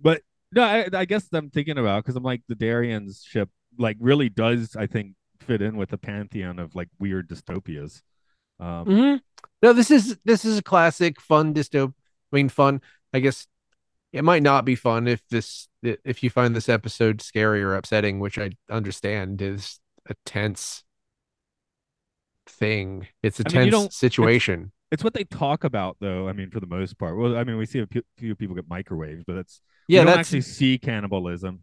but 0.00 0.22
no, 0.50 0.62
I, 0.62 0.88
I 0.90 1.04
guess 1.04 1.28
I'm 1.30 1.50
thinking 1.50 1.76
about 1.76 2.02
because 2.02 2.16
I'm 2.16 2.22
like 2.22 2.40
the 2.48 2.54
Darian's 2.54 3.22
ship, 3.22 3.50
like 3.76 3.98
really 4.00 4.30
does 4.30 4.76
I 4.76 4.86
think 4.86 5.12
fit 5.40 5.60
in 5.60 5.76
with 5.76 5.90
the 5.90 5.98
pantheon 5.98 6.58
of 6.58 6.74
like 6.74 6.88
weird 6.98 7.28
dystopias. 7.28 8.00
Um, 8.58 8.86
hmm 8.86 9.16
No, 9.62 9.74
this 9.74 9.90
is 9.90 10.16
this 10.24 10.46
is 10.46 10.56
a 10.56 10.62
classic 10.62 11.20
fun 11.20 11.52
dystop. 11.52 11.92
I 12.32 12.36
mean, 12.36 12.48
fun. 12.48 12.80
I 13.12 13.20
guess 13.20 13.46
it 14.14 14.24
might 14.24 14.42
not 14.42 14.64
be 14.64 14.74
fun 14.74 15.06
if 15.06 15.20
this 15.28 15.68
if 15.82 16.22
you 16.22 16.30
find 16.30 16.56
this 16.56 16.70
episode 16.70 17.20
scary 17.20 17.62
or 17.62 17.74
upsetting, 17.74 18.20
which 18.20 18.38
I 18.38 18.52
understand 18.70 19.42
is 19.42 19.80
a 20.08 20.14
tense 20.24 20.82
thing. 22.50 23.08
It's 23.22 23.40
a 23.40 23.44
I 23.44 23.50
mean, 23.50 23.60
tense 23.60 23.88
situation. 23.90 24.72
It's 24.90 25.04
what 25.04 25.14
they 25.14 25.24
talk 25.24 25.64
about, 25.64 25.96
though. 26.00 26.28
I 26.28 26.32
mean, 26.32 26.50
for 26.50 26.58
the 26.60 26.66
most 26.66 26.98
part. 26.98 27.16
Well, 27.16 27.36
I 27.36 27.44
mean, 27.44 27.56
we 27.56 27.66
see 27.66 27.78
a 27.80 27.86
few, 27.86 28.02
few 28.16 28.34
people 28.34 28.56
get 28.56 28.68
microwaved, 28.68 29.24
but 29.26 29.34
that's 29.36 29.60
Yeah, 29.88 30.00
we 30.00 30.04
don't 30.04 30.16
that's 30.16 30.18
actually 30.18 30.42
see 30.42 30.78
cannibalism. 30.78 31.62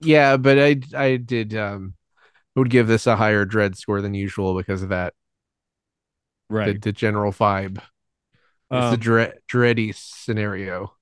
yeah, 0.00 0.36
but 0.36 0.58
I 0.58 0.80
I 0.96 1.16
did 1.16 1.54
um 1.54 1.94
would 2.56 2.70
give 2.70 2.88
this 2.88 3.06
a 3.06 3.16
higher 3.16 3.44
dread 3.44 3.76
score 3.78 4.02
than 4.02 4.14
usual 4.14 4.56
because 4.56 4.82
of 4.82 4.90
that 4.90 5.14
Right. 6.50 6.80
the 6.82 6.92
general 6.92 7.32
vibe. 7.32 7.80
It's 8.72 8.90
the 8.90 8.96
Um, 8.96 8.98
dread 8.98 9.34
dready 9.52 9.94
scenario. 9.94 10.94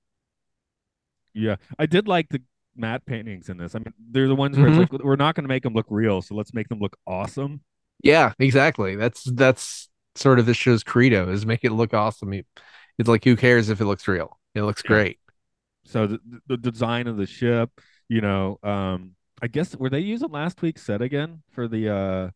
yeah, 1.33 1.55
I 1.77 1.85
did 1.85 2.07
like 2.07 2.29
the 2.29 2.41
matte 2.75 3.05
paintings 3.05 3.49
in 3.49 3.57
this. 3.57 3.75
I 3.75 3.79
mean, 3.79 3.93
they're 4.11 4.27
the 4.27 4.35
ones 4.35 4.59
where 4.59 4.67
Mhm. 4.67 4.67
it's 4.67 4.77
like 4.77 4.91
we're 4.91 5.15
not 5.15 5.35
going 5.35 5.43
to 5.43 5.47
make 5.49 5.63
them 5.63 5.73
look 5.73 5.87
real, 5.89 6.21
so 6.21 6.35
let's 6.35 6.53
make 6.53 6.69
them 6.69 6.79
look 6.79 6.97
awesome. 7.07 7.61
Yeah, 8.01 8.33
exactly. 8.39 8.95
That's 8.95 9.23
that's 9.23 9.89
sort 10.15 10.39
of 10.39 10.45
the 10.45 10.53
show's 10.53 10.83
credo 10.83 11.29
is 11.29 11.45
make 11.45 11.63
it 11.63 11.71
look 11.71 11.93
awesome. 11.93 12.33
It's 12.33 13.07
like 13.07 13.23
who 13.23 13.35
cares 13.35 13.69
if 13.69 13.81
it 13.81 13.85
looks 13.85 14.07
real? 14.07 14.39
It 14.55 14.63
looks 14.63 14.81
great. 14.81 15.19
So 15.85 16.07
the, 16.07 16.19
the 16.47 16.57
design 16.57 17.07
of 17.07 17.17
the 17.17 17.25
ship, 17.25 17.69
you 18.09 18.21
know, 18.21 18.59
um, 18.63 19.15
I 19.41 19.47
guess 19.47 19.75
were 19.75 19.89
they 19.89 19.99
using 19.99 20.29
last 20.31 20.61
week's 20.61 20.83
set 20.83 21.01
again 21.01 21.41
for 21.51 21.67
the 21.67 21.89
uh, 21.89 22.29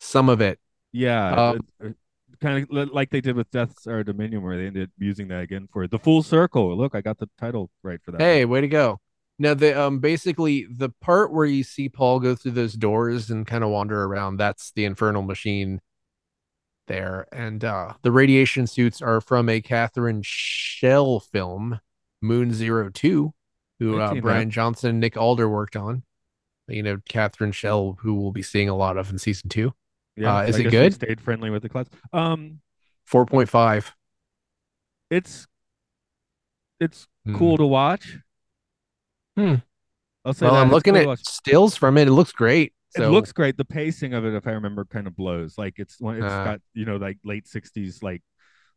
Some 0.00 0.28
of 0.28 0.40
it. 0.40 0.58
yeah, 0.92 1.32
Um, 1.32 1.94
kind 2.40 2.66
of 2.70 2.90
like 2.90 3.10
they 3.10 3.20
did 3.20 3.36
with 3.36 3.50
Death's 3.50 3.86
Other 3.86 4.02
Dominion, 4.04 4.42
where 4.42 4.56
they 4.56 4.66
ended 4.66 4.84
up 4.84 4.90
using 4.98 5.28
that 5.28 5.42
again 5.42 5.68
for 5.72 5.86
the 5.86 5.98
full 5.98 6.22
circle. 6.22 6.76
Look, 6.76 6.94
I 6.94 7.00
got 7.00 7.18
the 7.18 7.28
title 7.38 7.70
right 7.82 8.00
for 8.04 8.12
that. 8.12 8.18
Hey, 8.20 8.44
way 8.44 8.60
to 8.60 8.68
go. 8.68 9.00
Now 9.38 9.54
the 9.54 9.80
um 9.80 9.98
basically 9.98 10.66
the 10.70 10.90
part 11.00 11.32
where 11.32 11.46
you 11.46 11.64
see 11.64 11.88
Paul 11.88 12.20
go 12.20 12.34
through 12.34 12.52
those 12.52 12.74
doors 12.74 13.30
and 13.30 13.46
kind 13.46 13.64
of 13.64 13.70
wander 13.70 14.04
around, 14.04 14.36
that's 14.36 14.72
the 14.72 14.84
infernal 14.84 15.22
machine 15.22 15.80
there. 16.86 17.26
And 17.32 17.64
uh 17.64 17.94
the 18.02 18.12
radiation 18.12 18.66
suits 18.66 19.00
are 19.02 19.20
from 19.20 19.48
a 19.48 19.60
Catherine 19.60 20.22
Shell 20.22 21.20
film, 21.20 21.80
Moon 22.20 22.52
Zero 22.52 22.90
Two, 22.90 23.32
who 23.78 23.98
uh, 23.98 24.08
seen 24.08 24.16
that. 24.16 24.22
Brian 24.22 24.50
Johnson, 24.50 25.00
Nick 25.00 25.14
Allder 25.14 25.48
worked 25.48 25.76
on. 25.76 26.02
You 26.68 26.82
know, 26.82 26.98
Catherine 27.08 27.52
Shell, 27.52 27.98
who 28.00 28.14
we'll 28.14 28.32
be 28.32 28.42
seeing 28.42 28.68
a 28.68 28.76
lot 28.76 28.96
of 28.96 29.10
in 29.10 29.18
season 29.18 29.48
two. 29.48 29.74
Yeah, 30.16 30.36
Uh, 30.36 30.42
is 30.42 30.58
it 30.58 30.70
good? 30.70 30.94
Stayed 30.94 31.20
friendly 31.20 31.50
with 31.50 31.62
the 31.62 31.68
class. 31.68 31.86
Um, 32.12 32.60
Four 33.04 33.26
point 33.26 33.48
five. 33.48 33.92
it's 35.10 35.46
it's 36.78 37.08
cool 37.34 37.56
to 37.56 37.66
watch. 37.66 38.18
Hmm. 39.36 39.54
I'll 40.24 40.32
say 40.34 40.46
Well, 40.46 40.54
that. 40.54 40.60
I'm 40.60 40.66
It's 40.68 40.74
looking 40.74 40.94
cool 40.94 41.02
at 41.02 41.06
watch. 41.08 41.24
stills 41.26 41.76
from 41.76 41.96
it. 41.98 42.08
It 42.08 42.12
looks 42.12 42.32
great. 42.32 42.72
So 42.90 43.04
it 43.04 43.08
looks 43.10 43.32
great. 43.32 43.56
The 43.56 43.64
pacing 43.64 44.12
of 44.12 44.24
it, 44.26 44.34
if 44.34 44.46
I 44.46 44.50
remember, 44.52 44.84
kind 44.84 45.06
of 45.06 45.16
blows. 45.16 45.56
Like 45.56 45.78
it's 45.78 45.98
one. 46.00 46.16
It's 46.16 46.24
Uh. 46.26 46.44
got 46.44 46.60
you 46.74 46.84
know 46.84 46.96
like 46.96 47.18
late 47.24 47.46
'60s 47.46 48.02
like 48.02 48.22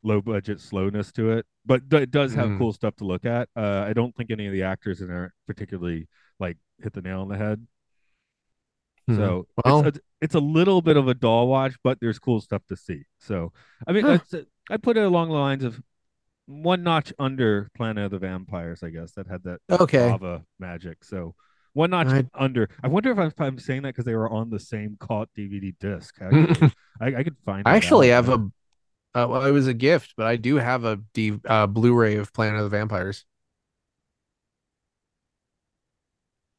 low 0.03 0.21
budget 0.21 0.61
slowness 0.61 1.11
to 1.13 1.31
it, 1.31 1.45
but 1.65 1.89
th- 1.89 2.03
it 2.03 2.11
does 2.11 2.33
have 2.35 2.47
Mm. 2.49 2.57
cool 2.59 2.71
stuff 2.73 2.95
to 2.97 3.03
look 3.05 3.25
at. 3.25 3.49
Uh, 3.55 3.83
I 3.87 3.91
don't 3.93 4.15
think 4.15 4.31
any 4.31 4.45
of 4.47 4.53
the 4.53 4.63
actors 4.63 5.01
in 5.01 5.07
there 5.09 5.33
particularly 5.47 6.07
like 6.39 6.57
hit 6.81 6.93
the 6.93 7.01
nail 7.01 7.21
on 7.21 7.27
the 7.27 7.37
head. 7.37 7.65
Hmm. 9.07 9.15
So 9.17 9.47
Well- 9.65 9.85
it's, 9.87 9.97
a, 9.97 10.01
it's 10.21 10.35
a 10.35 10.39
little 10.39 10.81
bit 10.81 10.95
of 10.97 11.07
a 11.07 11.13
dull 11.13 11.47
watch, 11.47 11.75
but 11.83 11.99
there's 11.99 12.19
cool 12.19 12.39
stuff 12.41 12.63
to 12.67 12.75
see. 12.77 13.03
So 13.19 13.51
I 13.87 13.91
mean, 13.91 14.03
Huh. 14.05 14.19
it's, 14.31 14.47
I 14.69 14.77
put 14.77 14.95
it 14.97 15.03
along 15.03 15.29
the 15.29 15.35
lines 15.35 15.63
of 15.63 15.81
one 16.47 16.83
notch 16.83 17.11
under 17.19 17.69
Planet 17.75 18.05
of 18.05 18.11
the 18.11 18.19
Vampires, 18.19 18.83
I 18.83 18.89
guess 18.89 19.11
that 19.13 19.27
had 19.27 19.43
that 19.43 19.59
Okay. 19.69 20.09
lava 20.11 20.43
magic. 20.59 21.03
So 21.03 21.33
one 21.73 21.89
notch 21.89 22.07
I- 22.07 22.25
under. 22.33 22.69
I 22.83 22.87
wonder 22.87 23.11
if 23.11 23.17
I'm, 23.17 23.27
if 23.27 23.41
I'm 23.41 23.59
saying 23.59 23.81
that 23.83 23.89
because 23.89 24.05
they 24.05 24.15
were 24.15 24.29
on 24.29 24.49
the 24.49 24.59
same 24.59 24.95
caught 24.99 25.29
DVD 25.37 25.73
disc. 25.79 26.15
Actually. 26.21 26.71
I, 27.01 27.07
I 27.15 27.23
could 27.23 27.37
find. 27.45 27.63
I 27.67 27.75
actually 27.75 28.09
have 28.09 28.27
but- 28.27 28.39
a. 28.39 28.51
Uh, 29.23 29.27
well, 29.27 29.45
it 29.45 29.51
was 29.51 29.65
a 29.67 29.73
gift, 29.73 30.13
but 30.17 30.27
I 30.27 30.35
do 30.35 30.55
have 30.57 30.83
a 30.83 30.99
D, 31.13 31.39
uh, 31.47 31.67
Blu-ray 31.67 32.17
of 32.17 32.33
Planet 32.33 32.57
of 32.59 32.69
the 32.69 32.77
Vampires. 32.77 33.23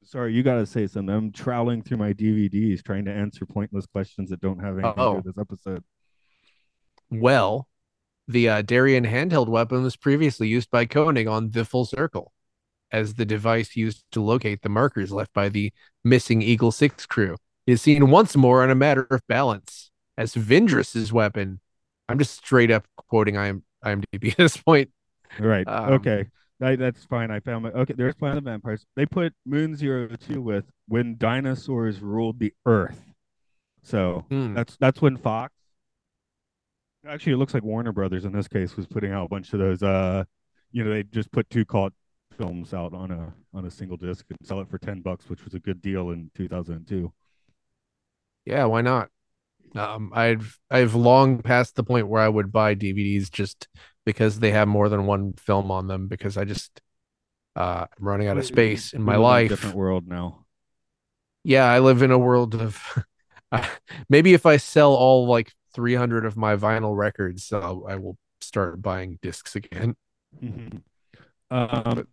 Sorry, 0.04 0.32
you 0.32 0.42
got 0.42 0.54
to 0.54 0.66
say 0.66 0.86
something. 0.86 1.14
I'm 1.14 1.32
troweling 1.32 1.82
through 1.82 1.98
my 1.98 2.12
DVDs 2.12 2.82
trying 2.82 3.04
to 3.06 3.12
answer 3.12 3.44
pointless 3.44 3.86
questions 3.86 4.30
that 4.30 4.40
don't 4.40 4.60
have 4.60 4.78
anything 4.78 4.94
to 4.94 5.02
do 5.02 5.14
with 5.16 5.24
this 5.24 5.38
episode. 5.38 5.82
Well, 7.10 7.66
the 8.28 8.48
uh, 8.48 8.62
Darian 8.62 9.04
handheld 9.04 9.48
weapon 9.48 9.82
was 9.82 9.96
previously 9.96 10.48
used 10.48 10.70
by 10.70 10.84
Koenig 10.84 11.26
on 11.26 11.50
The 11.50 11.64
Full 11.64 11.84
Circle 11.84 12.32
as 12.90 13.14
the 13.14 13.24
device 13.24 13.76
used 13.76 14.04
to 14.12 14.20
locate 14.22 14.62
the 14.62 14.68
markers 14.68 15.12
left 15.12 15.32
by 15.32 15.48
the 15.48 15.72
missing 16.04 16.42
Eagle 16.42 16.72
Six 16.72 17.06
crew. 17.06 17.36
It 17.66 17.72
is 17.72 17.82
seen 17.82 18.10
once 18.10 18.36
more 18.36 18.62
on 18.62 18.70
a 18.70 18.74
matter 18.76 19.06
of 19.10 19.20
balance 19.28 19.90
as 20.16 20.34
Vindrus's 20.34 21.12
weapon. 21.12 21.60
I'm 22.08 22.18
just 22.18 22.36
straight 22.36 22.70
up 22.70 22.86
quoting 22.96 23.34
IM, 23.34 23.64
IMDb 23.84 24.30
at 24.30 24.36
this 24.36 24.56
point. 24.56 24.90
Right. 25.38 25.66
Um, 25.66 25.94
okay. 25.94 26.26
I, 26.62 26.76
that's 26.76 27.04
fine. 27.04 27.30
I 27.30 27.40
found 27.40 27.64
my 27.64 27.70
okay. 27.72 27.94
There's 27.94 28.14
Planet 28.14 28.38
of 28.38 28.44
the 28.44 28.50
Vampires. 28.50 28.86
They 28.94 29.04
put 29.04 29.34
Moon 29.44 29.76
Zero 29.76 30.08
Two 30.08 30.40
with 30.40 30.64
when 30.88 31.16
dinosaurs 31.18 32.00
ruled 32.00 32.38
the 32.38 32.54
Earth. 32.64 32.98
So 33.82 34.24
Hmm. 34.30 34.54
that's 34.54 34.76
that's 34.78 35.02
when 35.02 35.16
Fox. 35.16 35.52
Actually, 37.08 37.34
it 37.34 37.36
looks 37.36 37.54
like 37.54 37.62
Warner 37.62 37.92
Brothers 37.92 38.24
in 38.24 38.32
this 38.32 38.48
case 38.48 38.76
was 38.76 38.86
putting 38.86 39.12
out 39.12 39.26
a 39.26 39.28
bunch 39.28 39.52
of 39.52 39.58
those. 39.58 39.82
Uh, 39.82 40.24
you 40.72 40.84
know, 40.84 40.90
they 40.90 41.02
just 41.04 41.30
put 41.30 41.48
two 41.50 41.64
caught 41.64 41.92
films 42.36 42.74
out 42.74 42.92
on 42.92 43.10
a 43.10 43.32
on 43.54 43.64
a 43.64 43.70
single 43.70 43.96
disc 43.96 44.24
and 44.28 44.38
sell 44.42 44.60
it 44.60 44.68
for 44.68 44.78
ten 44.78 45.00
bucks, 45.00 45.28
which 45.28 45.44
was 45.44 45.54
a 45.54 45.60
good 45.60 45.80
deal 45.80 46.10
in 46.10 46.30
2002. 46.34 47.12
Yeah, 48.44 48.64
why 48.64 48.80
not? 48.80 49.08
Um, 49.74 50.12
I've 50.14 50.58
I've 50.70 50.94
long 50.94 51.42
passed 51.42 51.76
the 51.76 51.84
point 51.84 52.08
where 52.08 52.22
I 52.22 52.28
would 52.28 52.52
buy 52.52 52.74
DVDs 52.74 53.30
just 53.30 53.68
because 54.04 54.38
they 54.38 54.52
have 54.52 54.68
more 54.68 54.88
than 54.88 55.06
one 55.06 55.34
film 55.34 55.70
on 55.70 55.86
them 55.86 56.08
because 56.08 56.36
I 56.36 56.44
just 56.44 56.80
uh 57.56 57.86
I'm 57.98 58.06
running 58.06 58.28
out 58.28 58.38
of 58.38 58.46
space 58.46 58.92
in 58.92 59.02
my 59.02 59.16
life. 59.16 59.50
different 59.50 59.76
world 59.76 60.06
now. 60.06 60.46
Yeah, 61.44 61.64
I 61.64 61.80
live 61.80 62.02
in 62.02 62.10
a 62.10 62.18
world 62.18 62.54
of 62.54 63.04
maybe 64.08 64.34
if 64.34 64.46
I 64.46 64.56
sell 64.56 64.94
all 64.94 65.26
like 65.26 65.52
300 65.76 66.24
of 66.26 66.36
my 66.36 66.56
vinyl 66.56 66.96
records, 66.96 67.52
I'll, 67.52 67.84
I 67.88 67.96
will 67.96 68.18
start 68.40 68.82
buying 68.82 69.20
discs 69.22 69.54
again. 69.54 69.94
Mhm. 70.42 70.82
Um, 71.50 72.08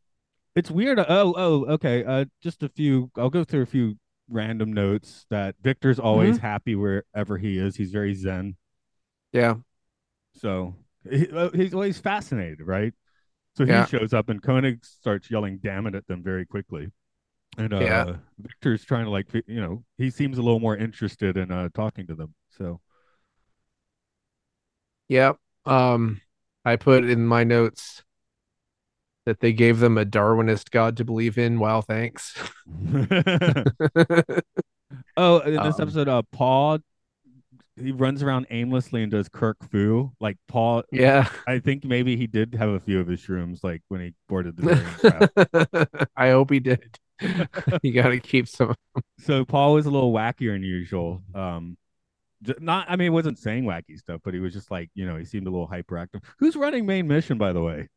it's 0.56 0.70
weird. 0.72 1.00
Oh, 1.00 1.34
oh, 1.36 1.66
okay. 1.74 2.04
Uh, 2.04 2.26
just 2.42 2.62
a 2.64 2.70
few. 2.70 3.10
I'll 3.18 3.32
go 3.32 3.44
through 3.44 3.64
a 3.64 3.68
few 3.68 3.98
random 4.30 4.72
notes. 4.74 5.26
That 5.32 5.56
Victor's 5.64 6.00
always 6.00 6.38
happy 6.38 6.76
wherever 6.76 7.38
he 7.40 7.58
is. 7.58 7.76
He's 7.76 7.92
very 7.92 8.14
zen. 8.14 8.56
Yeah. 9.32 9.56
So 10.36 10.76
he, 11.10 11.28
he's 11.54 11.74
always 11.74 11.98
fascinated, 11.98 12.62
right? 12.62 12.94
So 13.56 13.66
he 13.66 13.72
Yeah. 13.72 13.86
shows 13.86 14.14
up, 14.14 14.30
and 14.30 14.42
Koenig 14.42 14.86
starts 14.86 15.30
yelling 15.32 15.60
"damn 15.64 15.88
it" 15.88 15.96
at 15.96 16.08
them 16.08 16.24
very 16.24 16.46
quickly. 16.46 16.90
And 17.58 17.74
uh, 17.74 17.80
Yeah. 17.80 18.16
Victor's 18.40 18.84
trying 18.86 19.06
to 19.06 19.12
like, 19.12 19.28
you 19.34 19.62
know, 19.62 19.84
he 19.98 20.10
seems 20.10 20.38
a 20.38 20.42
little 20.42 20.60
more 20.60 20.78
interested 20.78 21.38
in 21.38 21.52
uh, 21.52 21.70
talking 21.74 22.08
to 22.08 22.16
them. 22.16 22.34
So 22.52 22.82
Yeah. 25.14 25.34
Um 25.66 26.22
I 26.66 26.76
put 26.78 27.04
in 27.06 27.26
my 27.26 27.44
notes 27.44 28.04
that 29.26 29.40
they 29.40 29.54
gave 29.54 29.80
them 29.80 29.98
a 29.98 30.06
Darwinist 30.06 30.72
god 30.72 30.98
to 30.98 31.06
believe 31.06 31.38
in. 31.38 31.60
Wow, 31.60 31.82
thanks. 31.82 32.36
Oh, 35.18 35.40
in 35.40 35.54
this 35.56 35.80
Um, 35.80 35.82
episode, 35.82 36.08
uh, 36.08 36.22
Paul 36.32 36.80
he 37.76 37.92
runs 37.92 38.22
around 38.22 38.46
aimlessly 38.52 39.02
and 39.02 39.12
does 39.12 39.28
Kirk 39.28 39.58
Fu. 39.72 40.12
Like 40.20 40.38
Paul, 40.48 40.84
yeah. 40.92 41.28
I 41.48 41.60
think 41.60 41.84
maybe 41.84 42.16
he 42.16 42.28
did 42.28 42.54
have 42.56 42.70
a 42.70 42.80
few 42.80 43.00
of 43.00 43.08
his 43.08 43.20
shrooms, 43.22 43.64
like 43.64 43.82
when 43.88 44.02
he 44.02 44.14
boarded 44.30 44.58
the 44.58 46.08
I 46.16 46.30
hope 46.30 46.52
he 46.52 46.60
did. 46.60 47.00
you 47.82 47.94
got 47.94 48.10
to 48.10 48.20
keep 48.20 48.48
some. 48.48 48.76
so 49.20 49.46
Paul 49.46 49.74
was 49.74 49.86
a 49.86 49.92
little 49.92 50.14
wackier 50.14 50.54
than 50.54 50.64
usual. 50.64 51.24
Um, 51.34 51.78
not, 52.60 52.86
I 52.90 52.96
mean, 52.96 53.06
he 53.06 53.10
wasn't 53.10 53.40
saying 53.40 53.64
wacky 53.64 53.98
stuff, 53.98 54.22
but 54.24 54.34
he 54.34 54.40
was 54.40 54.54
just 54.54 54.72
like, 54.72 54.90
you 54.96 55.06
know, 55.06 55.18
he 55.18 55.26
seemed 55.26 55.48
a 55.48 55.50
little 55.50 55.68
hyperactive. 55.68 56.22
Who's 56.40 56.56
running 56.56 56.86
main 56.86 57.08
mission, 57.08 57.38
by 57.38 57.54
the 57.54 57.62
way? 57.62 57.90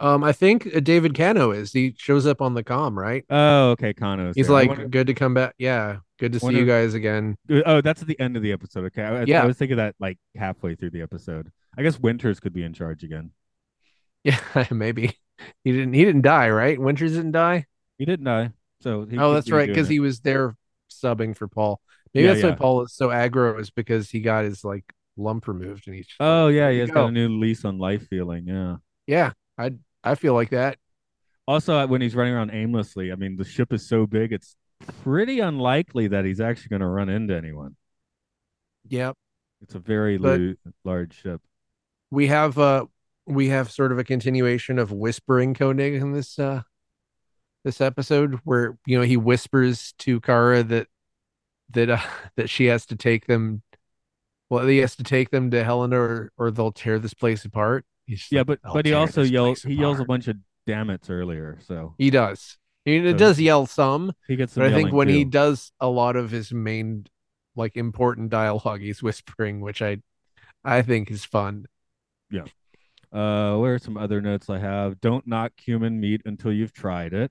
Um, 0.00 0.22
I 0.22 0.32
think 0.32 0.68
uh, 0.74 0.80
David 0.80 1.14
Kano 1.16 1.50
is. 1.50 1.72
He 1.72 1.94
shows 1.98 2.26
up 2.26 2.40
on 2.40 2.54
the 2.54 2.62
com, 2.62 2.96
right? 2.96 3.24
Oh, 3.28 3.70
okay, 3.70 3.92
Kano's. 3.92 4.36
He's 4.36 4.46
there. 4.46 4.54
Like, 4.54 4.68
wonder- 4.68 4.88
good 4.88 5.08
to 5.08 5.14
come 5.14 5.34
back. 5.34 5.54
Yeah, 5.58 5.98
good 6.18 6.32
to 6.32 6.40
see 6.40 6.44
wonder- 6.46 6.60
you 6.60 6.66
guys 6.66 6.94
again. 6.94 7.36
oh, 7.66 7.80
that's 7.80 8.00
at 8.02 8.08
the 8.08 8.18
end 8.20 8.36
of 8.36 8.42
the 8.42 8.52
episode. 8.52 8.84
Okay, 8.86 9.02
I, 9.02 9.24
Yeah. 9.24 9.42
I 9.42 9.46
was 9.46 9.56
thinking 9.56 9.78
that 9.78 9.96
like 9.98 10.18
halfway 10.36 10.76
through 10.76 10.90
the 10.90 11.02
episode. 11.02 11.50
I 11.76 11.82
guess 11.82 11.98
Winters 11.98 12.38
could 12.40 12.52
be 12.52 12.62
in 12.62 12.72
charge 12.72 13.02
again. 13.02 13.30
Yeah, 14.24 14.38
maybe 14.72 15.16
he 15.62 15.72
didn't. 15.72 15.94
He 15.94 16.04
didn't 16.04 16.22
die, 16.22 16.50
right? 16.50 16.78
Winters 16.78 17.12
didn't 17.12 17.30
die. 17.32 17.66
He 17.98 18.04
didn't 18.04 18.24
die, 18.24 18.50
so 18.80 19.06
he 19.06 19.16
oh, 19.16 19.32
that's 19.32 19.48
right, 19.50 19.68
because 19.68 19.88
he 19.88 20.00
was 20.00 20.20
there 20.20 20.56
subbing 20.90 21.36
for 21.36 21.46
Paul. 21.46 21.80
Maybe 22.14 22.26
Yeah, 22.26 22.34
that's 22.34 22.44
why. 22.44 22.52
Paul 22.52 22.82
is 22.82 22.94
so 22.94 23.08
aggro 23.08 23.60
is 23.60 23.70
because 23.70 24.10
he 24.10 24.20
got 24.20 24.44
his 24.44 24.64
like 24.64 24.84
lump 25.16 25.48
removed 25.48 25.86
and 25.86 25.96
he's. 25.96 26.08
Oh 26.20 26.48
yeah, 26.48 26.70
he 26.70 26.78
has 26.78 26.90
got 26.90 27.08
a 27.08 27.12
new 27.12 27.28
lease 27.28 27.64
on 27.64 27.78
life 27.78 28.06
feeling. 28.08 28.46
Yeah. 28.46 28.76
yeah. 29.06 29.32
I 29.58 29.72
I 30.04 30.14
feel 30.14 30.34
like 30.34 30.50
that. 30.50 30.78
Also, 31.46 31.74
uh, 31.74 31.86
when 31.86 32.00
he's 32.00 32.14
running 32.14 32.34
around 32.34 32.50
aimlessly, 32.52 33.10
I 33.10 33.14
mean, 33.14 33.36
the 33.36 33.44
ship 33.44 33.72
is 33.72 33.88
so 33.88 34.06
big, 34.06 34.32
it's 34.32 34.54
pretty 35.02 35.40
unlikely 35.40 36.08
that 36.08 36.24
he's 36.24 36.40
actually 36.40 36.68
going 36.68 36.80
to 36.80 36.86
run 36.86 37.08
into 37.08 37.34
anyone. 37.34 37.74
Yep. 38.88 39.16
It's 39.62 39.74
a 39.74 39.78
very 39.78 40.18
large 40.84 41.20
ship. 41.20 41.40
we 42.10 42.28
have 42.28 42.58
uh 42.58 42.86
we 43.26 43.48
have 43.48 43.70
sort 43.70 43.92
of 43.92 43.98
a 43.98 44.04
continuation 44.04 44.78
of 44.78 44.92
whispering 44.92 45.54
Koenig 45.54 45.94
in 45.94 46.12
this 46.12 46.38
uh 46.38 46.62
this 47.64 47.80
episode 47.80 48.40
where 48.44 48.78
you 48.86 48.96
know 48.96 49.04
he 49.04 49.16
whispers 49.16 49.92
to 49.98 50.20
Kara 50.20 50.62
that 50.62 50.86
that 51.70 51.90
uh, 51.90 51.98
that 52.36 52.50
she 52.50 52.66
has 52.66 52.86
to 52.86 52.96
take 52.96 53.26
them 53.26 53.62
well 54.50 54.66
he 54.66 54.78
has 54.78 54.96
to 54.96 55.02
take 55.02 55.30
them 55.30 55.50
to 55.50 55.62
Helena 55.64 55.96
or 55.98 56.32
or 56.36 56.50
they'll 56.50 56.72
tear 56.72 56.98
this 56.98 57.14
place 57.14 57.44
apart. 57.44 57.84
Yeah, 58.06 58.40
like, 58.40 58.46
but 58.46 58.60
but 58.72 58.86
he 58.86 58.94
also 58.94 59.22
yells. 59.22 59.62
He 59.62 59.74
yells 59.74 60.00
a 60.00 60.04
bunch 60.04 60.28
of 60.28 60.36
damn 60.66 60.88
it's 60.90 61.10
earlier, 61.10 61.58
so 61.66 61.94
He 61.98 62.10
does. 62.10 62.56
He, 62.84 63.02
So- 63.02 63.16
does 63.18 63.38
yell 63.38 63.66
some, 63.66 64.12
he 64.26 64.36
gets. 64.36 64.54
Some 64.54 64.62
but 64.62 64.72
I 64.72 64.74
think 64.74 64.92
when 64.92 65.08
he 65.08 65.24
does 65.24 65.72
a 65.78 65.88
lot 65.88 66.16
of 66.16 66.30
his 66.30 66.52
main 66.52 67.04
like 67.54 67.76
important 67.76 68.30
dialogue, 68.30 68.80
he's 68.80 69.02
whispering, 69.02 69.60
which 69.60 69.82
I 69.82 69.98
I 70.64 70.80
think 70.82 71.10
is 71.10 71.24
fun. 71.24 71.66
Yeah. 72.30 72.44
Uh, 73.12 73.56
where 73.56 73.74
are 73.74 73.78
some 73.78 73.96
other 73.96 74.20
notes 74.20 74.48
I 74.50 74.58
have? 74.58 75.00
Don't 75.00 75.26
knock 75.26 75.52
human 75.56 75.98
meat 76.00 76.22
until 76.24 76.52
you've 76.52 76.72
tried 76.72 77.12
it. 77.14 77.30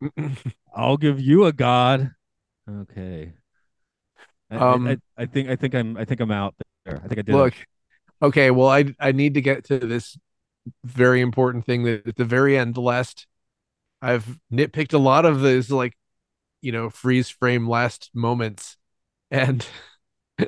I'll 0.74 0.96
give 0.96 1.20
you 1.20 1.44
a 1.46 1.52
god. 1.52 2.12
Okay. 2.68 3.32
I, 4.50 4.56
Um, 4.56 4.86
I, 4.88 4.96
I 5.16 5.26
think 5.26 5.48
I 5.48 5.56
think 5.56 5.74
I'm 5.74 5.96
I 5.96 6.04
think 6.04 6.20
I'm 6.20 6.30
out 6.30 6.54
there. 6.84 7.00
I 7.04 7.08
think 7.08 7.18
I 7.18 7.22
did. 7.22 7.34
Look, 7.34 7.54
okay, 8.22 8.50
well, 8.50 8.68
I 8.68 8.94
I 9.00 9.12
need 9.12 9.34
to 9.34 9.40
get 9.40 9.64
to 9.66 9.78
this 9.78 10.16
very 10.84 11.20
important 11.20 11.64
thing 11.64 11.84
that 11.84 12.06
at 12.06 12.16
the 12.16 12.24
very 12.24 12.56
end, 12.56 12.74
the 12.74 12.80
last, 12.80 13.26
I've 14.02 14.38
nitpicked 14.52 14.92
a 14.92 14.98
lot 14.98 15.24
of 15.24 15.40
those 15.40 15.70
like, 15.70 15.94
you 16.60 16.72
know, 16.72 16.90
freeze 16.90 17.28
frame 17.28 17.68
last 17.68 18.10
moments, 18.14 18.76
and 19.30 19.66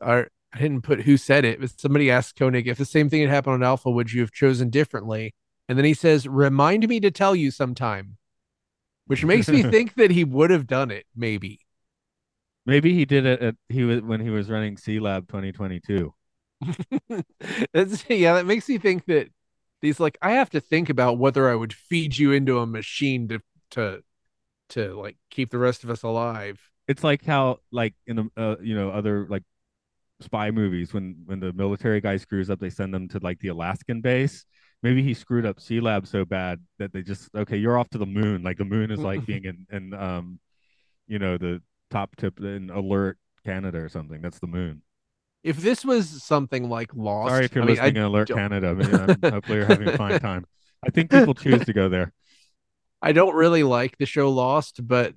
our 0.00 0.28
I 0.52 0.58
didn't 0.58 0.82
put 0.82 1.02
who 1.02 1.16
said 1.16 1.44
it, 1.44 1.60
but 1.60 1.80
somebody 1.80 2.10
asked 2.10 2.36
Koenig 2.36 2.68
if 2.68 2.76
the 2.78 2.84
same 2.84 3.08
thing 3.08 3.22
had 3.22 3.30
happened 3.30 3.54
on 3.54 3.62
Alpha, 3.62 3.90
would 3.90 4.12
you 4.12 4.20
have 4.20 4.32
chosen 4.32 4.68
differently? 4.70 5.34
And 5.68 5.78
then 5.78 5.84
he 5.84 5.94
says, 5.94 6.28
"Remind 6.28 6.88
me 6.88 7.00
to 7.00 7.10
tell 7.10 7.34
you 7.34 7.50
sometime," 7.50 8.16
which 9.06 9.24
makes 9.24 9.48
me 9.48 9.62
think 9.70 9.94
that 9.94 10.10
he 10.10 10.24
would 10.24 10.50
have 10.50 10.66
done 10.66 10.90
it, 10.90 11.06
maybe. 11.14 11.60
Maybe 12.64 12.94
he 12.94 13.04
did 13.04 13.26
it 13.26 13.42
at 13.42 13.54
he 13.68 13.84
was 13.84 14.02
when 14.02 14.20
he 14.20 14.30
was 14.30 14.50
running 14.50 14.76
C 14.76 15.00
Lab 15.00 15.26
2022. 15.28 16.14
That's 17.72 18.04
yeah, 18.08 18.34
that 18.34 18.46
makes 18.46 18.68
me 18.68 18.78
think 18.78 19.06
that 19.06 19.28
he's 19.80 20.00
like, 20.00 20.16
I 20.22 20.32
have 20.32 20.50
to 20.50 20.60
think 20.60 20.88
about 20.88 21.18
whether 21.18 21.50
I 21.50 21.54
would 21.54 21.72
feed 21.72 22.16
you 22.16 22.32
into 22.32 22.58
a 22.58 22.66
machine 22.66 23.28
to 23.28 23.40
to 23.72 24.02
to 24.70 24.94
like 24.94 25.16
keep 25.30 25.50
the 25.50 25.58
rest 25.58 25.84
of 25.84 25.90
us 25.90 26.02
alive. 26.02 26.60
It's 26.88 27.04
like 27.04 27.24
how 27.24 27.58
like 27.70 27.94
in 28.06 28.16
the 28.16 28.30
uh, 28.36 28.56
you 28.62 28.74
know 28.74 28.90
other 28.90 29.26
like 29.28 29.42
spy 30.20 30.50
movies 30.50 30.94
when 30.94 31.16
when 31.24 31.40
the 31.40 31.52
military 31.52 32.00
guy 32.00 32.16
screws 32.16 32.48
up, 32.48 32.60
they 32.60 32.70
send 32.70 32.94
them 32.94 33.08
to 33.08 33.18
like 33.22 33.40
the 33.40 33.48
Alaskan 33.48 34.00
base. 34.00 34.44
Maybe 34.82 35.02
he 35.02 35.14
screwed 35.14 35.46
up 35.46 35.60
C 35.60 35.80
Lab 35.80 36.06
so 36.06 36.24
bad 36.24 36.60
that 36.78 36.92
they 36.92 37.02
just 37.02 37.28
okay, 37.34 37.56
you're 37.56 37.78
off 37.78 37.90
to 37.90 37.98
the 37.98 38.06
moon. 38.06 38.42
Like 38.42 38.58
the 38.58 38.64
moon 38.64 38.90
is 38.90 39.00
like 39.00 39.26
being 39.26 39.44
in 39.44 39.66
in 39.70 39.94
um, 39.94 40.40
you 41.06 41.18
know 41.18 41.38
the 41.38 41.60
top 41.92 42.16
tip 42.16 42.40
in 42.40 42.70
Alert 42.70 43.18
Canada 43.44 43.78
or 43.78 43.88
something. 43.88 44.20
That's 44.22 44.38
the 44.38 44.46
moon. 44.46 44.82
If 45.44 45.56
this 45.58 45.84
was 45.84 46.22
something 46.22 46.68
like 46.68 46.94
Lost, 46.94 47.30
Sorry 47.30 47.44
if 47.44 47.54
you're 47.54 47.64
I 47.64 47.66
mean, 47.66 47.76
listening 47.76 47.96
in 47.96 48.02
Alert 48.02 48.28
don't- 48.28 48.38
Canada. 48.38 48.68
I 48.68 48.74
mean, 48.74 49.18
hopefully 49.32 49.58
you're 49.58 49.66
having 49.66 49.88
a 49.88 49.96
fine 49.96 50.20
time. 50.20 50.46
I 50.84 50.90
think 50.90 51.10
people 51.10 51.34
choose 51.34 51.64
to 51.64 51.72
go 51.72 51.88
there. 51.88 52.12
I 53.02 53.12
don't 53.12 53.34
really 53.34 53.64
like 53.64 53.98
the 53.98 54.06
show 54.06 54.30
Lost, 54.30 54.86
but 54.86 55.14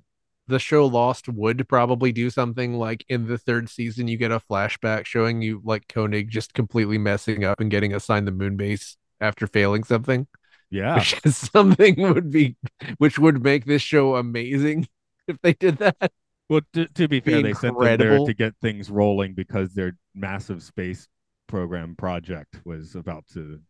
the 0.48 0.58
show 0.58 0.86
Lost 0.86 1.28
would 1.28 1.68
probably 1.68 2.10
do 2.12 2.30
something 2.30 2.74
like 2.74 3.04
in 3.08 3.26
the 3.26 3.38
third 3.38 3.68
season, 3.68 4.08
you 4.08 4.16
get 4.16 4.32
a 4.32 4.40
flashback 4.40 5.06
showing 5.06 5.42
you 5.42 5.60
like 5.64 5.86
Koenig 5.88 6.28
just 6.30 6.54
completely 6.54 6.98
messing 6.98 7.44
up 7.44 7.60
and 7.60 7.70
getting 7.70 7.94
assigned 7.94 8.26
the 8.26 8.32
moon 8.32 8.56
base 8.56 8.96
after 9.20 9.46
failing 9.46 9.82
something, 9.84 10.26
Yeah. 10.70 10.96
which 10.96 11.20
is 11.24 11.36
something 11.52 12.00
would 12.02 12.30
be, 12.30 12.56
which 12.98 13.18
would 13.18 13.42
make 13.42 13.64
this 13.64 13.82
show 13.82 14.16
amazing 14.16 14.88
if 15.28 15.40
they 15.42 15.52
did 15.52 15.78
that. 15.78 16.12
Well, 16.48 16.60
to, 16.74 16.86
to 16.86 17.08
be 17.08 17.20
fair, 17.20 17.36
Be 17.36 17.42
they 17.42 17.54
sent 17.54 17.78
them 17.78 17.98
there 17.98 18.18
to 18.18 18.34
get 18.34 18.54
things 18.62 18.90
rolling 18.90 19.34
because 19.34 19.74
their 19.74 19.96
massive 20.14 20.62
space 20.62 21.08
program 21.48 21.96
project 21.96 22.60
was 22.64 22.94
about 22.94 23.24
to 23.34 23.60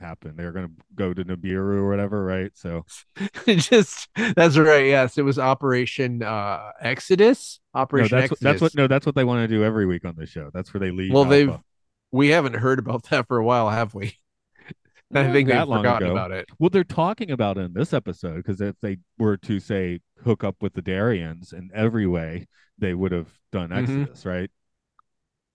happen. 0.00 0.36
They 0.36 0.44
were 0.44 0.52
going 0.52 0.66
to 0.66 0.74
go 0.94 1.14
to 1.14 1.24
Nibiru 1.24 1.76
or 1.76 1.88
whatever, 1.88 2.24
right? 2.24 2.50
So 2.54 2.84
just 3.46 4.08
that's 4.34 4.58
right. 4.58 4.86
Yes, 4.86 5.18
it 5.18 5.22
was 5.22 5.38
Operation 5.38 6.22
uh 6.22 6.72
Exodus. 6.80 7.60
no, 7.74 7.80
Operation 7.80 8.18
that's 8.18 8.30
what, 8.30 8.36
Exodus. 8.36 8.40
that's 8.40 8.60
what 8.62 8.74
no, 8.74 8.86
that's 8.86 9.06
what 9.06 9.14
they 9.14 9.24
want 9.24 9.48
to 9.48 9.54
do 9.54 9.64
every 9.64 9.86
week 9.86 10.04
on 10.04 10.14
the 10.16 10.26
show. 10.26 10.50
That's 10.52 10.72
where 10.74 10.80
they 10.80 10.90
leave. 10.90 11.12
Well, 11.12 11.24
they've 11.24 11.56
we 12.10 12.28
haven't 12.28 12.54
heard 12.54 12.78
about 12.78 13.04
that 13.04 13.26
for 13.26 13.38
a 13.38 13.44
while, 13.44 13.70
have 13.70 13.94
we? 13.94 14.18
I 15.14 15.30
think 15.32 15.48
they've 15.48 15.58
forgotten 15.60 16.04
ago. 16.08 16.12
about 16.12 16.32
it. 16.32 16.48
Well, 16.58 16.70
they're 16.70 16.84
talking 16.84 17.30
about 17.30 17.58
it 17.58 17.62
in 17.62 17.72
this 17.74 17.92
episode 17.92 18.36
because 18.36 18.60
if 18.60 18.76
they 18.80 18.98
were 19.18 19.36
to 19.38 19.60
say 19.60 20.00
hook 20.24 20.42
up 20.44 20.56
with 20.62 20.74
the 20.74 20.82
Darians 20.82 21.52
in 21.52 21.70
every 21.74 22.06
way, 22.06 22.46
they 22.78 22.94
would 22.94 23.12
have 23.12 23.28
done 23.52 23.70
Mhm. 23.70 23.82
Exodus, 23.82 24.24
right? 24.26 24.50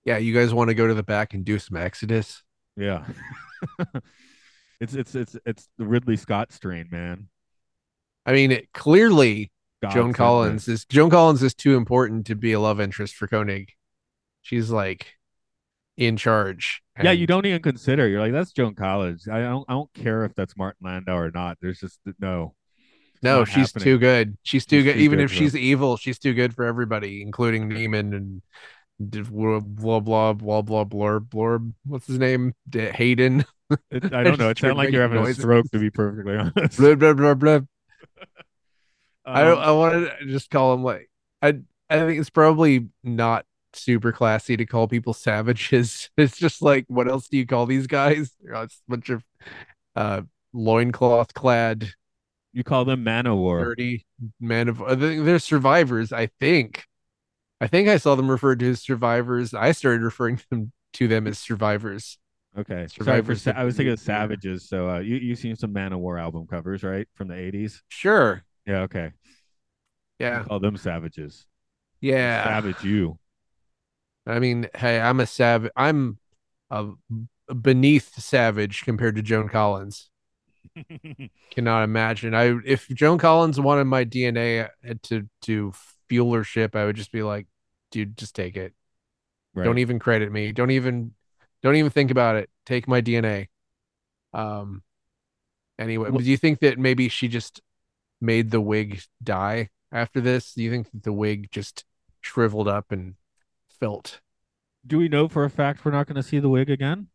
Yeah, 0.05 0.17
you 0.17 0.33
guys 0.33 0.53
want 0.53 0.69
to 0.69 0.73
go 0.75 0.87
to 0.87 0.93
the 0.93 1.03
back 1.03 1.33
and 1.33 1.43
do 1.43 1.59
some 1.59 1.75
Exodus? 1.77 2.43
Yeah. 2.75 3.05
it's 4.79 4.93
it's 4.93 5.15
it's 5.15 5.35
it's 5.45 5.67
the 5.77 5.85
Ridley 5.85 6.17
Scott 6.17 6.51
strain, 6.51 6.87
man. 6.91 7.29
I 8.25 8.33
mean, 8.33 8.51
it, 8.51 8.71
clearly 8.73 9.51
God 9.81 9.91
Joan 9.93 10.13
Collins 10.13 10.65
this. 10.65 10.81
is 10.81 10.85
Joan 10.85 11.09
Collins 11.09 11.41
is 11.43 11.53
too 11.53 11.75
important 11.75 12.25
to 12.27 12.35
be 12.35 12.53
a 12.53 12.59
love 12.59 12.79
interest 12.79 13.15
for 13.15 13.27
Koenig. 13.27 13.71
She's 14.41 14.69
like 14.69 15.16
in 15.97 16.15
charge. 16.17 16.81
Yeah, 17.01 17.11
you 17.11 17.27
don't 17.27 17.45
even 17.45 17.61
consider. 17.61 18.07
You're 18.07 18.19
like, 18.21 18.31
that's 18.33 18.51
Joan 18.51 18.75
Collins. 18.75 19.27
I 19.31 19.41
don't. 19.41 19.65
I 19.67 19.73
don't 19.73 19.93
care 19.93 20.25
if 20.25 20.33
that's 20.35 20.55
Martin 20.57 20.85
Landau 20.87 21.17
or 21.17 21.31
not. 21.31 21.57
There's 21.61 21.79
just 21.79 21.99
no. 22.19 22.53
No, 23.23 23.45
she's 23.45 23.71
happening. 23.73 23.83
too 23.83 23.97
good. 23.97 24.37
She's 24.43 24.65
too 24.65 24.77
She's 24.77 24.83
good. 24.85 24.93
too 24.93 24.99
Even 24.99 25.17
good 25.19 25.25
if 25.25 25.33
she's 25.33 25.55
evil, 25.55 25.97
she's 25.97 26.19
too 26.19 26.33
good 26.35 26.53
for 26.53 26.65
everybody, 26.65 27.21
including 27.23 27.69
Neman 27.69 28.15
and 28.15 28.41
blah 28.99 29.59
blah 29.59 29.99
blah 29.99 30.33
blah 30.33 30.61
blah 30.61 30.83
blah 30.83 31.19
blorb. 31.19 31.73
What's 31.85 32.07
his 32.07 32.19
name? 32.19 32.53
D- 32.69 32.79
Hayden. 32.89 33.43
It, 33.91 34.13
I 34.13 34.23
don't 34.23 34.39
know. 34.39 34.49
It 34.49 34.57
sounds 34.59 34.77
like 34.77 34.91
you're 34.91 35.01
having 35.01 35.17
noises. 35.17 35.39
a 35.39 35.41
stroke. 35.41 35.65
To 35.73 35.79
be 35.79 35.89
perfectly 35.89 36.35
honest. 36.55 36.77
blah 36.77 36.95
blah 36.95 37.13
blah 37.13 37.33
blah. 37.33 37.59
I 39.25 39.41
Um, 39.51 39.57
I 39.59 39.71
wanted 39.71 40.09
to 40.19 40.25
just 40.27 40.49
call 40.49 40.73
him 40.73 40.83
like 40.83 41.09
I. 41.41 41.59
I 41.89 41.99
think 41.99 42.19
it's 42.19 42.29
probably 42.29 42.87
not 43.03 43.45
super 43.77 44.11
classy 44.11 44.57
to 44.57 44.65
call 44.65 44.87
people 44.87 45.13
savages. 45.13 46.09
It's 46.17 46.37
just 46.37 46.61
like, 46.61 46.85
what 46.87 47.07
else 47.07 47.27
do 47.27 47.37
you 47.37 47.45
call 47.45 47.65
these 47.65 47.87
guys? 47.87 48.31
They're 48.41 48.53
a 48.53 48.67
bunch 48.87 49.09
of 49.09 49.23
uh 49.95 50.21
loincloth 50.53 51.33
clad 51.33 51.91
you 52.53 52.63
call 52.63 52.85
them 52.85 53.03
Manowar. 53.05 53.59
dirty 53.63 54.05
men 54.39 54.67
of 54.69 54.81
uh, 54.81 54.95
they- 54.95 55.19
they're 55.19 55.37
survivors 55.39 56.11
i 56.13 56.27
think 56.39 56.85
i 57.61 57.67
think 57.67 57.87
i 57.89 57.97
saw 57.97 58.15
them 58.15 58.31
referred 58.31 58.59
to 58.59 58.69
as 58.71 58.81
survivors 58.81 59.53
i 59.53 59.71
started 59.71 60.01
referring 60.01 60.39
them 60.49 60.71
to 60.93 61.07
them 61.07 61.27
as 61.27 61.37
survivors 61.37 62.17
Okay. 62.57 62.87
Sorry 62.87 63.21
for. 63.21 63.35
Survivors 63.35 63.47
I 63.47 63.63
was 63.65 63.75
thinking 63.75 63.93
of 63.93 63.99
Savages. 63.99 64.67
So 64.67 64.89
uh, 64.89 64.99
you 64.99 65.17
you 65.17 65.35
seen 65.35 65.55
some 65.55 65.71
Manowar 65.75 66.19
album 66.19 66.47
covers, 66.47 66.81
right, 66.81 67.07
from 67.13 67.27
the 67.27 67.35
'80s? 67.35 67.81
sure 67.89 68.41
Yeah. 68.65 68.81
Okay. 68.83 69.11
yeah 70.19 70.43
Call 70.43 70.59
them 70.59 70.75
Savages. 70.77 71.45
yeah 72.01 72.43
Savage 72.43 72.83
you. 72.83 73.19
I 74.27 74.39
mean 74.39 74.67
hey 74.75 74.99
i'm 74.99 75.19
a 75.19 75.25
savage 75.25 75.71
i'm 75.75 76.17
a 76.69 76.87
beneath 77.61 78.19
savage 78.19 78.83
compared 78.83 79.15
to 79.15 79.21
joan 79.21 79.49
collins 79.49 80.09
cannot 81.51 81.83
imagine 81.83 82.35
i 82.35 82.55
if 82.65 82.87
joan 82.89 83.17
collins 83.17 83.59
wanted 83.59 83.85
my 83.85 84.05
dna 84.05 84.69
to 85.01 85.27
to 85.41 85.73
fuel 86.09 86.33
her 86.33 86.43
ship 86.43 86.75
i 86.75 86.85
would 86.85 86.95
just 86.95 87.11
be 87.11 87.23
like 87.23 87.47
dude 87.91 88.17
just 88.17 88.35
take 88.35 88.57
it 88.57 88.73
right. 89.53 89.63
Don't 89.65 89.79
even 89.79 89.99
credit 89.99 90.31
me. 90.31 90.51
Don't 90.51 90.71
even 90.71 91.13
don't 91.63 91.75
even 91.75 91.91
think 91.91 92.11
about 92.11 92.35
it. 92.35 92.49
Take 92.65 92.87
my 92.87 93.01
DNA. 93.01 93.47
Um 94.33 94.83
anyway, 95.79 96.09
Well- 96.09 96.19
do 96.19 96.29
you 96.29 96.37
think 96.37 96.59
that 96.59 96.77
maybe 96.77 97.09
she 97.09 97.27
just 97.27 97.61
made 98.21 98.51
the 98.51 98.61
wig 98.61 99.01
die 99.23 99.69
after 99.91 100.21
this? 100.21 100.53
Do 100.53 100.63
you 100.63 100.69
think 100.71 100.91
that 100.91 101.03
the 101.03 101.13
wig 101.13 101.49
just 101.51 101.85
shriveled 102.21 102.67
up 102.67 102.91
and 102.91 103.15
felt 103.79 104.19
Do 104.85 104.97
we 104.97 105.07
know 105.09 105.27
for 105.27 105.43
a 105.43 105.49
fact 105.49 105.83
we're 105.85 105.91
not 105.91 106.07
going 106.07 106.15
to 106.15 106.23
see 106.23 106.39
the 106.39 106.49
wig 106.49 106.69
again? 106.69 107.07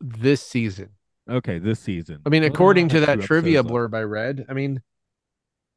this 0.00 0.42
season? 0.42 0.90
Okay, 1.28 1.58
this 1.58 1.78
season. 1.78 2.20
I 2.24 2.28
mean, 2.30 2.42
Well, 2.42 2.50
according 2.52 2.88
to 2.90 3.00
that 3.00 3.20
trivia 3.20 3.62
blurb 3.62 3.94
I 3.94 4.02
read, 4.02 4.46
I 4.48 4.54
mean, 4.54 4.82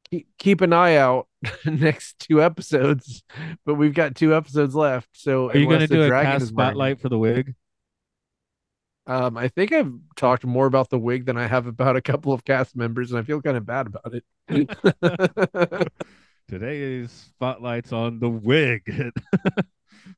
keep, 0.09 0.27
keep 0.37 0.61
an 0.61 0.71
eye 0.73 0.95
out 0.95 1.27
next 1.65 2.19
two 2.19 2.41
episodes, 2.41 3.23
but 3.65 3.75
we've 3.75 3.93
got 3.93 4.15
two 4.15 4.33
episodes 4.33 4.73
left. 4.73 5.09
So 5.13 5.49
Are 5.49 5.57
you 5.57 5.67
going 5.67 5.81
to 5.81 5.87
do 5.87 6.03
a 6.03 6.09
cast 6.09 6.39
mine- 6.45 6.47
spotlight 6.47 7.01
for 7.01 7.09
the 7.09 7.19
wig? 7.19 7.53
Um, 9.05 9.37
I 9.37 9.49
think 9.49 9.73
I've 9.73 9.91
talked 10.15 10.45
more 10.45 10.65
about 10.65 10.89
the 10.89 10.97
wig 10.97 11.25
than 11.25 11.37
I 11.37 11.45
have 11.45 11.67
about 11.67 11.97
a 11.97 12.01
couple 12.01 12.31
of 12.31 12.45
cast 12.45 12.75
members, 12.75 13.11
and 13.11 13.19
I 13.19 13.23
feel 13.23 13.41
kind 13.41 13.57
of 13.57 13.65
bad 13.65 13.87
about 13.87 14.13
it. 14.47 14.47
Today's 16.47 17.11
spotlight's 17.11 17.91
on 17.91 18.19
the 18.19 18.29
wig. 18.29 18.83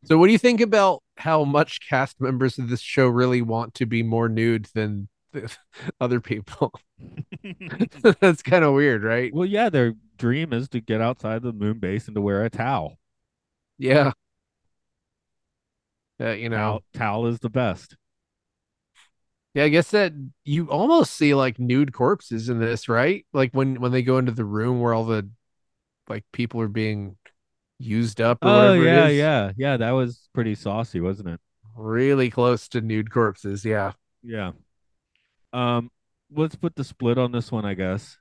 so, 0.05 0.17
what 0.17 0.27
do 0.27 0.33
you 0.33 0.37
think 0.39 0.61
about 0.61 1.03
how 1.17 1.43
much 1.43 1.79
cast 1.87 2.21
members 2.21 2.57
of 2.59 2.69
this 2.69 2.81
show 2.81 3.07
really 3.07 3.41
want 3.41 3.73
to 3.75 3.85
be 3.85 4.03
more 4.03 4.29
nude 4.29 4.67
than 4.75 5.09
the 5.33 5.55
other 6.01 6.21
people? 6.21 6.71
That's 8.19 8.41
kind 8.41 8.63
of 8.63 8.73
weird, 8.73 9.03
right? 9.03 9.33
well, 9.33 9.45
yeah, 9.45 9.69
their 9.69 9.93
dream 10.17 10.53
is 10.53 10.69
to 10.69 10.81
get 10.81 11.01
outside 11.01 11.41
the 11.41 11.53
moon 11.53 11.79
base 11.79 12.07
and 12.07 12.15
to 12.15 12.21
wear 12.21 12.43
a 12.43 12.49
towel. 12.49 12.97
Yeah. 13.77 14.13
Uh, 16.19 16.29
you 16.31 16.49
know, 16.49 16.57
Towel, 16.57 16.83
towel 16.93 17.27
is 17.27 17.39
the 17.39 17.49
best. 17.49 17.95
yeah, 19.53 19.63
I 19.63 19.69
guess 19.69 19.91
that 19.91 20.13
you 20.43 20.69
almost 20.69 21.13
see 21.13 21.33
like 21.33 21.59
nude 21.59 21.93
corpses 21.93 22.49
in 22.49 22.59
this, 22.59 22.89
right? 22.89 23.25
Like 23.33 23.51
when 23.53 23.79
when 23.81 23.91
they 23.91 24.01
go 24.03 24.17
into 24.17 24.31
the 24.33 24.45
room 24.45 24.81
where 24.81 24.93
all 24.93 25.05
the 25.05 25.29
like 26.09 26.25
people 26.33 26.61
are 26.61 26.67
being 26.67 27.17
used 27.79 28.21
up 28.21 28.39
or 28.43 28.47
Oh 28.49 28.77
whatever 28.77 28.83
yeah, 28.85 29.07
yeah, 29.09 29.51
yeah. 29.57 29.77
That 29.77 29.91
was 29.91 30.29
pretty 30.33 30.55
saucy, 30.55 30.99
wasn't 30.99 31.29
it? 31.29 31.39
really 31.77 32.29
close 32.29 32.69
to 32.69 32.79
nude 32.79 33.11
corpses. 33.11 33.65
Yeah. 33.65 33.91
Yeah. 34.23 34.53
Um, 35.51 35.91
let's 36.33 36.55
put 36.55 36.75
the 36.75 36.83
split 36.85 37.17
on 37.17 37.31
this 37.33 37.51
one, 37.51 37.65
I 37.65 37.73
guess. 37.73 38.17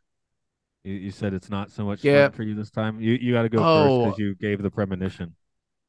You, 0.83 0.95
you 0.95 1.11
said 1.13 1.35
it's 1.35 1.51
not 1.51 1.71
so 1.71 1.85
much 1.85 2.03
Yeah. 2.03 2.27
fun 2.29 2.33
for 2.37 2.43
you 2.43 2.55
this 2.57 2.71
time. 2.71 3.01
You 3.01 3.13
you 3.15 3.33
got 3.33 3.43
to 3.43 3.49
go 3.49 3.59
first 3.59 3.91
Oh. 3.93 4.05
because 4.07 4.19
you 4.19 4.35
gave 4.35 4.61
the 4.63 4.71
premonition. 4.71 5.37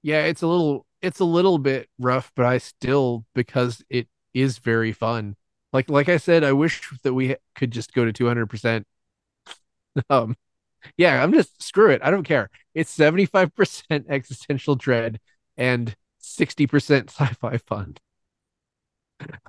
Yeah, 0.03 0.25
it's 0.25 0.43
a 0.43 0.47
little 0.47 0.85
it's 1.01 1.19
a 1.19 1.25
little 1.25 1.57
bit 1.57 1.89
rough, 1.99 2.31
but 2.35 2.45
I 2.45 2.59
still 2.59 3.25
because 3.33 3.83
it 3.89 4.07
is 4.33 4.59
very 4.59 4.91
fun. 4.93 5.35
Like 5.73 5.89
like 5.89 6.07
I 6.07 6.17
said, 6.17 6.43
I 6.43 6.53
wish 6.53 6.87
that 7.03 7.13
we 7.15 7.35
could 7.55 7.71
just 7.71 7.93
go 7.93 8.05
to 8.05 8.13
200%. 8.13 8.83
um, 10.09 10.35
yeah, 10.97 11.21
I'm 11.23 11.33
just 11.33 11.61
screw 11.61 11.89
it. 11.91 12.01
I 12.03 12.11
don't 12.11 12.23
care. 12.23 12.49
It's 12.73 12.95
75% 12.95 14.05
existential 14.09 14.75
dread 14.75 15.19
and 15.57 15.95
60% 16.21 17.09
sci-fi 17.09 17.57
fun. 17.57 17.95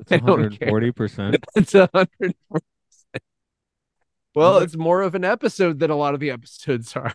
It's 0.00 0.12
I 0.12 0.18
don't 0.18 0.52
140%. 0.52 1.36
It's 1.56 1.74
a 1.74 1.88
hundred 1.92 2.34
percent. 2.50 3.22
Well, 4.34 4.58
it's 4.58 4.76
more 4.76 5.02
of 5.02 5.14
an 5.14 5.24
episode 5.24 5.78
than 5.78 5.90
a 5.90 5.96
lot 5.96 6.14
of 6.14 6.20
the 6.20 6.30
episodes 6.30 6.94
are. 6.96 7.14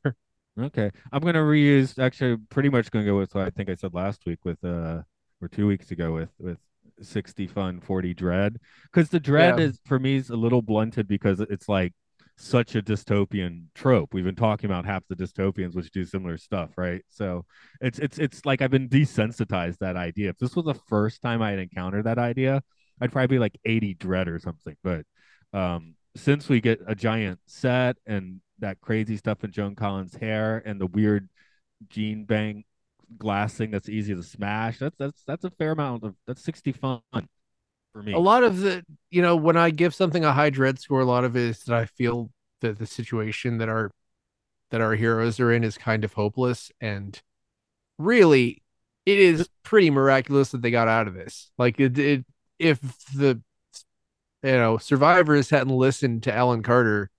Okay. 0.59 0.91
I'm 1.11 1.21
gonna 1.21 1.39
reuse 1.39 1.97
actually 1.97 2.37
pretty 2.49 2.69
much 2.69 2.91
gonna 2.91 3.05
go 3.05 3.17
with 3.17 3.33
what 3.35 3.45
I 3.45 3.51
think 3.51 3.69
I 3.69 3.75
said 3.75 3.93
last 3.93 4.25
week 4.25 4.39
with 4.43 4.61
uh 4.65 5.01
or 5.41 5.47
two 5.49 5.65
weeks 5.67 5.91
ago 5.91 6.13
with 6.13 6.29
with 6.39 6.57
60 7.01 7.47
fun 7.47 7.79
40 7.79 8.13
dread 8.13 8.57
because 8.91 9.09
the 9.09 9.19
dread 9.19 9.59
Yeah. 9.59 9.65
is 9.67 9.79
for 9.85 9.97
me 9.97 10.15
is 10.17 10.29
a 10.29 10.35
little 10.35 10.61
blunted 10.61 11.07
because 11.07 11.39
it's 11.39 11.69
like 11.69 11.93
such 12.37 12.75
a 12.75 12.81
dystopian 12.81 13.65
trope. 13.75 14.13
We've 14.13 14.23
been 14.23 14.35
talking 14.35 14.69
about 14.69 14.85
half 14.85 15.03
the 15.07 15.15
dystopians 15.15 15.75
which 15.75 15.91
do 15.91 16.05
similar 16.05 16.37
stuff 16.37 16.71
right? 16.77 17.03
So 17.09 17.45
it's 17.81 17.99
it's 17.99 18.17
it's 18.17 18.45
like 18.45 18.61
i've 18.61 18.71
been 18.71 18.89
desensitized 18.89 19.77
that 19.79 19.95
idea. 19.95 20.29
If 20.29 20.37
this 20.37 20.55
was 20.55 20.65
the 20.65 20.79
first 20.87 21.21
time 21.21 21.41
i 21.41 21.51
had 21.51 21.59
encountered 21.59 22.05
that 22.05 22.17
idea 22.17 22.61
i'd 23.01 23.11
probably 23.11 23.35
be 23.35 23.39
like 23.39 23.59
80 23.65 23.93
dread 23.95 24.27
or 24.27 24.39
something. 24.39 24.75
But 24.83 25.05
um 25.53 25.95
since 26.15 26.49
we 26.49 26.61
get 26.61 26.81
a 26.87 26.95
giant 26.95 27.39
set 27.45 27.97
and 28.05 28.41
that 28.59 28.81
crazy 28.81 29.17
stuff 29.17 29.43
in 29.43 29.51
Joan 29.51 29.75
Collins' 29.75 30.15
hair 30.15 30.61
and 30.65 30.79
the 30.79 30.87
weird 30.87 31.29
gene 31.89 32.25
bang 32.25 32.63
glass 33.17 33.53
thing 33.55 33.71
that's 33.71 33.89
easy 33.89 34.15
to 34.15 34.23
smash. 34.23 34.79
That's 34.79 34.95
that's 34.97 35.23
that's 35.25 35.43
a 35.43 35.49
fair 35.51 35.71
amount 35.71 36.03
of 36.03 36.15
that's 36.27 36.43
60 36.43 36.71
fun 36.73 37.01
for 37.93 38.03
me. 38.03 38.13
A 38.13 38.19
lot 38.19 38.43
of 38.43 38.59
the, 38.59 38.83
you 39.09 39.21
know, 39.21 39.35
when 39.35 39.57
I 39.57 39.69
give 39.69 39.93
something 39.93 40.23
a 40.23 40.33
high 40.33 40.49
dread 40.49 40.79
score, 40.79 41.01
a 41.01 41.05
lot 41.05 41.23
of 41.23 41.35
it 41.35 41.43
is 41.43 41.63
that 41.63 41.75
I 41.75 41.85
feel 41.85 42.31
that 42.61 42.79
the 42.79 42.85
situation 42.85 43.57
that 43.57 43.69
our 43.69 43.91
that 44.69 44.81
our 44.81 44.95
heroes 44.95 45.39
are 45.39 45.51
in 45.51 45.63
is 45.63 45.77
kind 45.77 46.05
of 46.05 46.13
hopeless 46.13 46.71
and 46.79 47.21
really 47.97 48.61
it 49.05 49.19
is 49.19 49.49
pretty 49.63 49.89
miraculous 49.89 50.51
that 50.51 50.61
they 50.61 50.71
got 50.71 50.87
out 50.87 51.07
of 51.07 51.13
this. 51.13 51.51
Like 51.57 51.79
it, 51.79 51.97
it 51.97 52.25
if 52.59 52.79
the 53.15 53.41
you 54.43 54.51
know 54.51 54.77
survivors 54.77 55.49
hadn't 55.49 55.75
listened 55.75 56.23
to 56.23 56.33
Alan 56.33 56.63
Carter, 56.63 57.09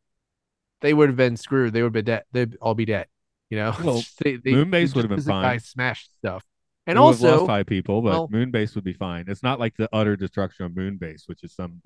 they 0.81 0.95
would 0.95 1.09
have 1.09 1.17
been 1.17 1.37
screwed. 1.37 1.73
They 1.73 1.83
would 1.83 1.95
have 1.95 2.05
been 2.05 2.05
dead. 2.05 2.25
They'd 2.33 2.57
all 2.61 2.75
be 2.75 2.85
dead. 2.85 3.07
You 3.51 3.59
know, 3.59 3.77
Well, 3.85 4.03
they, 4.23 4.37
they, 4.37 4.53
Moonbase 4.53 4.95
would 4.95 5.05
have 5.05 5.11
been 5.11 5.21
the 5.21 5.31
guy 5.31 5.59
fine. 5.59 5.61
smashed 5.61 6.11
stuff, 6.19 6.45
and 6.87 6.99
We 6.99 7.05
also 7.05 7.37
lost 7.37 7.47
five 7.47 7.67
people, 7.67 8.03
but 8.03 8.11
well- 8.11 8.29
Moonbase 8.29 8.75
would 8.75 8.85
be 8.85 8.93
fine. 8.93 9.27
It's 9.29 9.43
not 9.43 9.61
like 9.61 9.77
the 9.77 9.89
utter 9.93 10.17
destruction 10.17 10.67
of 10.67 10.73
Moonbase, 10.73 11.23
which 11.27 11.45
is 11.45 11.55
some 11.55 11.83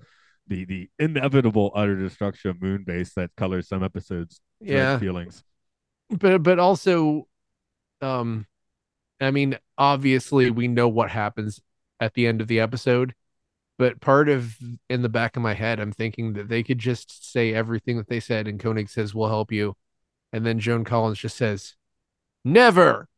the 0.48 0.64
the 0.64 0.88
inevitable 0.98 1.72
utter 1.74 1.96
destruction 1.96 2.50
of 2.50 2.58
Moonbase 2.58 3.14
that 3.14 3.30
colors 3.36 3.68
some 3.68 3.82
episodes' 3.82 4.40
yeah, 4.60 4.98
feelings. 4.98 5.44
but 6.08 6.42
but 6.42 6.58
also, 6.58 7.26
um, 8.00 8.46
I 9.20 9.30
mean, 9.30 9.58
obviously 9.76 10.50
we 10.50 10.68
know 10.68 10.88
what 10.88 11.10
happens 11.10 11.60
at 12.00 12.14
the 12.14 12.26
end 12.26 12.40
of 12.40 12.46
the 12.48 12.60
episode, 12.60 13.14
but 13.78 14.00
part 14.00 14.28
of 14.28 14.56
in 14.88 15.02
the 15.02 15.08
back 15.08 15.36
of 15.36 15.42
my 15.42 15.54
head, 15.54 15.80
I'm 15.80 15.92
thinking 15.92 16.34
that 16.34 16.48
they 16.48 16.62
could 16.62 16.78
just 16.78 17.30
say 17.30 17.52
everything 17.52 17.96
that 17.96 18.08
they 18.08 18.20
said, 18.20 18.46
and 18.48 18.60
Koenig 18.60 18.88
says, 18.88 19.14
"We'll 19.14 19.28
help 19.28 19.50
you," 19.52 19.76
and 20.32 20.46
then 20.46 20.58
Joan 20.60 20.84
Collins 20.84 21.18
just 21.18 21.36
says, 21.36 21.74
"Never." 22.44 23.08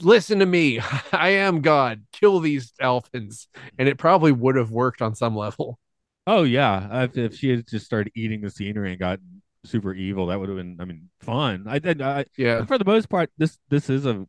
Listen 0.00 0.38
to 0.38 0.46
me. 0.46 0.80
I 1.12 1.30
am 1.30 1.60
God. 1.60 2.02
Kill 2.12 2.40
these 2.40 2.70
dolphins. 2.72 3.48
And 3.78 3.88
it 3.88 3.98
probably 3.98 4.32
would 4.32 4.56
have 4.56 4.70
worked 4.70 5.02
on 5.02 5.14
some 5.14 5.36
level. 5.36 5.78
Oh 6.26 6.44
yeah, 6.44 7.02
if, 7.04 7.18
if 7.18 7.34
she 7.36 7.50
had 7.50 7.66
just 7.66 7.84
started 7.84 8.12
eating 8.14 8.42
the 8.42 8.50
scenery 8.50 8.90
and 8.92 9.00
got 9.00 9.18
super 9.64 9.92
evil, 9.92 10.26
that 10.26 10.38
would 10.38 10.48
have 10.48 10.56
been, 10.56 10.76
I 10.80 10.84
mean, 10.84 11.10
fun. 11.20 11.64
I 11.66 11.80
did. 11.80 12.00
I, 12.00 12.26
Yeah. 12.36 12.64
for 12.64 12.78
the 12.78 12.84
most 12.84 13.08
part, 13.08 13.30
this 13.38 13.58
this 13.68 13.90
is 13.90 14.06
a. 14.06 14.24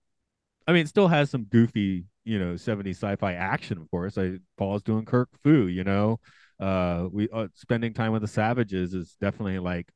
I 0.67 0.71
mean, 0.73 0.83
it 0.85 0.89
still 0.89 1.07
has 1.07 1.29
some 1.29 1.43
goofy, 1.45 2.05
you 2.23 2.39
know, 2.39 2.57
70s 2.57 2.97
sci-fi 2.97 3.33
action. 3.33 3.77
Of 3.79 3.91
course, 3.91 4.17
I 4.17 4.39
Paul's 4.57 4.81
doing 4.83 5.05
Kirk 5.05 5.29
Fu. 5.43 5.67
You 5.67 5.83
know, 5.83 6.19
uh, 6.59 7.07
we 7.11 7.29
uh, 7.29 7.49
spending 7.53 7.93
time 7.93 8.11
with 8.11 8.23
the 8.23 8.27
savages 8.27 8.93
is 8.95 9.15
definitely 9.21 9.59
like 9.59 9.89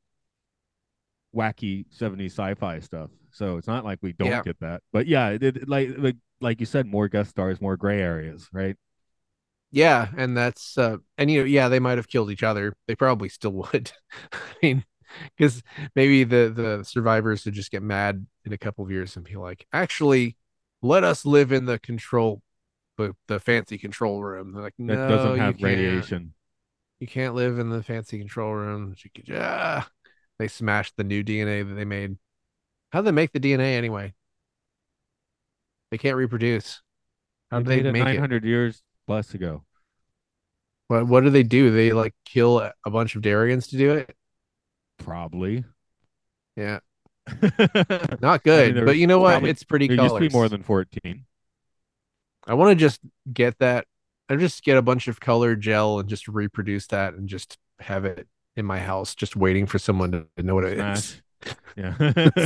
wacky 1.34 1.84
70s 1.90 2.30
sci-fi 2.30 2.80
stuff. 2.80 3.10
So 3.32 3.56
it's 3.58 3.66
not 3.68 3.84
like 3.84 3.98
we 4.02 4.12
don't 4.12 4.28
Yeah. 4.28 4.42
get 4.42 4.58
that. 4.60 4.82
But 4.92 5.06
yeah, 5.06 5.30
it, 5.30 5.42
it- 5.42 5.68
like 5.68 5.90
like 5.98 6.16
like 6.40 6.60
you 6.60 6.66
said, 6.66 6.86
more 6.86 7.08
guest 7.08 7.30
stars, 7.30 7.60
more 7.60 7.76
gray 7.76 8.00
areas, 8.00 8.48
right? 8.52 8.76
Yeah, 9.70 10.08
and 10.16 10.36
that's 10.36 10.78
uh 10.78 10.96
and 11.18 11.30
you 11.30 11.40
know, 11.40 11.44
yeah, 11.46 11.68
they 11.68 11.78
might 11.80 11.98
have 11.98 12.08
killed 12.08 12.30
each 12.30 12.42
other. 12.42 12.74
They 12.86 12.94
probably 12.94 13.28
still 13.28 13.52
would. 13.72 13.92
I 14.32 14.38
mean, 14.62 14.84
because 15.36 15.62
maybe 15.94 16.24
the 16.24 16.52
the 16.54 16.84
survivors 16.84 17.44
would 17.44 17.54
just 17.54 17.70
get 17.70 17.82
mad 17.82 18.26
in 18.44 18.52
a 18.52 18.58
couple 18.58 18.84
of 18.84 18.90
years 18.90 19.16
and 19.16 19.24
be 19.24 19.36
like, 19.36 19.66
actually, 19.72 20.36
let 20.82 21.04
us 21.04 21.26
live 21.26 21.52
in 21.52 21.66
the 21.66 21.78
control 21.78 22.42
the, 22.96 23.14
the 23.28 23.40
fancy 23.40 23.78
control 23.78 24.22
room. 24.22 24.52
They're 24.52 24.62
like, 24.62 24.74
That 24.86 24.94
no, 24.94 25.08
doesn't 25.08 25.36
you 25.36 25.36
have 25.42 25.54
can't. 25.58 25.62
radiation. 25.62 26.34
You 27.00 27.06
can't 27.06 27.34
live 27.34 27.58
in 27.58 27.70
the 27.70 27.82
fancy 27.82 28.18
control 28.18 28.54
room. 28.54 28.94
You 29.02 29.10
could- 29.14 29.34
ah. 29.36 29.88
They 30.38 30.48
smashed 30.48 30.96
the 30.96 31.04
new 31.04 31.22
DNA 31.24 31.62
that 31.68 31.74
they 31.74 31.84
made. 31.84 32.16
How'd 32.90 33.04
they 33.04 33.10
make 33.12 33.32
the 33.32 33.40
DNA 33.40 33.74
anyway? 33.76 34.14
They 35.90 35.98
can't 35.98 36.16
reproduce. 36.16 36.80
How 37.50 37.60
They 37.60 37.80
they 37.80 37.88
it 37.88 37.92
make 37.92 38.02
it? 38.02 38.04
900 38.04 38.44
years 38.44 38.82
plus 39.06 39.34
ago. 39.34 39.64
What 40.88 41.06
what 41.06 41.22
do 41.24 41.30
they 41.30 41.42
do? 41.42 41.70
They 41.70 41.92
like 41.92 42.14
kill 42.24 42.58
a 42.60 42.90
bunch 42.90 43.14
of 43.14 43.22
Darians 43.22 43.68
to 43.68 43.76
do 43.76 43.92
it? 43.92 44.14
Probably. 44.98 45.64
Yeah, 46.56 46.80
not 48.20 48.42
good. 48.42 48.74
there 48.74 48.84
but 48.84 48.96
you 48.96 49.06
know 49.06 49.18
what? 49.20 49.32
probably- 49.32 49.50
it's 49.50 49.62
pretty 49.62 49.86
used 49.86 49.98
to 49.98 50.02
be 50.04 50.08
colors. 50.08 50.32
more 50.32 50.48
than 50.48 50.62
14. 50.62 51.24
I 52.46 52.54
want 52.54 52.70
to 52.70 52.74
just 52.74 53.00
get 53.32 53.58
that. 53.58 53.86
I 54.28 54.36
just 54.36 54.62
get 54.64 54.76
a 54.76 54.82
bunch 54.82 55.08
of 55.08 55.20
color 55.20 55.54
gel 55.56 55.98
and 56.00 56.08
just 56.08 56.26
reproduce 56.28 56.86
that 56.88 57.14
and 57.14 57.28
just 57.28 57.58
have 57.80 58.04
it 58.04 58.26
in 58.56 58.66
my 58.66 58.78
house, 58.80 59.14
just 59.14 59.36
waiting 59.36 59.66
for 59.66 59.78
someone 59.78 60.10
to 60.12 60.42
know 60.42 60.54
what 60.54 60.64
it 60.64 60.78
is. 60.78 61.22
Yeah. 61.76 61.94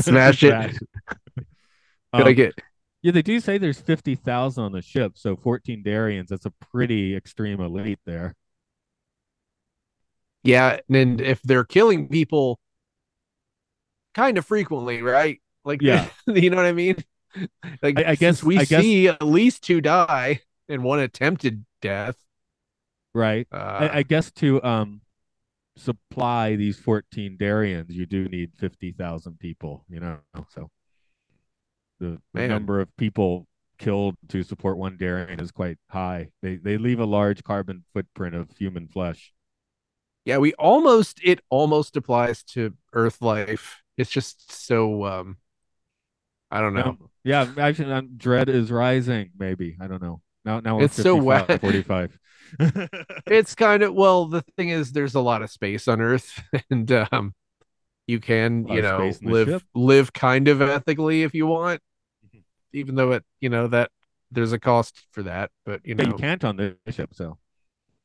Smash 0.01 0.43
it. 0.43 0.79
Could 1.37 1.47
I 2.13 2.21
Um, 2.23 2.35
get 2.35 2.55
yeah, 3.03 3.11
they 3.13 3.23
do 3.23 3.41
say 3.41 3.59
there's 3.59 3.81
50,000 3.81 4.63
on 4.63 4.73
the 4.73 4.81
ship, 4.83 5.13
so 5.17 5.35
14 5.35 5.83
Darians. 5.83 6.29
That's 6.31 6.47
a 6.47 6.53
pretty 6.71 7.17
extreme 7.17 7.61
elite 7.61 7.99
there. 8.07 8.37
yeah, 10.45 10.79
and 10.89 11.21
if 11.21 11.43
they're 11.43 11.65
killing 11.65 12.09
people 12.09 12.59
kind 14.15 14.39
of 14.39 14.45
frequently, 14.47 15.03
right? 15.03 15.41
Like 15.65 15.81
Yeah. 15.83 16.09
you 16.27 16.51
know 16.51 16.57
what 16.57 16.67
I 16.67 16.73
mean? 16.73 16.97
Like 17.83 17.99
I- 17.99 18.11
I 18.11 18.15
guess- 18.17 18.43
we 18.43 18.59
I 18.59 18.65
guess- 18.65 18.83
see 18.83 19.09
at 19.09 19.23
least 19.23 19.63
two 19.65 19.81
die 19.81 20.41
and 20.69 20.83
one 20.85 20.99
attempted 21.01 21.65
death. 21.81 22.17
Right. 23.15 23.47
Uh, 23.53 23.57
I, 23.57 23.99
I 23.99 24.03
guess 24.03 24.31
to 24.33 24.63
um 24.63 25.01
supply 25.77 26.57
these 26.57 26.79
14 26.79 27.37
Darians, 27.39 27.95
you 27.95 28.07
do 28.07 28.25
need 28.27 28.53
50,000 28.57 29.39
people, 29.39 29.85
you 29.89 30.01
know. 30.01 30.19
So 30.51 30.71
the, 32.01 32.19
number 32.35 32.81
of 32.81 32.95
people 32.97 33.47
killed 33.79 34.17
to 34.29 34.43
support 34.43 34.79
one 34.79 34.97
Darian 34.97 35.41
is 35.41 35.51
quite 35.51 35.79
high. 35.89 36.31
They 36.43 36.57
they 36.57 36.79
leave 36.79 37.01
a 37.01 37.05
large 37.05 37.43
carbon 37.43 37.85
footprint 37.93 38.35
of 38.35 38.49
human 38.57 38.89
flesh. 38.89 39.33
yeah, 40.25 40.39
we 40.39 40.53
almost 40.55 41.21
it 41.23 41.41
almost 41.51 41.97
applies 41.97 42.43
to 42.45 42.75
Earth 42.93 43.21
life. 43.21 43.83
It's 43.97 44.11
just 44.11 44.53
so 44.53 45.05
um 45.05 45.37
I 46.51 46.61
don't 46.61 46.75
know. 46.75 46.83
Um, 46.83 47.11
yeah, 47.25 47.51
actually, 47.57 47.93
um, 47.93 48.11
dread 48.17 48.49
is 48.51 48.71
rising. 48.71 49.31
Maybe 49.39 49.77
I 49.81 49.87
don't 49.87 50.03
know. 50.03 50.21
Now, 50.45 50.61
now 50.61 50.79
It's 50.79 50.97
so 50.97 51.17
wet. 51.17 51.49
45. 51.61 52.19
It's 53.29 53.55
kind 53.55 53.83
of 53.83 53.95
well, 53.95 54.27
the 54.27 54.43
thing 54.57 54.69
is 54.71 54.93
there's 54.93 55.15
a 55.15 55.21
lot 55.21 55.43
of 55.43 55.51
space 55.51 55.89
on 55.89 56.01
Earth 56.01 56.43
and 56.71 56.91
um 56.93 57.35
you 58.07 58.21
can, 58.21 58.69
you 58.69 58.83
know, 58.83 59.19
the 59.23 59.31
live 59.31 59.65
live 59.75 60.13
kind 60.13 60.49
of 60.49 60.63
ethically 60.63 61.23
if 61.25 61.35
you 61.35 61.47
want. 61.47 61.81
Mhm. 62.27 62.45
Even 62.75 62.97
though 62.97 63.13
it, 63.13 63.25
you 63.41 63.49
know, 63.51 63.69
that 63.69 63.91
there's 64.33 64.53
a 64.53 64.61
cost 64.61 65.07
for 65.13 65.25
that, 65.25 65.51
but 65.67 65.81
you 65.87 65.95
Yeah, 65.97 66.05
know, 66.05 66.09
you 66.09 66.15
can't 66.15 66.45
on 66.45 66.57
this 66.57 66.77
ship, 66.95 67.15
so 67.15 67.39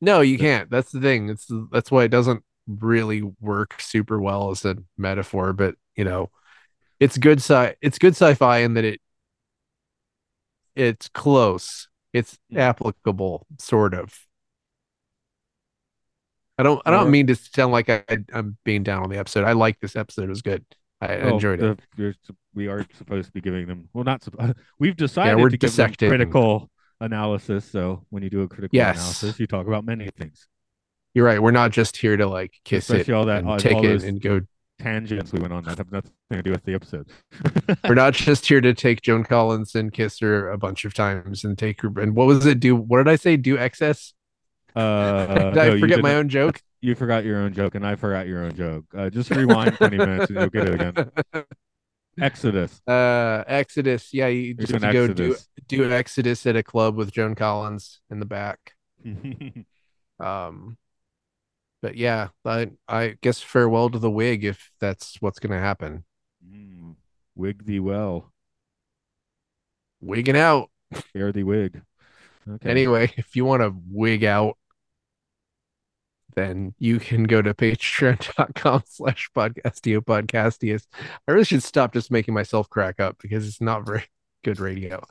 no, 0.00 0.20
you 0.20 0.38
can't. 0.38 0.70
That's 0.70 0.92
the 0.92 1.00
thing. 1.00 1.28
It's 1.28 1.50
that's 1.72 1.90
why 1.90 2.04
it 2.04 2.08
doesn't 2.10 2.44
really 2.66 3.22
work 3.40 3.80
super 3.80 4.20
well 4.20 4.50
as 4.50 4.64
a 4.64 4.76
metaphor, 4.96 5.52
but 5.52 5.74
you 5.96 6.04
know, 6.04 6.30
it's 7.00 7.18
good 7.18 7.38
sci 7.40 7.74
it's 7.82 7.98
good 7.98 8.14
sci-fi 8.14 8.58
in 8.60 8.74
that 8.74 8.84
it 8.84 9.00
it's 10.74 11.08
close. 11.08 11.87
It's 12.12 12.38
applicable, 12.54 13.46
sort 13.58 13.94
of. 13.94 14.18
I 16.56 16.62
don't 16.64 16.82
I 16.84 16.90
don't 16.90 17.10
mean 17.10 17.26
to 17.28 17.36
sound 17.36 17.72
like 17.72 17.88
I, 17.88 18.02
I'm 18.32 18.56
being 18.64 18.82
down 18.82 19.04
on 19.04 19.10
the 19.10 19.18
episode. 19.18 19.44
I 19.44 19.52
like 19.52 19.78
this 19.80 19.94
episode. 19.94 20.24
It 20.24 20.30
was 20.30 20.42
good. 20.42 20.64
I 21.00 21.18
Oh, 21.18 21.34
enjoyed 21.34 21.62
it. 21.62 21.80
the- 21.96 22.14
we 22.54 22.66
are 22.66 22.84
supposed 22.94 23.26
to 23.28 23.32
be 23.32 23.40
giving 23.40 23.66
them. 23.68 23.88
Well, 23.92 24.02
not. 24.02 24.26
We've 24.80 24.96
decided 24.96 25.36
we're 25.36 25.50
to 25.50 25.56
give 25.56 25.74
them 25.76 25.92
critical 25.94 26.70
analysis. 27.00 27.64
So 27.64 28.04
when 28.10 28.24
you 28.24 28.30
do 28.30 28.42
a 28.42 28.48
critical 28.48 28.74
Yes. 28.76 28.96
analysis, 28.96 29.38
you 29.38 29.46
talk 29.46 29.68
about 29.68 29.84
many 29.84 30.08
things, 30.18 30.48
You're 31.14 31.26
right. 31.26 31.40
We're 31.40 31.52
not 31.52 31.70
just 31.70 31.96
here 31.96 32.16
to 32.16 32.26
like 32.26 32.54
kiss 32.64 32.90
especially 32.90 33.12
it 33.14 33.16
all 33.16 33.26
that 33.26 33.38
and 33.40 33.48
all, 33.48 33.58
take 33.58 33.76
all 33.76 33.84
it 33.84 33.88
those 33.88 34.02
and 34.04 34.20
go 34.20 34.40
tangents 34.78 35.32
we 35.32 35.40
went 35.40 35.52
on 35.52 35.64
that 35.64 35.78
have 35.78 35.90
nothing 35.92 36.12
to 36.30 36.42
do 36.42 36.50
with 36.50 36.64
the 36.64 36.74
episode. 36.74 37.08
We're 37.84 37.94
not 37.94 38.14
just 38.14 38.46
here 38.46 38.60
to 38.60 38.74
take 38.74 39.02
Joan 39.02 39.24
Collins 39.24 39.74
and 39.74 39.92
kiss 39.92 40.20
her 40.20 40.50
a 40.50 40.58
bunch 40.58 40.84
of 40.84 40.94
times 40.94 41.44
and 41.44 41.58
take 41.58 41.80
her. 41.82 41.88
And 42.00 42.14
what 42.14 42.26
was 42.26 42.46
it? 42.46 42.60
Do 42.60 42.76
what 42.76 42.98
did 42.98 43.08
I 43.08 43.16
say? 43.16 43.36
Do 43.36 43.58
excess? 43.58 44.14
Uh, 44.74 45.26
did 45.50 45.58
I 45.58 45.80
forget 45.80 46.00
my 46.00 46.14
own 46.14 46.28
joke? 46.28 46.62
You 46.80 46.94
forgot 46.94 47.24
your 47.24 47.38
own 47.38 47.52
joke, 47.52 47.74
and 47.74 47.84
I 47.84 47.96
forgot 47.96 48.28
your 48.28 48.44
own 48.44 48.54
joke. 48.54 48.84
Uh, 48.96 49.10
just 49.10 49.30
rewind 49.30 49.76
20 49.76 49.96
minutes 49.96 50.30
and 50.30 50.38
you'll 50.38 50.48
get 50.48 50.68
it 50.68 50.74
again. 50.74 51.44
Exodus. 52.20 52.80
uh, 52.86 53.44
Exodus. 53.46 54.12
Yeah, 54.12 54.28
you 54.28 54.54
just 54.54 54.68
doing 54.68 54.82
have 54.82 54.92
to 54.92 55.06
go 55.08 55.12
do 55.12 55.30
Exodus. 55.32 55.48
do 55.66 55.92
Exodus 55.92 56.46
at 56.46 56.56
a 56.56 56.62
club 56.62 56.96
with 56.96 57.12
Joan 57.12 57.34
Collins 57.34 58.00
in 58.10 58.20
the 58.20 58.26
back. 58.26 58.74
Um, 60.20 60.76
but 61.82 61.96
yeah, 61.96 62.28
I 62.44 62.70
I 62.88 63.16
guess 63.20 63.40
farewell 63.40 63.90
to 63.90 63.98
the 63.98 64.10
wig 64.10 64.44
if 64.44 64.70
that's 64.80 65.16
what's 65.20 65.38
gonna 65.38 65.58
happen. 65.58 66.04
Mm, 66.46 66.96
wig 67.34 67.64
thee 67.64 67.80
well. 67.80 68.32
Wigging 70.00 70.36
out. 70.36 70.70
Fare 71.12 71.32
thee 71.32 71.42
wig. 71.42 71.82
Okay. 72.48 72.70
Anyway, 72.70 73.12
if 73.16 73.36
you 73.36 73.44
want 73.44 73.62
to 73.62 73.74
wig 73.90 74.24
out, 74.24 74.56
then 76.34 76.74
you 76.78 77.00
can 77.00 77.24
go 77.24 77.42
to 77.42 77.54
patreon.com 77.54 78.82
slash 78.86 79.28
podcastio 79.36 80.00
podcastius. 80.00 80.86
I 81.26 81.32
really 81.32 81.44
should 81.44 81.62
stop 81.62 81.92
just 81.92 82.10
making 82.10 82.34
myself 82.34 82.70
crack 82.70 83.00
up 83.00 83.16
because 83.20 83.46
it's 83.46 83.60
not 83.60 83.86
very 83.86 84.04
good 84.44 84.60
radio. 84.60 85.02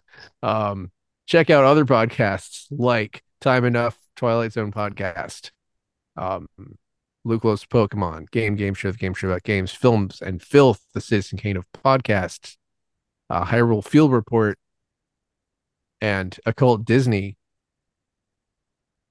Um, 0.41 0.91
check 1.25 1.49
out 1.49 1.65
other 1.65 1.85
podcasts 1.85 2.67
like 2.71 3.23
Time 3.41 3.65
Enough, 3.65 3.97
Twilight 4.15 4.53
Zone 4.53 4.71
podcast, 4.71 5.51
um, 6.17 6.47
Luke 7.23 7.43
Loves 7.43 7.65
Pokemon, 7.65 8.31
Game 8.31 8.55
Game 8.55 8.73
Show, 8.73 8.91
the 8.91 8.97
Game 8.97 9.13
Show 9.13 9.27
about 9.29 9.43
games, 9.43 9.71
films 9.71 10.21
and 10.21 10.41
filth, 10.41 10.81
the 10.93 11.01
Citizen 11.01 11.37
Kane 11.37 11.57
of 11.57 11.65
podcasts, 11.71 12.57
uh, 13.29 13.45
Hyrule 13.45 13.85
Field 13.85 14.11
Report, 14.11 14.57
and 16.01 16.37
Occult 16.45 16.85
Disney 16.85 17.37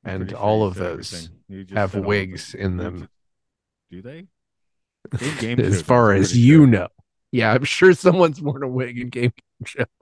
and 0.06 0.32
all 0.32 0.64
of 0.64 0.74
those 0.74 1.12
everything. 1.12 1.36
You 1.48 1.64
just 1.64 1.76
have 1.76 1.90
said 1.90 1.98
all 1.98 2.02
of 2.02 2.06
wigs 2.06 2.54
in 2.54 2.76
them. 2.76 3.08
Do 3.90 4.02
they? 4.02 4.26
Game 5.38 5.60
as 5.60 5.82
far 5.82 6.12
as 6.12 6.36
you 6.36 6.58
sure. 6.58 6.66
know. 6.66 6.88
Yeah, 7.32 7.52
I'm 7.52 7.64
sure 7.64 7.92
someone's 7.92 8.40
worn 8.40 8.62
a 8.62 8.68
wig 8.68 8.98
in 8.98 9.08
Game 9.10 9.32
Show. 9.64 9.84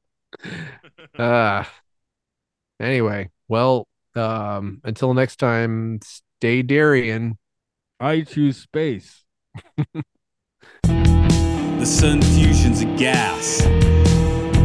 Uh 1.19 1.63
anyway, 2.81 3.31
well, 3.47 3.87
um 4.17 4.81
until 4.83 5.15
next 5.15 5.37
time, 5.37 6.01
stay 6.45 6.61
Darian. 6.61 7.39
I 7.99 8.21
choose 8.21 8.59
space. 8.59 9.25
The 10.83 11.87
sun 11.87 12.21
fusion's 12.21 12.83
a 12.83 12.97
gas. 12.99 13.65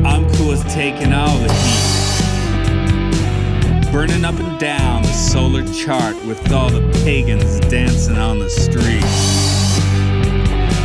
I'm 0.04 0.30
cool 0.34 0.50
with 0.50 0.70
taking 0.70 1.14
all 1.14 1.38
the 1.38 1.54
heat. 1.54 1.94
Burning 3.94 4.26
up 4.26 4.38
and 4.38 4.60
down 4.60 5.04
the 5.04 5.14
solar 5.14 5.66
chart 5.74 6.18
with 6.26 6.52
all 6.52 6.70
the 6.70 6.82
pagans 7.06 7.62
dancing 7.72 8.18
on 8.18 8.40
the 8.40 8.50
street. 8.50 9.06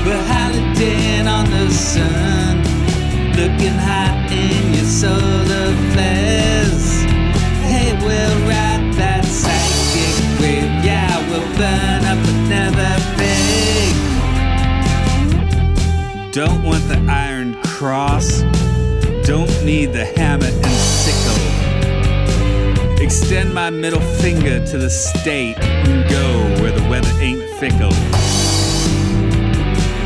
We're 0.06 0.22
holiday 0.28 1.26
on 1.26 1.50
the 1.50 1.70
sun, 1.72 2.58
looking 3.30 3.76
hot 3.88 4.30
in 4.30 4.74
your 4.74 4.84
solar 4.84 5.74
flares. 5.92 6.53
Don't 16.34 16.64
want 16.64 16.82
the 16.88 16.98
iron 17.08 17.54
cross. 17.62 18.40
Don't 19.24 19.64
need 19.64 19.92
the 19.92 20.04
hammer 20.16 20.46
and 20.46 20.66
sickle. 20.66 21.40
Extend 23.00 23.54
my 23.54 23.70
middle 23.70 24.00
finger 24.00 24.58
to 24.66 24.76
the 24.76 24.90
state 24.90 25.56
and 25.60 26.10
go 26.10 26.42
where 26.60 26.72
the 26.72 26.82
weather 26.88 27.12
ain't 27.20 27.48
fickle. 27.60 27.94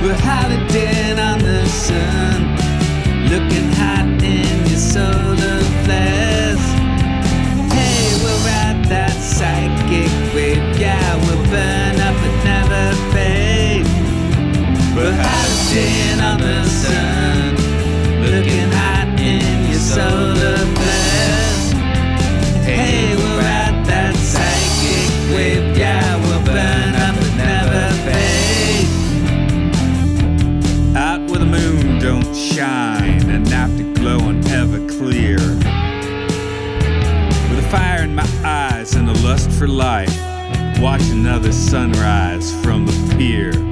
We're 0.03 0.21
holiday 0.21 1.19
on 1.19 1.39
the 1.39 1.65
sun, 1.67 2.57
looking 3.31 3.73
hot 3.81 4.05
in 4.23 4.67
your 4.69 4.77
solar 4.77 5.63
flares. 5.85 6.61
Hey, 7.73 8.05
we'll 8.23 8.43
ride 8.45 8.85
that 8.91 9.17
psychic 9.17 10.13
wave. 10.35 10.79
Yeah, 10.79 11.17
we'll 11.25 11.43
burn 11.47 11.99
up 12.01 12.17
and 12.21 12.45
never 12.45 12.95
fade. 13.15 13.87
We're 14.95 15.48
hiding 15.69 16.21
on 16.21 16.41
the 16.41 16.65
sun, 16.65 17.55
looking 18.23 18.71
hot 18.73 19.09
in 19.21 19.71
your 19.71 19.79
solar 19.79 20.57
flares. 20.57 21.73
Hey, 22.65 23.15
we'll 23.15 23.37
ride 23.37 23.85
that 23.87 24.15
psychic 24.17 25.35
wave. 25.35 25.77
Yeah, 25.77 26.17
we'll 26.17 26.43
burn 26.45 26.95
up 26.95 27.17
and 27.17 27.37
never 27.37 27.91
fade. 28.07 28.89
Out 30.97 31.21
where 31.31 31.39
the 31.39 31.47
moon 31.47 31.99
don't 31.99 32.35
shine 32.35 33.29
and 33.29 33.47
afterglow 33.49 34.21
on 34.21 34.47
ever 34.49 34.87
clear. 34.89 35.39
With 37.49 37.59
a 37.59 37.69
fire 37.71 38.05
in 38.05 38.15
my 38.15 38.29
eyes 38.45 38.95
and 38.95 39.09
a 39.09 39.15
lust 39.25 39.51
for 39.51 39.69
life, 39.69 40.17
watch 40.81 41.11
another 41.11 41.53
sunrise 41.53 42.55
from 42.63 42.87
the 42.87 43.15
pier. 43.17 43.68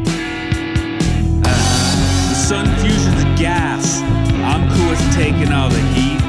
The 2.47 2.51
sun 2.51 2.77
fusion's 2.77 3.23
a 3.25 3.35
gas. 3.35 4.01
I'm 4.47 4.71
cool 4.71 4.91
with 4.91 5.15
taking 5.17 5.51
all 5.51 5.69
the 5.69 5.81
heat. 5.97 6.21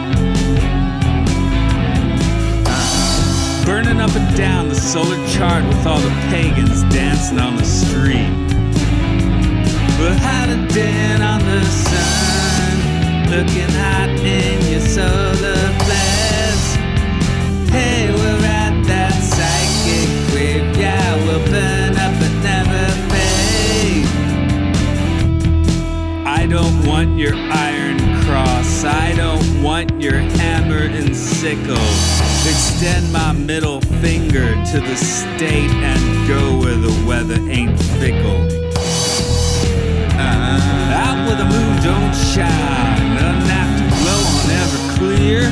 Burning 3.63 4.01
up 4.01 4.09
and 4.15 4.35
down 4.35 4.67
the 4.67 4.73
solar 4.73 5.23
chart 5.27 5.63
with 5.63 5.85
all 5.85 5.99
the 5.99 6.09
pagans 6.31 6.81
dancing 6.91 7.37
on 7.37 7.55
the 7.55 7.63
street. 7.63 8.33
We're 9.99 10.17
hiding 10.17 11.21
on 11.21 11.39
the 11.45 11.63
sun, 11.65 13.29
looking 13.29 13.69
hot 13.77 14.09
in 14.09 14.56
your 27.17 27.33
iron 27.33 27.97
cross. 28.25 28.83
I 28.83 29.13
don't 29.15 29.63
want 29.63 29.99
your 29.99 30.19
hammer 30.37 30.83
and 30.83 31.15
sickle. 31.15 31.73
Extend 32.45 33.11
my 33.11 33.31
middle 33.31 33.81
finger 34.01 34.53
to 34.71 34.79
the 34.79 34.95
state 34.95 35.71
and 35.81 36.27
go 36.27 36.59
where 36.59 36.75
the 36.75 36.93
weather 37.07 37.39
ain't 37.49 37.79
fickle. 37.97 38.45
Uh-huh. 40.13 40.93
Out 40.93 41.25
where 41.25 41.37
the 41.37 41.45
moon 41.45 41.75
don't 41.81 42.13
shine, 42.13 43.17
an 43.17 43.49
afterglow 43.49 44.21
on 44.37 44.49
Everclear. 44.61 45.49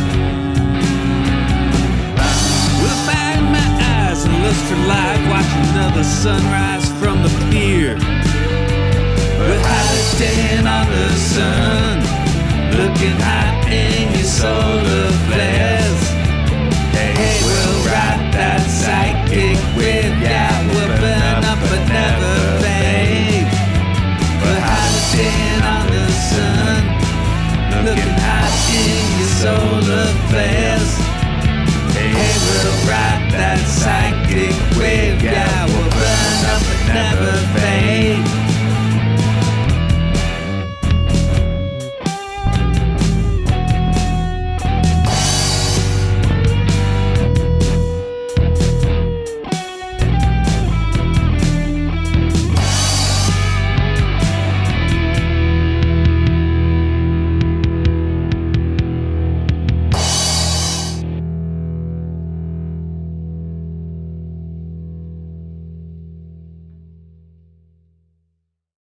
With 2.80 2.93
a 2.93 3.01
fire 3.09 3.38
in 3.39 3.45
my 3.45 3.68
eyes 3.82 4.24
and 4.24 4.34
lust 4.43 4.63
for 4.66 4.78
life, 4.86 5.30
watch 5.34 5.51
another 5.74 6.03
sunrise 6.03 6.88
from 7.01 7.24
the 7.24 7.30
pier. 7.49 7.97
We're 9.39 9.61
hiding 10.18 10.66
on 10.66 10.88
the 10.88 11.09
sun, 11.16 11.99
looking 12.72 13.18
hot 13.20 13.68
in 13.68 14.13
your 14.13 14.24
solar 14.24 15.11
flares. 15.28 16.01
Hey, 16.95 17.39
we'll 17.43 17.84
ride 17.84 18.32
that 18.32 18.63
psychic 18.63 19.59
wave, 19.76 20.16
yeah, 20.24 20.55
we'll 20.72 20.88
burn 21.03 21.43
up 21.43 21.59
but 21.68 21.84
never 21.91 22.36
fade. 22.63 23.47
We're 24.39 24.63
hiding 24.63 25.61
on 25.76 25.86
the 25.91 26.07
sun, 26.32 26.82
looking 27.84 28.16
hot 28.24 28.55
in 28.72 29.20
your 29.20 29.32
solar 29.43 30.07
flares. 30.32 30.91
Hey, 31.91 32.16
we'll 32.16 32.76
ride 32.88 33.28
that 33.36 33.59
psychic 33.68 34.55
wave, 34.80 35.22
yeah, 35.22 35.66
we'll 35.66 35.91
burn 35.91 36.45
up 36.53 36.61
but 36.63 36.93
never. 36.93 37.44